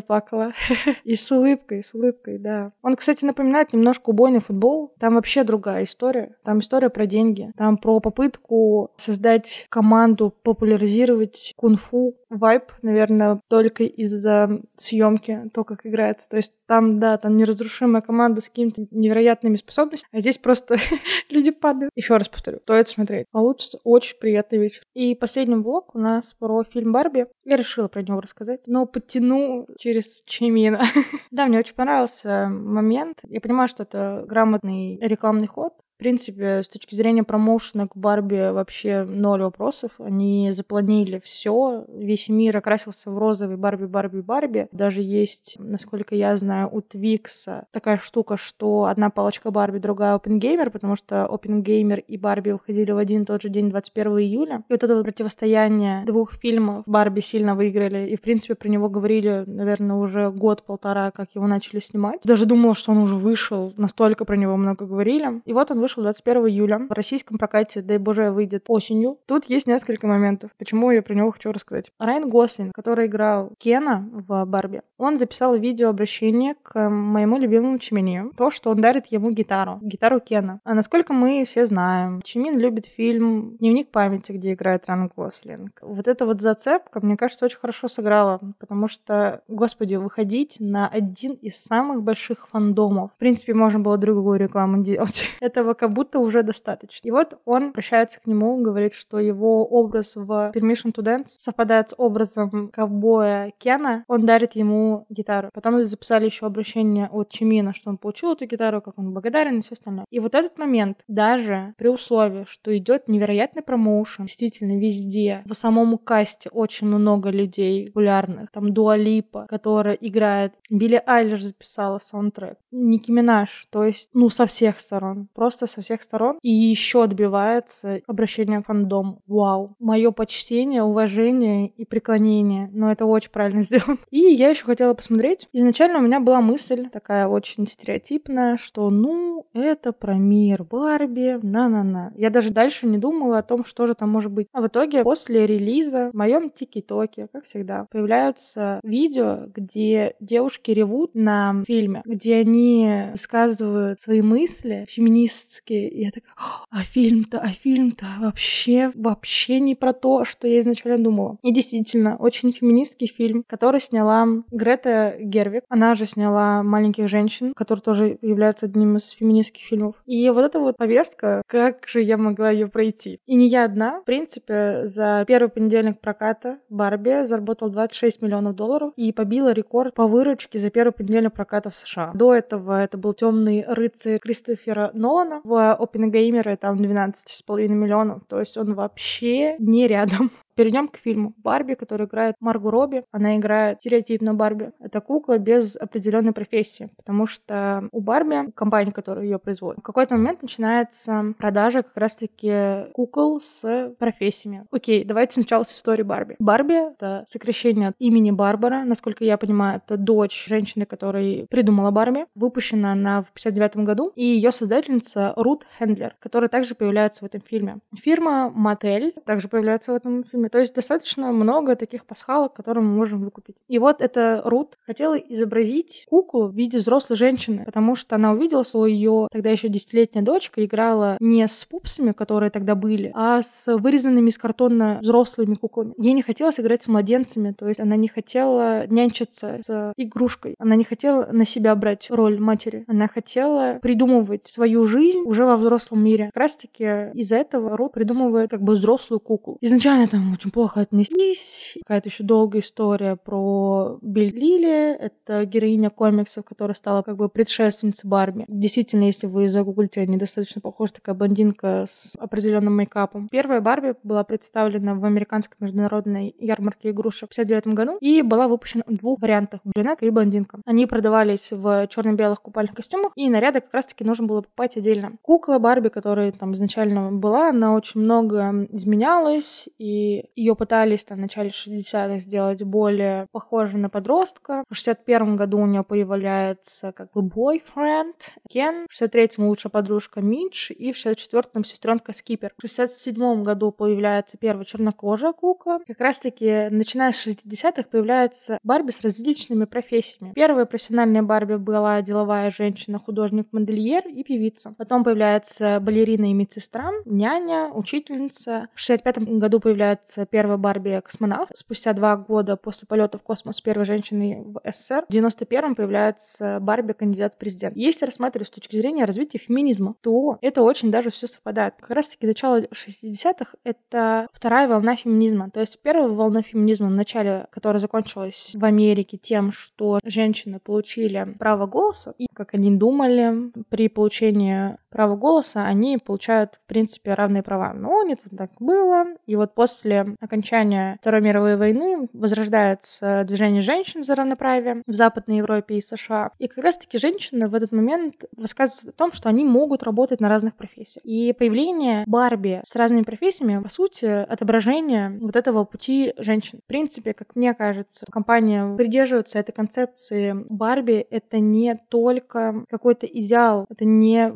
плакала. 0.00 0.52
И 1.04 1.14
с 1.14 1.30
улыбкой, 1.30 1.82
с 1.82 1.94
улыбкой, 1.94 2.38
да. 2.38 2.72
Он, 2.82 2.94
кстати, 2.96 3.24
напоминает 3.24 3.72
немножко 3.72 4.10
убойный 4.10 4.40
футбол. 4.40 4.94
Там 4.98 5.14
вообще 5.14 5.44
другая 5.44 5.84
история. 5.84 6.36
Там 6.44 6.60
история 6.60 6.90
про 6.90 7.06
деньги. 7.06 7.52
Там 7.56 7.76
про 7.76 8.00
попытку 8.00 8.92
создать 8.96 9.66
команду, 9.68 10.34
популяризировать 10.42 11.52
кунг-фу. 11.56 12.16
Вайп, 12.30 12.72
наверное, 12.82 13.40
только 13.48 13.84
из-за 13.84 14.60
съемки, 14.76 15.50
то, 15.52 15.64
как 15.64 15.86
играется. 15.86 16.28
То 16.28 16.36
есть 16.36 16.52
там, 16.66 16.98
да, 16.98 17.18
там 17.18 17.36
неразрушимая 17.36 18.02
команда 18.02 18.40
с 18.40 18.48
какими-то 18.48 18.86
невероятными 18.90 19.56
способностями, 19.56 20.16
а 20.16 20.20
здесь 20.20 20.38
просто 20.38 20.76
люди 21.30 21.50
падают. 21.50 21.92
Еще 21.94 22.16
раз 22.16 22.28
повторю, 22.28 22.58
стоит 22.62 22.88
смотреть. 22.88 23.26
Получится 23.30 23.78
очень 23.84 24.18
приятный 24.18 24.58
вечер. 24.58 24.82
И 24.94 25.14
последний 25.14 25.56
блок 25.56 25.94
у 25.94 25.98
нас 25.98 26.34
про 26.38 26.64
фильм 26.64 26.83
«Барби». 26.92 27.26
Я 27.44 27.56
решила 27.56 27.88
про 27.88 28.02
него 28.02 28.20
рассказать, 28.20 28.62
но 28.66 28.86
подтяну 28.86 29.66
через 29.78 30.22
Чемина. 30.26 30.82
да, 31.30 31.46
мне 31.46 31.58
очень 31.58 31.74
понравился 31.74 32.48
момент. 32.48 33.20
Я 33.28 33.40
понимаю, 33.40 33.68
что 33.68 33.82
это 33.82 34.24
грамотный 34.26 34.98
рекламный 35.00 35.46
ход, 35.46 35.74
в 35.94 35.98
принципе, 35.98 36.62
с 36.62 36.68
точки 36.68 36.94
зрения 36.94 37.22
промоушена 37.22 37.86
к 37.86 37.96
Барби 37.96 38.52
вообще 38.52 39.04
ноль 39.04 39.42
вопросов. 39.42 39.92
Они 39.98 40.50
запланили 40.52 41.20
все. 41.24 41.84
Весь 41.88 42.28
мир 42.28 42.56
окрасился 42.56 43.10
в 43.10 43.18
розовый 43.18 43.56
Барби, 43.56 43.86
Барби, 43.86 44.20
Барби. 44.20 44.68
Даже 44.72 45.02
есть, 45.02 45.54
насколько 45.58 46.16
я 46.16 46.36
знаю, 46.36 46.68
у 46.72 46.80
Твикса 46.80 47.66
такая 47.70 47.98
штука, 47.98 48.36
что 48.36 48.86
одна 48.86 49.10
палочка 49.10 49.52
Барби, 49.52 49.78
другая 49.78 50.14
Опенгеймер, 50.14 50.70
потому 50.70 50.96
что 50.96 51.26
Опенгеймер 51.26 52.00
и 52.00 52.16
Барби 52.16 52.50
выходили 52.50 52.90
в 52.90 52.98
один 52.98 53.22
и 53.22 53.26
тот 53.26 53.42
же 53.42 53.48
день, 53.48 53.70
21 53.70 54.18
июля. 54.18 54.64
И 54.68 54.72
вот 54.72 54.82
это 54.82 54.96
вот 54.96 55.04
противостояние 55.04 56.04
двух 56.06 56.32
фильмов 56.34 56.82
Барби 56.86 57.20
сильно 57.20 57.54
выиграли. 57.54 58.08
И, 58.10 58.16
в 58.16 58.20
принципе, 58.20 58.56
про 58.56 58.68
него 58.68 58.88
говорили, 58.88 59.44
наверное, 59.46 59.96
уже 59.96 60.30
год-полтора, 60.30 61.12
как 61.12 61.34
его 61.36 61.46
начали 61.46 61.78
снимать. 61.78 62.20
Даже 62.24 62.46
думала, 62.46 62.74
что 62.74 62.90
он 62.90 62.98
уже 62.98 63.14
вышел. 63.14 63.72
Настолько 63.76 64.24
про 64.24 64.36
него 64.36 64.56
много 64.56 64.86
говорили. 64.86 65.40
И 65.44 65.52
вот 65.52 65.70
он 65.70 65.83
вышел 65.84 66.02
21 66.02 66.46
июля. 66.46 66.78
В 66.88 66.92
российском 66.92 67.36
прокате, 67.36 67.82
дай 67.82 67.98
боже, 67.98 68.30
выйдет 68.30 68.64
осенью. 68.68 69.18
Тут 69.26 69.44
есть 69.50 69.66
несколько 69.66 70.06
моментов, 70.06 70.50
почему 70.58 70.90
я 70.90 71.02
про 71.02 71.14
него 71.14 71.30
хочу 71.30 71.52
рассказать. 71.52 71.90
Райан 71.98 72.30
Гослин, 72.30 72.72
который 72.72 73.06
играл 73.06 73.52
Кена 73.58 74.08
в 74.10 74.46
Барби, 74.46 74.80
он 74.96 75.18
записал 75.18 75.56
видео 75.56 75.90
обращение 75.90 76.54
к 76.62 76.88
моему 76.88 77.36
любимому 77.36 77.78
Чимине. 77.78 78.30
То, 78.34 78.50
что 78.50 78.70
он 78.70 78.80
дарит 78.80 79.06
ему 79.06 79.30
гитару. 79.30 79.78
Гитару 79.82 80.20
Кена. 80.20 80.60
А 80.64 80.72
насколько 80.72 81.12
мы 81.12 81.44
все 81.46 81.66
знаем, 81.66 82.22
Чимин 82.22 82.58
любит 82.58 82.86
фильм 82.86 83.58
«Дневник 83.58 83.90
памяти», 83.90 84.32
где 84.32 84.54
играет 84.54 84.84
Райан 84.86 85.10
Гослинг. 85.14 85.78
Вот 85.82 86.08
эта 86.08 86.24
вот 86.24 86.40
зацепка, 86.40 87.04
мне 87.04 87.18
кажется, 87.18 87.44
очень 87.44 87.58
хорошо 87.58 87.88
сыграла, 87.88 88.40
потому 88.58 88.88
что, 88.88 89.42
господи, 89.48 89.96
выходить 89.96 90.56
на 90.60 90.88
один 90.88 91.32
из 91.32 91.62
самых 91.62 92.02
больших 92.02 92.48
фандомов. 92.48 93.10
В 93.16 93.18
принципе, 93.18 93.52
можно 93.52 93.80
было 93.80 93.98
другую 93.98 94.38
рекламу 94.40 94.82
делать. 94.82 95.24
Этого 95.40 95.73
как 95.74 95.92
будто 95.92 96.18
уже 96.18 96.42
достаточно. 96.42 97.06
И 97.06 97.10
вот 97.10 97.38
он 97.44 97.68
обращается 97.68 98.20
к 98.20 98.26
нему, 98.26 98.60
говорит, 98.62 98.94
что 98.94 99.18
его 99.18 99.64
образ 99.66 100.16
в 100.16 100.52
Permission 100.54 100.92
to 100.92 101.02
Dance 101.02 101.28
совпадает 101.38 101.90
с 101.90 101.94
образом 101.96 102.68
ковбоя 102.72 103.52
Кена. 103.58 104.04
Он 104.08 104.26
дарит 104.26 104.52
ему 104.54 105.06
гитару. 105.08 105.50
Потом 105.52 105.82
записали 105.84 106.26
еще 106.26 106.46
обращение 106.46 107.08
от 107.10 107.30
Чимина, 107.30 107.74
что 107.74 107.90
он 107.90 107.98
получил 107.98 108.32
эту 108.32 108.46
гитару, 108.46 108.80
как 108.80 108.98
он 108.98 109.12
благодарен 109.12 109.58
и 109.58 109.62
все 109.62 109.72
остальное. 109.72 110.06
И 110.10 110.20
вот 110.20 110.34
этот 110.34 110.58
момент, 110.58 110.98
даже 111.08 111.74
при 111.76 111.88
условии, 111.88 112.44
что 112.48 112.76
идет 112.76 113.08
невероятный 113.08 113.62
промоушен, 113.62 114.24
действительно 114.24 114.78
везде, 114.78 115.42
в 115.44 115.54
самом 115.54 115.98
касте 115.98 116.48
очень 116.50 116.86
много 116.86 117.30
людей 117.30 117.88
популярных, 117.88 118.50
там 118.50 118.72
Дуалипа, 118.72 119.46
которая 119.48 119.94
играет, 119.94 120.54
Билли 120.70 121.02
Айлиш 121.06 121.42
записала 121.42 121.98
саундтрек, 121.98 122.58
Ники 122.70 123.10
Минаж, 123.10 123.66
то 123.70 123.84
есть, 123.84 124.10
ну, 124.12 124.28
со 124.28 124.46
всех 124.46 124.80
сторон. 124.80 125.28
Просто 125.34 125.63
со 125.66 125.80
всех 125.80 126.02
сторон. 126.02 126.38
И 126.42 126.50
еще 126.50 127.04
отбивается 127.04 128.00
обращение 128.06 128.62
к 128.62 128.66
фандому. 128.66 129.22
Вау. 129.26 129.76
Мое 129.78 130.10
почтение, 130.10 130.82
уважение 130.82 131.68
и 131.68 131.84
преклонение. 131.84 132.70
Но 132.72 132.90
это 132.90 133.06
очень 133.06 133.30
правильно 133.30 133.62
сделано. 133.62 133.98
И 134.10 134.20
я 134.20 134.50
еще 134.50 134.64
хотела 134.64 134.94
посмотреть. 134.94 135.48
Изначально 135.52 135.98
у 135.98 136.02
меня 136.02 136.20
была 136.20 136.40
мысль 136.40 136.88
такая 136.90 137.26
очень 137.28 137.66
стереотипная, 137.66 138.56
что 138.56 138.90
ну, 138.90 139.46
это 139.52 139.92
про 139.92 140.14
мир 140.14 140.64
Барби, 140.64 141.38
на-на-на. 141.42 142.12
Я 142.16 142.30
даже 142.30 142.50
дальше 142.50 142.86
не 142.86 142.98
думала 142.98 143.38
о 143.38 143.42
том, 143.42 143.64
что 143.64 143.86
же 143.86 143.94
там 143.94 144.10
может 144.10 144.32
быть. 144.32 144.48
А 144.52 144.60
в 144.60 144.66
итоге 144.66 145.02
после 145.02 145.46
релиза 145.46 146.10
в 146.12 146.16
моем 146.16 146.50
тики-токе, 146.50 147.28
как 147.32 147.44
всегда, 147.44 147.86
появляются 147.90 148.80
видео, 148.82 149.46
где 149.54 150.14
девушки 150.20 150.70
ревут 150.70 151.14
на 151.14 151.62
фильме, 151.66 152.02
где 152.04 152.36
они 152.36 153.12
сказывают 153.14 154.00
свои 154.00 154.22
мысли, 154.22 154.84
феминист 154.88 155.53
феминистские. 155.54 155.88
И 155.88 156.04
я 156.04 156.10
такая, 156.10 156.32
а 156.70 156.82
фильм-то, 156.82 157.38
а 157.38 157.48
фильм-то 157.48 158.06
вообще, 158.20 158.90
вообще 158.94 159.60
не 159.60 159.74
про 159.74 159.92
то, 159.92 160.24
что 160.24 160.46
я 160.46 160.60
изначально 160.60 161.02
думала. 161.02 161.38
И 161.42 161.52
действительно, 161.52 162.16
очень 162.16 162.52
феминистский 162.52 163.06
фильм, 163.06 163.44
который 163.46 163.80
сняла 163.80 164.26
Грета 164.50 165.16
Гервик. 165.20 165.64
Она 165.68 165.94
же 165.94 166.06
сняла 166.06 166.62
«Маленьких 166.62 167.08
женщин», 167.08 167.52
который 167.54 167.80
тоже 167.80 168.18
является 168.22 168.66
одним 168.66 168.96
из 168.96 169.10
феминистских 169.10 169.64
фильмов. 169.64 169.96
И 170.06 170.28
вот 170.30 170.44
эта 170.44 170.60
вот 170.60 170.76
повестка, 170.76 171.42
как 171.46 171.86
же 171.86 172.02
я 172.02 172.16
могла 172.16 172.50
ее 172.50 172.68
пройти? 172.68 173.20
И 173.26 173.34
не 173.34 173.48
я 173.48 173.64
одна. 173.64 174.00
В 174.00 174.04
принципе, 174.04 174.86
за 174.86 175.24
первый 175.26 175.48
понедельник 175.48 176.00
проката 176.00 176.58
Барби 176.68 177.24
заработал 177.24 177.70
26 177.70 178.22
миллионов 178.22 178.54
долларов 178.54 178.92
и 178.96 179.12
побила 179.12 179.52
рекорд 179.52 179.94
по 179.94 180.06
выручке 180.06 180.58
за 180.58 180.70
первый 180.70 180.92
понедельник 180.92 181.32
проката 181.32 181.70
в 181.70 181.74
США. 181.74 182.12
До 182.14 182.34
этого 182.34 182.82
это 182.82 182.98
был 182.98 183.14
«Темный 183.14 183.64
рыцарь» 183.66 184.18
Кристофера 184.18 184.90
Нолана, 184.94 185.40
в 185.44 185.74
Опенгеймере 185.74 186.56
там 186.56 186.76
12,5 186.76 187.68
миллионов. 187.68 188.24
То 188.26 188.40
есть 188.40 188.56
он 188.56 188.74
вообще 188.74 189.56
не 189.58 189.86
рядом. 189.86 190.30
Перейдем 190.54 190.88
к 190.88 190.96
фильму. 190.96 191.34
Барби, 191.38 191.74
который 191.74 192.06
играет 192.06 192.36
Маргу 192.40 192.70
Робби, 192.70 193.04
она 193.10 193.36
играет 193.36 193.80
стереотипно 193.80 194.34
Барби. 194.34 194.72
Это 194.80 195.00
кукла 195.00 195.38
без 195.38 195.76
определенной 195.76 196.32
профессии, 196.32 196.90
потому 196.96 197.26
что 197.26 197.88
у 197.92 198.00
Барби, 198.00 198.50
компания, 198.52 198.92
которая 198.92 199.24
ее 199.24 199.38
производит, 199.38 199.80
в 199.80 199.82
какой-то 199.82 200.14
момент 200.16 200.42
начинается 200.42 201.34
продажа 201.38 201.82
как 201.82 201.96
раз-таки 201.96 202.90
кукол 202.92 203.40
с 203.40 203.94
профессиями. 203.98 204.66
Окей, 204.70 205.04
давайте 205.04 205.34
сначала 205.34 205.64
с 205.64 205.72
истории 205.72 206.02
Барби. 206.02 206.36
Барби— 206.38 206.90
это 206.92 207.24
сокращение 207.26 207.88
от 207.88 207.94
имени 207.98 208.30
Барбара. 208.30 208.84
Насколько 208.84 209.24
я 209.24 209.36
понимаю, 209.36 209.80
это 209.84 209.96
дочь 209.96 210.46
женщины, 210.46 210.86
которая 210.86 211.46
придумала 211.46 211.90
Барби. 211.90 212.26
Выпущена 212.34 212.92
она 212.92 213.22
в 213.22 213.32
59 213.32 213.76
году. 213.78 214.12
И 214.14 214.24
ее 214.24 214.52
создательница 214.52 215.32
Рут 215.36 215.66
Хендлер, 215.78 216.16
которая 216.20 216.48
также 216.48 216.74
появляется 216.74 217.24
в 217.24 217.26
этом 217.26 217.40
фильме. 217.40 217.78
Фирма 217.96 218.50
Мотель 218.50 219.14
также 219.24 219.48
появляется 219.48 219.92
в 219.92 219.96
этом 219.96 220.24
фильме. 220.24 220.43
То 220.48 220.58
есть 220.58 220.74
достаточно 220.74 221.32
много 221.32 221.76
таких 221.76 222.04
пасхалок, 222.04 222.54
которые 222.54 222.84
мы 222.84 222.96
можем 222.96 223.24
выкупить. 223.24 223.56
И 223.68 223.78
вот 223.78 224.00
эта 224.00 224.42
Рут 224.44 224.78
хотела 224.86 225.14
изобразить 225.14 226.06
куклу 226.08 226.48
в 226.48 226.54
виде 226.54 226.78
взрослой 226.78 227.16
женщины, 227.16 227.64
потому 227.64 227.96
что 227.96 228.14
она 228.14 228.32
увидела, 228.32 228.64
что 228.64 228.86
ее 228.86 229.28
тогда 229.30 229.50
еще 229.50 229.68
десятилетняя 229.68 230.24
дочка 230.24 230.64
играла 230.64 231.16
не 231.20 231.46
с 231.46 231.64
пупсами, 231.64 232.12
которые 232.12 232.50
тогда 232.50 232.74
были, 232.74 233.10
а 233.14 233.42
с 233.42 233.76
вырезанными 233.76 234.30
из 234.30 234.38
картона 234.38 234.98
взрослыми 235.00 235.54
куклами. 235.54 235.94
Ей 235.98 236.12
не 236.12 236.22
хотелось 236.22 236.60
играть 236.60 236.82
с 236.82 236.88
младенцами, 236.88 237.52
то 237.52 237.68
есть 237.68 237.80
она 237.80 237.96
не 237.96 238.08
хотела 238.08 238.86
нянчиться 238.86 239.60
с 239.64 239.92
игрушкой. 239.96 240.54
Она 240.58 240.74
не 240.74 240.84
хотела 240.84 241.28
на 241.32 241.44
себя 241.44 241.74
брать 241.74 242.08
роль 242.10 242.38
матери. 242.38 242.84
Она 242.88 243.08
хотела 243.08 243.78
придумывать 243.82 244.46
свою 244.46 244.84
жизнь 244.84 245.22
уже 245.24 245.44
во 245.44 245.56
взрослом 245.56 246.04
мире. 246.04 246.26
Как 246.32 246.42
раз 246.42 246.56
таки 246.56 247.10
из-за 247.14 247.36
этого 247.36 247.76
Рут 247.76 247.92
придумывает 247.92 248.50
как 248.50 248.62
бы 248.62 248.74
взрослую 248.74 249.20
куклу. 249.20 249.58
Изначально 249.60 250.08
там 250.08 250.33
очень 250.34 250.50
плохо 250.50 250.80
отнеслись. 250.80 251.78
Какая-то 251.84 252.08
еще 252.08 252.24
долгая 252.24 252.62
история 252.62 253.16
про 253.16 253.98
Билли 254.02 254.30
Лили. 254.30 254.96
Это 254.96 255.44
героиня 255.46 255.90
комиксов, 255.90 256.44
которая 256.44 256.74
стала 256.74 257.02
как 257.02 257.16
бы 257.16 257.28
предшественницей 257.28 258.08
Барби. 258.08 258.44
Действительно, 258.48 259.04
если 259.04 259.26
вы 259.26 259.48
загуглите, 259.48 260.00
они 260.00 260.16
достаточно 260.16 260.60
похожи. 260.60 260.92
Такая 260.92 261.14
блондинка 261.14 261.86
с 261.88 262.14
определенным 262.18 262.76
мейкапом. 262.76 263.28
Первая 263.28 263.60
Барби 263.60 263.94
была 264.02 264.24
представлена 264.24 264.94
в 264.94 265.04
американской 265.04 265.56
международной 265.60 266.34
ярмарке 266.38 266.90
игрушек 266.90 267.30
в 267.30 267.36
59 267.36 267.68
году 267.68 267.96
и 268.00 268.22
была 268.22 268.48
выпущена 268.48 268.82
в 268.86 268.96
двух 268.96 269.20
вариантах— 269.20 269.60
брюнетка 269.64 270.04
и 270.06 270.10
блондинка. 270.10 270.60
Они 270.66 270.86
продавались 270.86 271.50
в 271.50 271.86
черно-белых 271.88 272.42
купальных 272.42 272.74
костюмах, 272.74 273.12
и 273.16 273.28
наряды 273.30 273.60
как 273.60 273.72
раз-таки 273.72 274.04
нужно 274.04 274.26
было 274.26 274.40
покупать 274.42 274.76
отдельно. 274.76 275.12
Кукла 275.22 275.58
Барби, 275.58 275.88
которая 275.88 276.32
там 276.32 276.54
изначально 276.54 277.12
была, 277.12 277.50
она 277.50 277.74
очень 277.74 278.00
много 278.00 278.66
изменялась, 278.70 279.68
и 279.78 280.23
и 280.34 280.42
ее 280.42 280.56
пытались 280.56 281.04
там 281.04 281.18
в 281.18 281.20
начале 281.20 281.50
60-х 281.50 282.18
сделать 282.18 282.62
более 282.62 283.26
похожей 283.32 283.80
на 283.80 283.88
подростка. 283.88 284.64
В 284.68 284.74
61 284.74 285.36
году 285.36 285.58
у 285.58 285.66
нее 285.66 285.82
появляется 285.82 286.92
как 286.92 287.12
бы 287.12 287.22
бойфренд 287.22 288.34
Кен, 288.48 288.86
в 288.90 289.02
63-м 289.02 289.46
лучшая 289.46 289.70
подружка 289.70 290.20
Мидж 290.20 290.70
и 290.70 290.92
в 290.92 290.96
64-м 290.96 291.64
сестренка 291.64 292.12
Скипер. 292.12 292.52
В 292.58 292.62
67 292.62 293.42
году 293.42 293.72
появляется 293.72 294.36
первая 294.36 294.64
чернокожая 294.64 295.32
кукла. 295.32 295.80
Как 295.86 296.00
раз-таки, 296.00 296.68
начиная 296.70 297.12
с 297.12 297.26
60-х, 297.26 297.84
появляется 297.90 298.58
Барби 298.62 298.90
с 298.90 299.00
различными 299.02 299.64
профессиями. 299.64 300.32
Первая 300.34 300.66
профессиональная 300.66 301.22
Барби 301.22 301.56
была 301.56 302.02
деловая 302.02 302.50
женщина, 302.50 302.98
художник-модельер 302.98 304.06
и 304.06 304.22
певица. 304.22 304.74
Потом 304.76 305.04
появляется 305.04 305.78
балерина 305.80 306.30
и 306.30 306.34
медсестра, 306.34 306.90
няня, 307.04 307.70
учительница. 307.72 308.68
В 308.74 308.80
65 308.80 309.18
году 309.38 309.60
появляется 309.60 310.13
первая 310.30 310.56
Барби 310.56 311.00
космонавт. 311.04 311.50
Спустя 311.54 311.92
два 311.92 312.16
года 312.16 312.56
после 312.56 312.86
полета 312.86 313.18
в 313.18 313.22
космос 313.22 313.60
первой 313.60 313.84
женщины 313.84 314.44
в 314.44 314.60
СССР. 314.70 315.04
В 315.08 315.12
91 315.12 315.74
появляется 315.74 316.58
Барби 316.60 316.92
кандидат 316.92 317.34
в 317.34 317.38
президент. 317.38 317.76
Если 317.76 318.06
рассматривать 318.06 318.48
с 318.48 318.50
точки 318.50 318.76
зрения 318.76 319.04
развития 319.04 319.38
феминизма, 319.38 319.94
то 320.00 320.38
это 320.40 320.62
очень 320.62 320.90
даже 320.90 321.10
все 321.10 321.26
совпадает. 321.26 321.74
Как 321.80 321.90
раз-таки 321.90 322.26
начало 322.26 322.60
60-х— 322.60 323.56
это 323.64 324.28
вторая 324.32 324.68
волна 324.68 324.96
феминизма. 324.96 325.50
То 325.50 325.60
есть 325.60 325.78
первая 325.82 326.08
волна 326.08 326.42
феминизма 326.42 326.88
в 326.88 326.92
начале, 326.92 327.46
которая 327.50 327.80
закончилась 327.80 328.52
в 328.54 328.64
Америке 328.64 329.16
тем, 329.16 329.52
что 329.52 329.98
женщины 330.04 330.60
получили 330.60 331.34
право 331.38 331.66
голоса, 331.66 332.14
и, 332.18 332.26
как 332.32 332.54
они 332.54 332.70
думали, 332.76 333.52
при 333.68 333.88
получении 333.88 334.76
права 334.94 335.16
голоса 335.16 335.66
они 335.66 335.98
получают, 335.98 336.60
в 336.64 336.68
принципе, 336.68 337.14
равные 337.14 337.42
права. 337.42 337.74
Но 337.74 338.04
не 338.04 338.14
так 338.14 338.50
было. 338.60 339.06
И 339.26 339.34
вот 339.34 339.54
после 339.54 340.14
окончания 340.20 340.96
Второй 341.00 341.20
мировой 341.20 341.56
войны 341.56 342.08
возрождается 342.12 343.24
движение 343.26 343.60
женщин 343.60 344.04
за 344.04 344.14
равноправие 344.14 344.82
в 344.86 344.92
Западной 344.92 345.38
Европе 345.38 345.78
и 345.78 345.82
США. 345.82 346.30
И 346.38 346.46
как 346.46 346.62
раз-таки 346.64 346.98
женщины 346.98 347.48
в 347.48 347.54
этот 347.54 347.72
момент 347.72 348.24
высказывают 348.36 348.94
о 348.94 348.96
том, 348.96 349.12
что 349.12 349.28
они 349.28 349.44
могут 349.44 349.82
работать 349.82 350.20
на 350.20 350.28
разных 350.28 350.54
профессиях. 350.54 351.04
И 351.04 351.34
появление 351.36 352.04
Барби 352.06 352.60
с 352.64 352.76
разными 352.76 353.02
профессиями, 353.02 353.60
по 353.60 353.68
сути, 353.68 354.04
отображение 354.04 355.18
вот 355.20 355.34
этого 355.34 355.64
пути 355.64 356.14
женщин. 356.18 356.60
В 356.64 356.68
принципе, 356.68 357.14
как 357.14 357.34
мне 357.34 357.52
кажется, 357.54 358.06
компания 358.10 358.76
придерживается 358.76 359.40
этой 359.40 359.52
концепции 359.52 360.36
Барби. 360.48 361.04
Это 361.10 361.40
не 361.40 361.80
только 361.88 362.64
какой-то 362.70 363.06
идеал, 363.06 363.66
это 363.68 363.84
не 363.84 364.30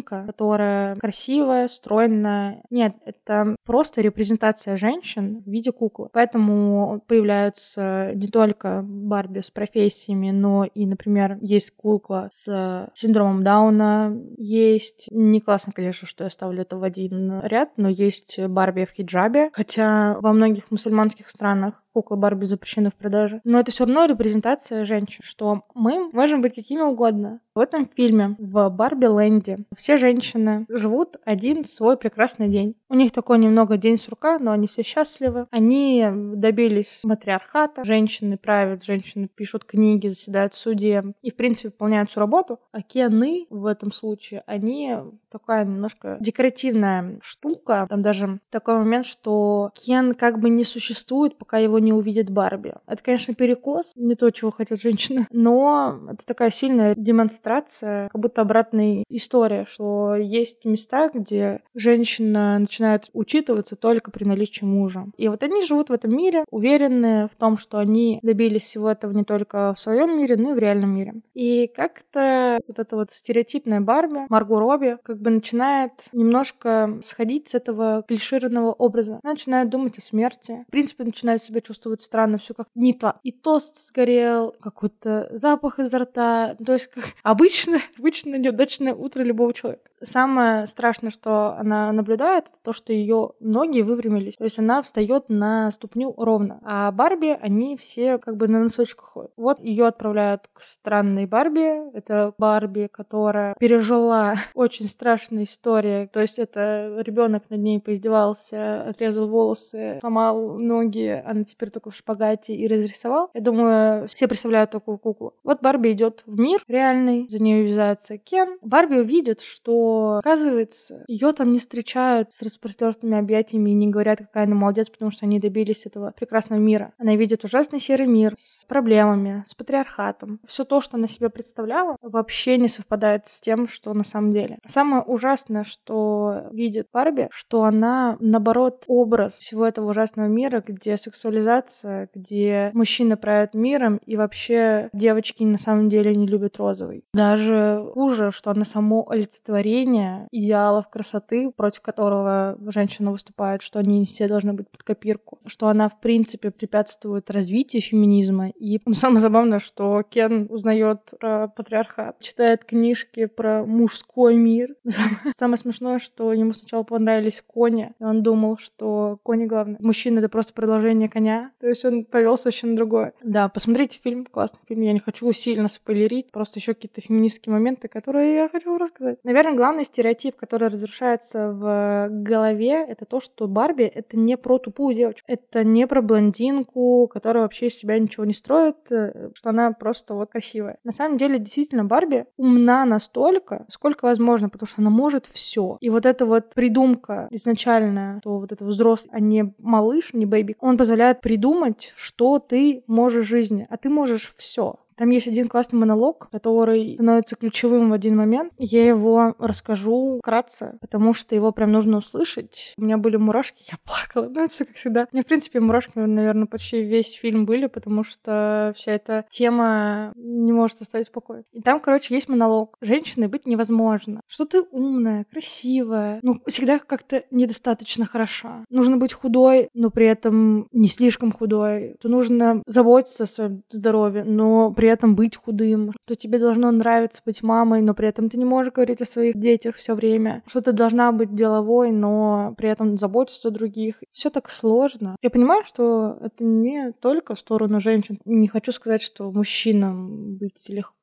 блондинка, 0.00 0.24
которая 0.26 0.96
красивая, 0.96 1.68
стройная. 1.68 2.62
Нет, 2.70 2.94
это 3.04 3.56
просто 3.64 4.00
репрезентация 4.00 4.76
женщин 4.76 5.40
в 5.44 5.50
виде 5.50 5.72
куклы. 5.72 6.08
Поэтому 6.12 7.02
появляются 7.06 8.12
не 8.14 8.28
только 8.28 8.82
Барби 8.82 9.40
с 9.40 9.50
профессиями, 9.50 10.30
но 10.30 10.64
и, 10.64 10.86
например, 10.86 11.38
есть 11.40 11.72
кукла 11.76 12.28
с 12.32 12.90
синдромом 12.94 13.44
Дауна, 13.44 14.16
есть... 14.36 15.06
Не 15.10 15.40
классно, 15.40 15.72
конечно, 15.72 16.06
что 16.06 16.24
я 16.24 16.30
ставлю 16.30 16.62
это 16.62 16.76
в 16.76 16.82
один 16.82 17.40
ряд, 17.42 17.70
но 17.76 17.88
есть 17.88 18.38
Барби 18.38 18.84
в 18.84 18.90
хиджабе, 18.90 19.50
хотя 19.52 20.18
во 20.20 20.32
многих 20.32 20.70
мусульманских 20.70 21.28
странах 21.28 21.82
куклы 21.92 22.16
Барби 22.16 22.44
запрещены 22.44 22.90
в 22.90 22.94
продаже. 22.94 23.40
Но 23.44 23.58
это 23.58 23.70
все 23.70 23.84
равно 23.84 24.06
репрезентация 24.06 24.84
женщин, 24.84 25.20
что 25.22 25.62
мы 25.74 26.10
можем 26.12 26.40
быть 26.40 26.54
какими 26.54 26.82
угодно. 26.82 27.40
В 27.54 27.58
этом 27.58 27.84
фильме, 27.84 28.36
в 28.38 28.68
Барби 28.70 29.06
Ленде, 29.06 29.58
все 29.76 29.96
женщины 29.96 30.66
живут 30.68 31.16
один 31.24 31.64
свой 31.64 31.96
прекрасный 31.96 32.48
день. 32.48 32.76
У 32.90 32.94
них 32.94 33.12
такой 33.12 33.38
немного 33.38 33.76
день 33.76 33.96
сурка, 33.96 34.40
но 34.40 34.50
они 34.50 34.66
все 34.66 34.82
счастливы. 34.82 35.46
Они 35.52 36.04
добились 36.10 37.02
матриархата. 37.04 37.84
Женщины 37.84 38.36
правят, 38.36 38.82
женщины 38.82 39.28
пишут 39.28 39.64
книги, 39.64 40.08
заседают 40.08 40.54
в 40.54 40.58
суде 40.58 41.04
и, 41.22 41.30
в 41.30 41.36
принципе, 41.36 41.68
выполняют 41.68 42.10
всю 42.10 42.18
работу. 42.18 42.58
А 42.72 42.82
кены 42.82 43.46
в 43.48 43.66
этом 43.66 43.92
случае, 43.92 44.42
они 44.46 44.96
такая 45.30 45.64
немножко 45.64 46.18
декоративная 46.20 47.20
штука. 47.22 47.86
Там 47.88 48.02
даже 48.02 48.40
такой 48.50 48.78
момент, 48.78 49.06
что 49.06 49.70
Кен 49.74 50.14
как 50.14 50.40
бы 50.40 50.50
не 50.50 50.64
существует, 50.64 51.38
пока 51.38 51.58
его 51.58 51.78
не 51.78 51.92
увидит 51.92 52.28
Барби. 52.28 52.74
Это, 52.88 53.00
конечно, 53.04 53.34
перекос, 53.34 53.92
не 53.94 54.14
то, 54.14 54.28
чего 54.30 54.50
хотят 54.50 54.80
женщины, 54.80 55.28
но 55.30 56.00
это 56.10 56.26
такая 56.26 56.50
сильная 56.50 56.96
демонстрация, 56.96 58.08
как 58.08 58.20
будто 58.20 58.40
обратная 58.40 59.04
история, 59.08 59.64
что 59.70 60.16
есть 60.16 60.64
места, 60.64 61.08
где 61.14 61.60
женщина 61.74 62.58
начинает 62.58 62.79
учитываться 63.12 63.76
только 63.76 64.10
при 64.10 64.24
наличии 64.24 64.64
мужа. 64.64 65.06
И 65.16 65.28
вот 65.28 65.42
они 65.42 65.64
живут 65.64 65.90
в 65.90 65.92
этом 65.92 66.16
мире, 66.16 66.44
уверенные 66.50 67.28
в 67.28 67.36
том, 67.36 67.58
что 67.58 67.78
они 67.78 68.18
добились 68.22 68.62
всего 68.62 68.90
этого 68.90 69.12
не 69.12 69.24
только 69.24 69.74
в 69.74 69.78
своем 69.78 70.18
мире, 70.18 70.36
но 70.36 70.50
и 70.50 70.54
в 70.54 70.58
реальном 70.58 70.94
мире. 70.94 71.14
И 71.34 71.70
как-то 71.74 72.58
вот 72.66 72.78
эта 72.78 72.96
вот 72.96 73.10
стереотипная 73.10 73.80
Барби, 73.80 74.26
Марго 74.28 74.58
Робби, 74.58 74.98
как 75.02 75.20
бы 75.20 75.30
начинает 75.30 76.08
немножко 76.12 76.98
сходить 77.02 77.48
с 77.48 77.54
этого 77.54 78.04
клишированного 78.06 78.72
образа. 78.72 79.20
Она 79.22 79.32
начинает 79.32 79.68
думать 79.68 79.98
о 79.98 80.00
смерти. 80.00 80.64
В 80.68 80.70
принципе, 80.70 81.04
начинает 81.04 81.42
себя 81.42 81.60
чувствовать 81.60 82.02
странно, 82.02 82.38
все 82.38 82.54
как 82.54 82.68
не 82.74 82.92
то. 82.92 83.16
И 83.22 83.32
тост 83.32 83.76
сгорел, 83.78 84.54
какой-то 84.60 85.28
запах 85.32 85.78
изо 85.78 85.98
рта. 85.98 86.56
То 86.64 86.72
есть 86.72 86.88
как 86.88 87.04
обычно, 87.22 87.80
обычно 87.98 88.36
неудачное 88.36 88.94
утро 88.94 89.22
любого 89.22 89.52
человека. 89.52 89.89
Самое 90.02 90.66
страшное, 90.66 91.10
что 91.10 91.54
она 91.58 91.92
наблюдает, 91.92 92.46
это 92.46 92.58
то, 92.62 92.72
что 92.72 92.92
ее 92.92 93.32
ноги 93.40 93.80
выпрямились. 93.80 94.36
То 94.36 94.44
есть 94.44 94.58
она 94.58 94.82
встает 94.82 95.28
на 95.28 95.70
ступню 95.70 96.14
ровно. 96.16 96.60
А 96.62 96.90
Барби, 96.90 97.38
они 97.40 97.76
все 97.76 98.18
как 98.18 98.36
бы 98.36 98.48
на 98.48 98.60
носочках 98.60 99.10
ходят. 99.10 99.32
Вот 99.36 99.60
ее 99.60 99.86
отправляют 99.86 100.48
к 100.52 100.62
странной 100.62 101.26
Барби. 101.26 101.94
Это 101.94 102.32
Барби, 102.38 102.88
которая 102.90 103.54
пережила 103.58 104.34
очень 104.54 104.88
страшную 104.88 105.44
историю. 105.44 106.08
То 106.08 106.20
есть 106.20 106.38
это 106.38 106.96
ребенок 107.00 107.44
над 107.50 107.60
ней 107.60 107.80
поиздевался, 107.80 108.88
отрезал 108.88 109.28
волосы, 109.28 109.98
сломал 110.00 110.58
ноги, 110.58 111.22
она 111.24 111.44
теперь 111.44 111.70
только 111.70 111.90
в 111.90 111.96
шпагате 111.96 112.54
и 112.54 112.66
разрисовал. 112.66 113.30
Я 113.34 113.40
думаю, 113.40 114.08
все 114.08 114.28
представляют 114.28 114.70
такую 114.70 114.98
куклу. 114.98 115.34
Вот 115.44 115.60
Барби 115.60 115.92
идет 115.92 116.22
в 116.26 116.38
мир 116.38 116.62
реальный, 116.68 117.26
за 117.28 117.42
нее 117.42 117.62
увязается 117.62 118.16
Кен. 118.16 118.58
Барби 118.62 118.96
увидит, 118.96 119.40
что 119.40 119.89
оказывается, 120.18 121.04
ее 121.08 121.32
там 121.32 121.52
не 121.52 121.58
встречают 121.58 122.32
с 122.32 122.42
распростертыми 122.42 123.18
объятиями 123.18 123.70
и 123.70 123.74
не 123.74 123.88
говорят, 123.88 124.18
какая 124.18 124.44
она 124.44 124.54
молодец, 124.54 124.90
потому 124.90 125.10
что 125.10 125.26
они 125.26 125.38
добились 125.38 125.86
этого 125.86 126.12
прекрасного 126.16 126.60
мира. 126.60 126.92
Она 126.98 127.16
видит 127.16 127.44
ужасный 127.44 127.80
серый 127.80 128.06
мир 128.06 128.34
с 128.36 128.64
проблемами, 128.66 129.44
с 129.46 129.54
патриархатом. 129.54 130.40
Все 130.46 130.64
то, 130.64 130.80
что 130.80 130.96
она 130.96 131.08
себе 131.08 131.30
представляла, 131.30 131.96
вообще 132.02 132.56
не 132.58 132.68
совпадает 132.68 133.26
с 133.26 133.40
тем, 133.40 133.68
что 133.68 133.92
на 133.94 134.04
самом 134.04 134.30
деле. 134.30 134.58
Самое 134.66 135.02
ужасное, 135.02 135.64
что 135.64 136.44
видит 136.52 136.88
Барби, 136.92 137.28
что 137.30 137.64
она, 137.64 138.16
наоборот, 138.20 138.84
образ 138.88 139.34
всего 139.34 139.66
этого 139.66 139.90
ужасного 139.90 140.26
мира, 140.26 140.62
где 140.66 140.96
сексуализация, 140.96 142.08
где 142.14 142.70
мужчины 142.74 143.16
правят 143.16 143.54
миром, 143.54 143.98
и 144.04 144.16
вообще 144.16 144.90
девочки 144.92 145.42
на 145.42 145.58
самом 145.58 145.88
деле 145.88 146.14
не 146.14 146.26
любят 146.26 146.56
розовый. 146.58 147.04
Даже 147.12 147.84
хуже, 147.94 148.30
что 148.32 148.50
она 148.50 148.64
само 148.64 149.08
олицетворение 149.08 149.79
обсуждение 149.80 150.28
идеалов 150.30 150.88
красоты, 150.88 151.50
против 151.50 151.80
которого 151.80 152.58
женщина 152.68 153.10
выступает, 153.10 153.62
что 153.62 153.78
они 153.78 154.04
все 154.06 154.28
должны 154.28 154.52
быть 154.52 154.68
под 154.68 154.82
копирку, 154.82 155.38
что 155.46 155.68
она, 155.68 155.88
в 155.88 156.00
принципе, 156.00 156.50
препятствует 156.50 157.30
развитию 157.30 157.82
феминизма. 157.82 158.50
И 158.50 158.80
самое 158.92 159.20
забавное, 159.20 159.58
что 159.58 160.02
Кен 160.08 160.46
узнает 160.50 161.14
про 161.18 161.48
патриархат, 161.48 162.20
читает 162.20 162.64
книжки 162.64 163.26
про 163.26 163.64
мужской 163.64 164.36
мир. 164.36 164.74
Самое 165.36 165.58
смешное, 165.58 165.98
что 165.98 166.32
ему 166.32 166.52
сначала 166.52 166.82
понравились 166.82 167.42
кони, 167.46 167.92
и 167.98 168.04
он 168.04 168.22
думал, 168.22 168.58
что 168.58 169.18
кони 169.22 169.46
главное. 169.46 169.76
Мужчина— 169.80 170.18
это 170.20 170.28
просто 170.28 170.52
продолжение 170.52 171.08
коня. 171.08 171.52
То 171.60 171.68
есть 171.68 171.84
он 171.84 172.04
повелся 172.04 172.48
вообще 172.48 172.66
на 172.66 172.76
другое. 172.76 173.12
Да, 173.22 173.48
посмотрите 173.48 173.98
фильм, 174.02 174.26
классный 174.26 174.60
фильм. 174.68 174.82
Я 174.82 174.92
не 174.92 174.98
хочу 174.98 175.30
сильно 175.32 175.68
спойлерить, 175.68 176.30
просто 176.30 176.58
еще 176.58 176.74
какие-то 176.74 177.00
феминистские 177.00 177.52
моменты, 177.52 177.88
которые 177.88 178.34
я 178.34 178.48
хочу 178.48 178.76
рассказать. 178.76 179.18
Наверное, 179.24 179.54
главное 179.54 179.69
главный 179.70 179.84
стереотип, 179.84 180.34
который 180.34 180.66
разрушается 180.68 181.52
в 181.52 182.08
голове, 182.10 182.84
это 182.84 183.04
то, 183.04 183.20
что 183.20 183.46
Барби— 183.46 183.84
это 183.94 184.16
не 184.16 184.36
про 184.36 184.58
тупую 184.58 184.96
девочку. 184.96 185.24
Это 185.28 185.62
не 185.62 185.86
про 185.86 186.02
блондинку, 186.02 187.06
которая 187.06 187.44
вообще 187.44 187.68
из 187.68 187.78
себя 187.78 187.96
ничего 188.00 188.24
не 188.24 188.34
строит, 188.34 188.90
э, 188.90 189.30
что 189.32 189.50
она 189.50 189.70
просто 189.70 190.14
вот 190.14 190.32
красивая. 190.32 190.78
На 190.82 190.90
самом 190.90 191.18
деле, 191.18 191.38
действительно, 191.38 191.84
Барби 191.84 192.24
умна 192.36 192.84
настолько, 192.84 193.64
сколько 193.68 194.06
возможно, 194.06 194.48
потому 194.48 194.66
что 194.66 194.80
она 194.82 194.90
может 194.90 195.26
все. 195.26 195.78
И 195.80 195.88
вот 195.88 196.04
эта 196.04 196.26
вот 196.26 196.52
придумка 196.52 197.28
изначальная, 197.30 198.18
что 198.22 198.38
вот 198.38 198.50
это 198.50 198.64
взрослый, 198.64 199.14
а 199.14 199.20
не 199.20 199.54
малыш, 199.58 200.12
не 200.14 200.26
baby, 200.26 200.56
он 200.58 200.78
позволяет 200.78 201.20
придумать, 201.20 201.92
что 201.94 202.40
ты 202.40 202.82
можешь 202.88 203.26
в 203.26 203.28
жизни, 203.28 203.68
а 203.70 203.76
ты 203.76 203.88
можешь 203.88 204.34
все 204.36 204.80
Там 205.00 205.08
есть 205.08 205.26
один 205.26 205.48
классный 205.48 205.78
монолог, 205.78 206.28
который 206.30 206.92
становится 206.92 207.34
ключевым 207.34 207.88
в 207.88 207.94
один 207.94 208.18
момент. 208.18 208.52
Я 208.58 208.86
его 208.86 209.34
расскажу 209.38 210.18
вкратце, 210.18 210.76
потому 210.82 211.14
что 211.14 211.34
его 211.34 211.52
прям 211.52 211.72
нужно 211.72 211.96
услышать. 211.96 212.74
У 212.76 212.82
меня 212.82 212.98
были 212.98 213.16
мурашки, 213.16 213.64
я 213.72 213.78
плакала. 213.82 214.30
Ну, 214.30 214.44
это 214.44 214.52
все 214.52 214.66
как 214.66 214.76
всегда. 214.76 215.06
У 215.10 215.16
меня, 215.16 215.22
в 215.22 215.26
принципе, 215.26 215.58
мурашки, 215.60 215.92
наверное, 215.96 216.44
почти 216.44 216.82
весь 216.82 217.14
фильм 217.14 217.46
были, 217.46 217.64
потому 217.64 218.04
что 218.04 218.74
вся 218.76 218.92
эта 218.92 219.24
тема 219.30 220.12
не 220.16 220.52
может 220.52 220.82
оставить 220.82 221.08
в 221.08 221.12
покое. 221.12 221.44
И 221.52 221.62
там, 221.62 221.80
короче, 221.80 222.14
есть 222.14 222.28
монолог. 222.28 222.76
Женщиной 222.82 223.28
быть 223.28 223.46
невозможно. 223.46 224.20
Что 224.26 224.44
ты 224.44 224.60
умная, 224.70 225.24
красивая, 225.32 226.18
ну, 226.20 226.42
всегда 226.46 226.78
как-то 226.78 227.24
недостаточно 227.30 228.04
хороша. 228.04 228.66
Нужно 228.68 228.98
быть 228.98 229.14
худой, 229.14 229.70
но 229.72 229.88
при 229.88 230.04
этом 230.04 230.68
не 230.72 230.88
слишком 230.88 231.32
худой. 231.32 231.96
То 232.02 232.10
нужно 232.10 232.62
заботиться 232.66 233.24
о 233.24 233.26
своем 233.26 233.62
здоровье, 233.70 234.24
но 234.24 234.70
при 234.72 234.89
этом 234.90 235.14
быть 235.14 235.36
худым. 235.36 235.92
Что 236.04 236.14
тебе 236.14 236.38
должно 236.38 236.70
нравиться 236.70 237.22
быть 237.24 237.42
мамой, 237.42 237.82
но 237.82 237.94
при 237.94 238.08
этом 238.08 238.28
ты 238.28 238.36
не 238.36 238.44
можешь 238.44 238.72
говорить 238.72 239.00
о 239.00 239.06
своих 239.06 239.38
детях 239.38 239.76
все 239.76 239.94
время. 239.94 240.42
Что 240.46 240.60
ты 240.60 240.72
должна 240.72 241.12
быть 241.12 241.34
деловой, 241.34 241.90
но 241.90 242.54
при 242.56 242.68
этом 242.68 242.96
заботиться 242.98 243.48
о 243.48 243.50
других. 243.50 244.02
Все 244.12 244.30
так 244.30 244.50
сложно. 244.50 245.16
Я 245.22 245.30
понимаю, 245.30 245.64
что 245.64 246.18
это 246.20 246.44
не 246.44 246.92
только 246.92 247.34
в 247.34 247.38
сторону 247.38 247.80
женщин. 247.80 248.18
Не 248.24 248.48
хочу 248.48 248.72
сказать, 248.72 249.02
что 249.02 249.30
мужчинам 249.30 250.36
быть 250.36 250.68
легко. 250.68 250.99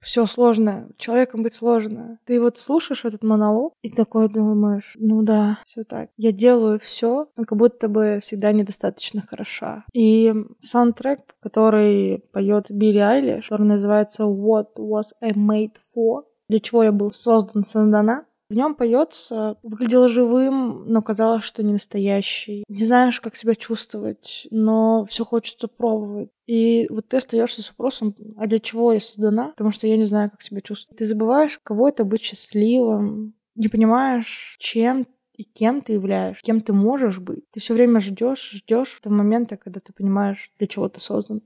Все 0.00 0.26
сложно. 0.26 0.88
Человеком 0.96 1.42
быть 1.42 1.54
сложно. 1.54 2.18
Ты 2.24 2.40
вот 2.40 2.58
слушаешь 2.58 3.04
этот 3.04 3.22
монолог 3.22 3.74
и 3.82 3.90
такой 3.90 4.28
думаешь, 4.28 4.96
ну 4.98 5.22
да, 5.22 5.60
все 5.64 5.84
так. 5.84 6.10
Я 6.16 6.32
делаю 6.32 6.78
все, 6.80 7.28
но 7.36 7.44
как 7.44 7.56
будто 7.56 7.88
бы 7.88 8.18
всегда 8.22 8.52
недостаточно 8.52 9.22
хороша. 9.22 9.84
И 9.92 10.34
саундтрек, 10.58 11.20
который 11.40 12.24
поет 12.32 12.70
Билли 12.70 12.98
Айлиш, 12.98 13.48
который 13.48 13.66
называется 13.66 14.24
What 14.24 14.76
Was 14.76 15.12
I 15.20 15.30
Made 15.30 15.76
For? 15.94 16.22
Для 16.48 16.58
чего 16.58 16.82
я 16.82 16.90
был 16.90 17.12
создан, 17.12 17.64
создана? 17.64 18.24
В 18.50 18.54
нем 18.54 18.74
поется, 18.74 19.58
выглядел 19.62 20.08
живым, 20.08 20.84
но 20.86 21.02
казалось, 21.02 21.44
что 21.44 21.62
не 21.62 21.72
настоящий. 21.72 22.64
Не 22.68 22.84
знаешь, 22.84 23.20
как 23.20 23.36
себя 23.36 23.54
чувствовать, 23.54 24.48
но 24.50 25.04
все 25.04 25.24
хочется 25.24 25.68
пробовать. 25.68 26.30
И 26.48 26.88
вот 26.90 27.06
ты 27.06 27.18
остаешься 27.18 27.62
с 27.62 27.68
вопросом, 27.68 28.16
а 28.36 28.48
для 28.48 28.58
чего 28.58 28.92
я 28.92 28.98
создана? 28.98 29.50
Потому 29.50 29.70
что 29.70 29.86
я 29.86 29.96
не 29.96 30.04
знаю, 30.04 30.32
как 30.32 30.42
себя 30.42 30.60
чувствовать. 30.60 30.98
Ты 30.98 31.06
забываешь, 31.06 31.60
кого 31.62 31.88
это 31.88 32.02
быть 32.02 32.22
счастливым, 32.22 33.34
не 33.54 33.68
понимаешь, 33.68 34.56
чем 34.58 35.06
и 35.36 35.44
кем 35.44 35.80
ты 35.80 35.92
являешься, 35.92 36.42
кем 36.42 36.60
ты 36.60 36.72
можешь 36.72 37.20
быть. 37.20 37.48
Ты 37.52 37.60
все 37.60 37.72
время 37.72 38.00
ждешь, 38.00 38.50
ждешь 38.50 38.98
того 39.00 39.14
момента, 39.14 39.58
когда 39.58 39.78
ты 39.78 39.92
понимаешь, 39.92 40.50
для 40.58 40.66
чего 40.66 40.88
ты 40.88 40.98
создан. 40.98 41.42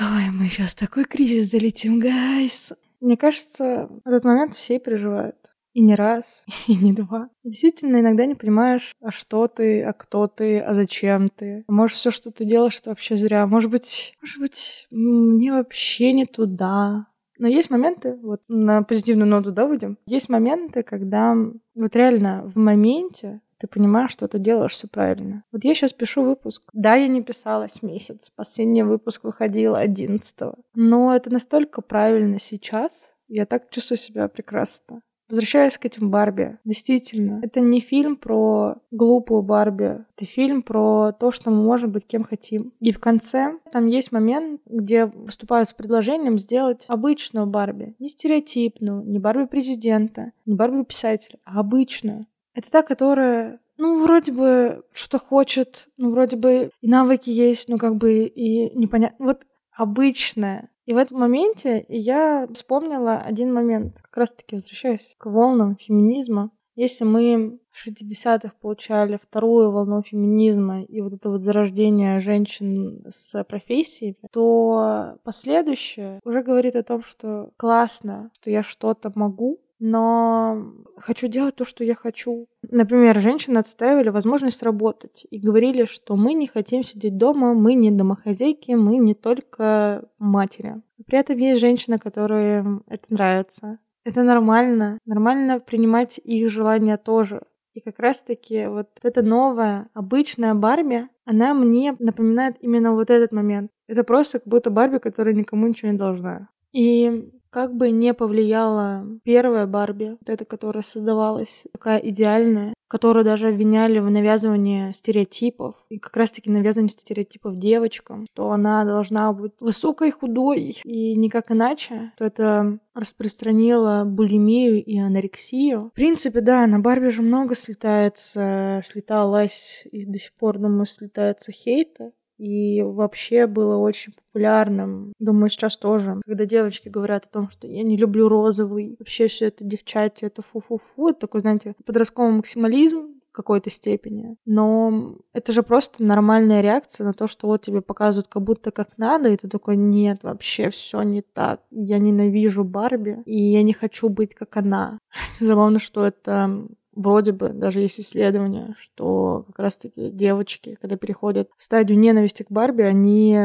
Ой, 0.00 0.30
мы 0.32 0.48
сейчас 0.48 0.74
такой 0.74 1.04
кризис 1.04 1.48
залетим, 1.48 2.00
гайс. 2.00 2.72
Мне 3.00 3.16
кажется, 3.16 3.88
этот 4.04 4.24
момент 4.24 4.54
все 4.54 4.80
переживают. 4.80 5.51
И 5.72 5.80
не 5.80 5.94
раз, 5.94 6.44
и 6.66 6.76
не 6.76 6.92
два. 6.92 7.30
И 7.42 7.50
действительно, 7.50 8.00
иногда 8.00 8.26
не 8.26 8.34
понимаешь, 8.34 8.92
а 9.00 9.10
что 9.10 9.48
ты, 9.48 9.82
а 9.82 9.92
кто 9.92 10.26
ты, 10.26 10.58
а 10.58 10.74
зачем 10.74 11.28
ты. 11.28 11.64
Может, 11.68 11.96
все, 11.96 12.10
что 12.10 12.30
ты 12.30 12.44
делаешь, 12.44 12.78
это 12.80 12.90
вообще 12.90 13.16
зря. 13.16 13.46
Может 13.46 13.70
быть, 13.70 14.14
может 14.20 14.38
быть, 14.40 14.86
мне 14.90 15.52
вообще 15.52 16.12
не 16.12 16.26
туда. 16.26 17.06
Но 17.38 17.48
есть 17.48 17.70
моменты, 17.70 18.18
вот 18.22 18.42
на 18.48 18.82
позитивную 18.82 19.26
ноту, 19.26 19.50
да, 19.50 19.66
выйдем. 19.66 19.98
Есть 20.06 20.28
моменты, 20.28 20.82
когда 20.82 21.36
вот 21.74 21.96
реально 21.96 22.42
в 22.46 22.56
моменте 22.56 23.40
ты 23.62 23.68
понимаешь, 23.68 24.10
что 24.10 24.26
ты 24.26 24.40
делаешь 24.40 24.72
все 24.72 24.88
правильно. 24.88 25.44
Вот 25.52 25.62
я 25.64 25.74
сейчас 25.74 25.92
пишу 25.92 26.24
выпуск. 26.24 26.68
Да, 26.72 26.96
я 26.96 27.06
не 27.06 27.22
писала 27.22 27.68
с 27.68 27.80
месяц. 27.80 28.30
Последний 28.34 28.82
выпуск 28.82 29.22
выходил 29.22 29.76
11 29.76 30.36
Но 30.74 31.14
это 31.14 31.32
настолько 31.32 31.80
правильно 31.80 32.40
сейчас. 32.40 33.14
Я 33.28 33.46
так 33.46 33.70
чувствую 33.70 33.98
себя 33.98 34.26
прекрасно. 34.26 35.02
Возвращаясь 35.32 35.78
к 35.78 35.86
этим 35.86 36.10
Барби, 36.10 36.58
действительно, 36.62 37.40
это 37.42 37.60
не 37.60 37.80
фильм 37.80 38.16
про 38.16 38.74
глупую 38.90 39.40
Барби, 39.40 40.04
это 40.14 40.26
фильм 40.26 40.62
про 40.62 41.12
то, 41.12 41.32
что 41.32 41.50
мы 41.50 41.62
можем 41.62 41.90
быть 41.90 42.06
кем 42.06 42.22
хотим. 42.22 42.74
И 42.80 42.92
в 42.92 43.00
конце 43.00 43.58
там 43.72 43.86
есть 43.86 44.12
момент, 44.12 44.60
где 44.66 45.06
выступают 45.06 45.70
с 45.70 45.72
предложением 45.72 46.36
сделать 46.36 46.84
обычную 46.86 47.46
Барби, 47.46 47.94
не 47.98 48.10
стереотипную, 48.10 49.06
не 49.06 49.18
Барби 49.18 49.46
президента, 49.46 50.32
не 50.44 50.54
Барби 50.54 50.84
писателя, 50.84 51.38
а 51.46 51.60
обычную. 51.60 52.26
Это 52.54 52.70
та, 52.70 52.82
которая 52.82 53.58
ну, 53.78 54.02
вроде 54.02 54.32
бы 54.32 54.84
что-то 54.92 55.18
хочет, 55.18 55.88
ну, 55.96 56.10
вроде 56.10 56.36
бы 56.36 56.70
и 56.82 56.88
навыки 56.88 57.30
есть, 57.30 57.70
но 57.70 57.78
как 57.78 57.96
бы 57.96 58.24
и 58.26 58.76
непонятно. 58.76 59.24
Вот 59.24 59.46
обычная, 59.74 60.68
и 60.84 60.92
в 60.92 60.96
этом 60.96 61.20
моменте 61.20 61.84
я 61.88 62.48
вспомнила 62.52 63.18
один 63.18 63.52
момент. 63.52 64.00
Как 64.02 64.16
раз-таки 64.16 64.56
возвращаясь 64.56 65.14
к 65.18 65.26
волнам 65.26 65.76
феминизма. 65.76 66.50
Если 66.74 67.04
мы 67.04 67.58
в 67.70 67.86
60-х 67.86 68.54
получали 68.60 69.18
вторую 69.22 69.70
волну 69.70 70.02
феминизма 70.02 70.82
и 70.82 71.02
вот 71.02 71.12
это 71.12 71.28
вот 71.28 71.42
зарождение 71.42 72.18
женщин 72.18 73.04
с 73.08 73.44
профессиями, 73.44 74.16
то 74.30 75.18
последующее 75.22 76.18
уже 76.24 76.42
говорит 76.42 76.74
о 76.74 76.82
том, 76.82 77.02
что 77.02 77.50
классно, 77.58 78.30
что 78.34 78.50
я 78.50 78.62
что-то 78.62 79.12
могу, 79.14 79.60
но 79.84 80.74
хочу 80.96 81.26
делать 81.26 81.56
то, 81.56 81.64
что 81.64 81.82
я 81.82 81.96
хочу. 81.96 82.46
Например, 82.70 83.20
женщины 83.20 83.58
отстаивали 83.58 84.10
возможность 84.10 84.62
работать 84.62 85.26
и 85.28 85.40
говорили, 85.40 85.86
что 85.86 86.14
мы 86.14 86.34
не 86.34 86.46
хотим 86.46 86.84
сидеть 86.84 87.16
дома, 87.16 87.52
мы 87.52 87.74
не 87.74 87.90
домохозяйки, 87.90 88.70
мы 88.72 88.98
не 88.98 89.14
только 89.14 90.08
матери. 90.20 90.80
При 91.04 91.18
этом 91.18 91.36
есть 91.36 91.60
женщины, 91.60 91.98
которым 91.98 92.84
это 92.86 93.06
нравится. 93.08 93.80
Это 94.04 94.22
нормально. 94.22 95.00
Нормально 95.04 95.58
принимать 95.58 96.20
их 96.22 96.48
желания 96.48 96.96
тоже. 96.96 97.42
И 97.74 97.80
как 97.80 97.98
раз-таки 97.98 98.66
вот 98.66 98.88
эта 99.02 99.22
новая, 99.22 99.88
обычная 99.94 100.54
Барби, 100.54 101.08
она 101.24 101.54
мне 101.54 101.96
напоминает 101.98 102.54
именно 102.60 102.92
вот 102.92 103.10
этот 103.10 103.32
момент. 103.32 103.72
Это 103.88 104.04
просто 104.04 104.38
как 104.38 104.46
будто 104.46 104.70
Барби, 104.70 104.98
которая 104.98 105.34
никому 105.34 105.66
ничего 105.66 105.90
не 105.90 105.98
должна. 105.98 106.50
И 106.72 107.32
как 107.52 107.76
бы 107.76 107.90
не 107.90 108.14
повлияла 108.14 109.06
первая 109.24 109.66
Барби, 109.66 110.16
вот 110.18 110.28
эта, 110.28 110.46
которая 110.46 110.82
создавалась, 110.82 111.64
такая 111.70 111.98
идеальная, 111.98 112.72
которую 112.88 113.24
даже 113.24 113.48
обвиняли 113.48 113.98
в 113.98 114.10
навязывании 114.10 114.92
стереотипов, 114.92 115.74
и 115.90 115.98
как 115.98 116.16
раз-таки 116.16 116.50
навязывании 116.50 116.90
стереотипов 116.90 117.56
девочкам, 117.56 118.26
что 118.32 118.50
она 118.50 118.84
должна 118.84 119.32
быть 119.34 119.52
высокой, 119.60 120.10
худой, 120.10 120.80
и 120.84 121.14
никак 121.14 121.50
иначе, 121.50 122.12
то 122.16 122.24
это 122.24 122.78
распространило 122.94 124.04
булимию 124.06 124.82
и 124.82 124.98
анорексию. 124.98 125.90
В 125.90 125.92
принципе, 125.92 126.40
да, 126.40 126.66
на 126.66 126.80
Барби 126.80 127.08
же 127.08 127.20
много 127.20 127.54
слетается, 127.54 128.80
слеталась, 128.84 129.86
и 129.92 130.06
до 130.06 130.18
сих 130.18 130.32
пор, 130.34 130.58
думаю, 130.58 130.86
слетается 130.86 131.52
хейта, 131.52 132.12
и 132.42 132.82
вообще 132.82 133.46
было 133.46 133.76
очень 133.76 134.14
популярным. 134.14 135.12
Думаю, 135.20 135.48
сейчас 135.48 135.76
тоже. 135.76 136.20
Когда 136.26 136.44
девочки 136.44 136.88
говорят 136.88 137.26
о 137.26 137.28
том, 137.28 137.50
что 137.50 137.68
я 137.68 137.84
не 137.84 137.96
люблю 137.96 138.28
розовый, 138.28 138.96
вообще 138.98 139.28
все 139.28 139.46
это 139.46 139.62
девчачье, 139.64 140.26
это 140.26 140.42
фу-фу-фу, 140.42 141.10
это 141.10 141.20
такой, 141.20 141.40
знаете, 141.40 141.74
подростковый 141.86 142.32
максимализм, 142.32 143.14
какой-то 143.30 143.70
степени. 143.70 144.36
Но 144.44 145.16
это 145.32 145.52
же 145.52 145.62
просто 145.62 146.02
нормальная 146.02 146.60
реакция 146.60 147.04
на 147.04 147.14
то, 147.14 147.28
что 147.28 147.46
вот 147.46 147.62
тебе 147.62 147.80
показывают 147.80 148.28
как 148.28 148.42
будто 148.42 148.72
как 148.72 148.98
надо, 148.98 149.28
и 149.28 149.36
ты 149.36 149.48
такой, 149.48 149.76
нет, 149.76 150.24
вообще 150.24 150.70
все 150.70 151.02
не 151.02 151.22
так. 151.22 151.60
Я 151.70 151.98
ненавижу 151.98 152.64
Барби, 152.64 153.22
и 153.24 153.40
я 153.40 153.62
не 153.62 153.72
хочу 153.72 154.08
быть 154.08 154.34
как 154.34 154.56
она. 154.56 154.98
Забавно, 155.40 155.78
что 155.78 156.04
это 156.04 156.66
вроде 156.94 157.32
бы 157.32 157.50
даже 157.50 157.80
есть 157.80 158.00
исследования, 158.00 158.74
что 158.78 159.44
как 159.48 159.58
раз-таки 159.58 160.10
девочки, 160.10 160.76
когда 160.80 160.96
переходят 160.96 161.50
в 161.56 161.64
стадию 161.64 161.98
ненависти 161.98 162.42
к 162.42 162.50
Барби, 162.50 162.82
они 162.82 163.38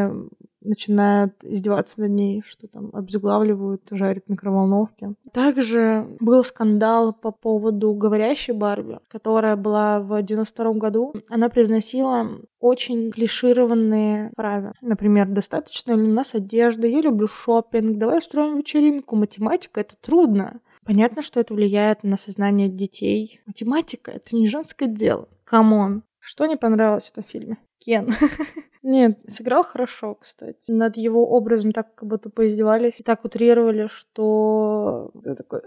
начинают 0.67 1.33
издеваться 1.43 2.01
над 2.01 2.11
ней, 2.11 2.43
что 2.45 2.67
там 2.67 2.89
обезглавливают, 2.93 3.87
жарят 3.91 4.25
в 4.27 4.31
микроволновке. 4.31 5.13
Также 5.31 6.07
был 6.19 6.43
скандал 6.43 7.13
по 7.13 7.31
поводу 7.31 7.93
говорящей 7.93 8.53
Барби, 8.53 8.99
которая 9.07 9.55
была 9.55 9.99
в 9.99 10.21
92 10.21 10.73
году. 10.73 11.13
Она 11.29 11.49
произносила 11.49 12.27
очень 12.59 13.11
клишированные 13.11 14.31
фразы. 14.35 14.73
Например, 14.81 15.27
достаточно 15.27 15.93
ли 15.93 16.03
у 16.03 16.13
нас 16.13 16.33
одежды, 16.35 16.89
я 16.89 17.01
люблю 17.01 17.27
шопинг, 17.27 17.97
давай 17.97 18.19
устроим 18.19 18.57
вечеринку, 18.57 19.15
математика— 19.15 19.79
это 19.81 19.95
трудно. 19.95 20.59
Понятно, 20.87 21.21
что 21.21 21.41
это 21.41 21.53
влияет 21.53 22.03
на 22.03 22.15
сознание 22.15 22.69
детей. 22.69 23.41
Математика— 23.45 24.11
это 24.13 24.35
не 24.37 24.47
женское 24.47 24.87
дело. 24.87 25.27
Come 25.43 25.77
on. 25.77 26.03
Что 26.19 26.45
не 26.45 26.55
понравилось 26.55 27.07
в 27.07 27.11
этом 27.11 27.25
фильме? 27.25 27.57
Кен. 27.79 28.15
Нет, 28.83 29.19
сыграл 29.27 29.63
хорошо, 29.63 30.15
кстати. 30.15 30.71
Над 30.71 30.95
его 30.95 31.29
образом 31.29 31.73
так 31.73 31.93
как 31.95 32.07
будто 32.07 32.29
поиздевались 32.29 33.01
и 33.01 33.03
так 33.03 33.25
утрировали, 33.25 33.87
что 33.87 35.11
такой... 35.25 35.61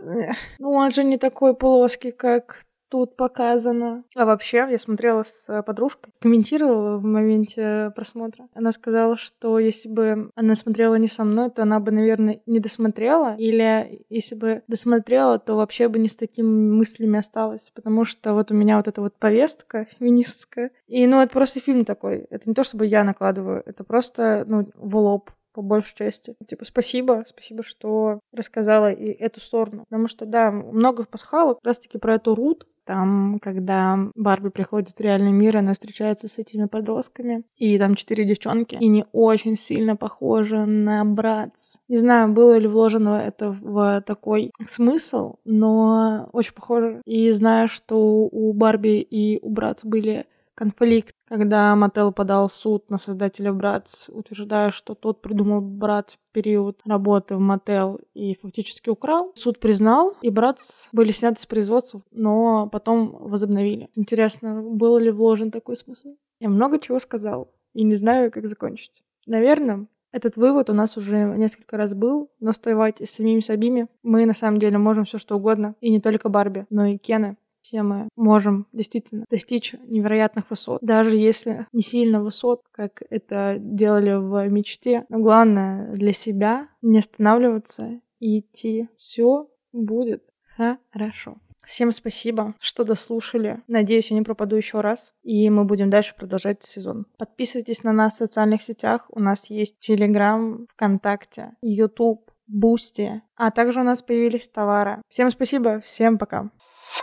Ну, 0.59 0.71
он 0.71 0.91
же 0.91 1.05
не 1.05 1.19
такой 1.19 1.55
плоский, 1.55 2.13
как 2.13 2.65
тут 2.91 3.17
показано. 3.17 4.05
А 4.17 4.27
вообще, 4.27 4.67
я 4.71 4.79
смотрела 4.79 5.23
с 5.23 5.63
подружкой, 5.63 6.13
комментировала 6.21 6.99
в 6.99 7.05
моменте 7.05 7.93
просмотра. 7.95 8.49
Она 8.55 8.73
сказала, 8.73 9.17
что 9.17 9.59
если 9.59 9.89
бы 9.89 10.31
она 10.35 10.55
смотрела 10.55 10.97
не 10.97 11.09
со 11.09 11.25
мной, 11.25 11.51
то 11.51 11.63
она 11.63 11.81
бы, 11.81 11.93
наверное, 11.93 12.41
не 12.47 12.61
досмотрела. 12.61 13.37
Или 13.37 14.05
если 14.11 14.35
бы 14.35 14.63
досмотрела, 14.67 15.39
то 15.39 15.55
вообще 15.55 15.89
бы 15.89 15.99
не 15.99 16.09
с 16.09 16.17
такими 16.17 16.47
мыслями 16.47 17.19
осталась. 17.19 17.71
Потому 17.75 18.05
что 18.05 18.35
вот 18.35 18.51
у 18.51 18.55
меня 18.55 18.77
вот 18.77 18.89
эта 18.89 19.01
вот 19.01 19.15
повестка 19.15 19.87
феминистская. 19.99 20.71
И, 20.89 21.07
ну, 21.07 21.21
это 21.21 21.33
просто 21.33 21.61
фильм 21.61 21.85
такой. 21.85 22.27
Это 22.31 22.49
не 22.49 22.55
то, 22.55 22.65
чтобы 22.65 22.87
я 22.87 23.05
накладываю. 23.05 23.63
Это 23.65 23.85
просто, 23.85 24.45
ну, 24.47 24.69
в 24.75 24.97
лоб 24.97 25.31
по 25.53 25.63
большей 25.63 25.97
части. 25.97 26.37
Типа, 26.47 26.65
спасибо, 26.65 27.25
спасибо, 27.27 27.63
что 27.63 28.21
рассказала 28.33 28.93
и 28.93 29.11
эту 29.11 29.41
сторону. 29.41 29.85
Потому 29.89 30.07
что, 30.07 30.27
да, 30.27 30.51
много 30.51 31.05
пасхалок 31.05 31.59
как 31.59 31.67
раз-таки 31.67 31.99
про 31.99 32.15
эту 32.15 32.35
Рут, 32.35 32.67
там, 32.85 33.39
когда 33.41 33.99
Барби 34.15 34.49
приходит 34.49 34.91
в 34.91 35.01
реальный 35.01 35.33
мир, 35.33 35.57
она 35.57 35.73
встречается 35.73 36.29
с 36.29 36.39
этими 36.39 36.67
подростками, 36.67 37.45
и 37.57 37.79
там 37.79 37.95
четыре 37.95 38.25
девчонки, 38.25 38.77
и 38.81 38.89
не 38.89 39.05
очень 39.13 39.57
сильно 39.57 39.97
похожи 39.97 40.65
на 40.65 41.05
Братс. 41.05 41.77
Не 41.89 41.99
знаю, 41.99 42.33
было 42.33 42.57
ли 42.57 42.67
вложено 42.67 43.21
это 43.21 43.51
в 43.51 44.03
такой 44.07 44.53
смысл, 44.67 45.37
но 45.45 46.29
очень 46.33 46.55
похоже. 46.55 47.03
И 47.05 47.31
знаю, 47.31 47.69
что 47.69 48.29
у 48.31 48.53
Барби 48.53 49.01
и 49.01 49.39
у 49.43 49.51
Братс 49.51 49.85
были 49.85 50.27
конфликт, 50.61 51.15
когда 51.27 51.75
Мотел 51.75 52.13
подал 52.13 52.51
суд 52.51 52.91
на 52.91 52.99
создателя 52.99 53.51
Братс, 53.51 54.11
утверждая, 54.11 54.71
что 54.71 54.95
тот 54.95 55.23
придумал 55.23 55.63
Брат 55.63 56.11
в 56.11 56.19
период 56.35 56.83
работы 56.85 57.37
в 57.37 57.41
Мотел 57.41 57.99
и 58.13 58.35
фактически 58.35 58.91
украл. 58.91 59.33
Суд 59.35 59.59
признал, 59.59 60.15
и 60.21 60.29
Братс 60.29 60.91
были 60.93 61.13
сняты 61.13 61.41
с 61.41 61.47
производства, 61.47 62.03
но 62.11 62.69
потом 62.69 63.17
возобновили. 63.21 63.89
Интересно, 63.95 64.61
был 64.63 64.99
ли 64.99 65.11
вложен 65.11 65.51
такой 65.51 65.77
смысл? 65.77 66.17
Я 66.41 66.51
много 66.51 66.79
чего 66.79 66.99
сказал, 66.99 67.51
и 67.73 67.83
не 67.83 67.95
знаю, 67.95 68.31
как 68.31 68.47
закончить. 68.47 69.03
Наверное, 69.27 69.87
этот 70.13 70.37
вывод 70.37 70.69
у 70.69 70.75
нас 70.75 70.99
уже 70.99 71.25
несколько 71.39 71.79
раз 71.79 71.95
был, 71.95 72.31
но 72.39 72.53
оставаясь 72.53 73.13
самими 73.15 73.41
собой 73.41 73.87
мы 74.03 74.27
на 74.27 74.35
самом 74.35 74.59
деле 74.59 74.77
можем 74.77 75.05
все 75.05 75.17
что 75.17 75.37
угодно, 75.37 75.75
и 75.81 75.89
не 75.89 76.01
только 76.01 76.29
Барби, 76.29 76.67
но 76.69 76.85
и 76.85 76.99
Кена 76.99 77.37
все 77.71 77.85
мы 77.85 78.09
можем 78.17 78.67
действительно 78.73 79.25
достичь 79.31 79.77
невероятных 79.87 80.51
высот, 80.51 80.81
даже 80.83 81.15
если 81.15 81.67
не 81.73 81.83
сильно 81.83 82.21
высот, 82.21 82.63
как 82.73 83.03
это 83.11 83.59
делали 83.61 84.15
в 84.15 84.49
мечте. 84.49 85.05
Но 85.09 85.21
главное 85.21 85.93
для 85.93 86.13
себя 86.13 86.69
не 86.83 86.99
останавливаться 86.99 88.01
и 88.19 88.41
идти. 88.41 88.89
Все 88.97 89.49
будет 89.73 90.25
хорошо. 90.57 91.37
Всем 91.65 91.93
спасибо, 91.93 92.57
что 92.59 92.83
дослушали. 92.83 93.61
Надеюсь, 93.69 94.11
я 94.11 94.17
не 94.17 94.25
пропаду 94.25 94.57
еще 94.57 94.81
раз. 94.81 95.13
И 95.23 95.49
мы 95.49 95.65
будем 95.65 95.91
дальше 95.91 96.17
продолжать 96.17 96.65
сезон. 96.65 97.07
Подписывайтесь 97.19 97.85
на 97.85 97.93
нас 97.93 98.15
в 98.15 98.17
социальных 98.17 98.63
сетях. 98.63 99.07
У 99.11 99.21
нас 99.21 99.49
есть 99.49 99.79
Телеграм, 99.79 100.67
ВКонтакте, 100.73 101.53
YouTube, 101.63 102.29
Boosty. 102.49 103.23
А 103.37 103.53
также 103.53 103.81
у 103.81 103.85
нас 103.85 104.03
появились 104.03 104.49
товары. 104.49 105.03
Всем 105.09 105.31
спасибо, 105.31 105.79
всем 105.79 106.19
пока. 106.19 106.51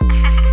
thank 0.00 0.36
you 0.36 0.47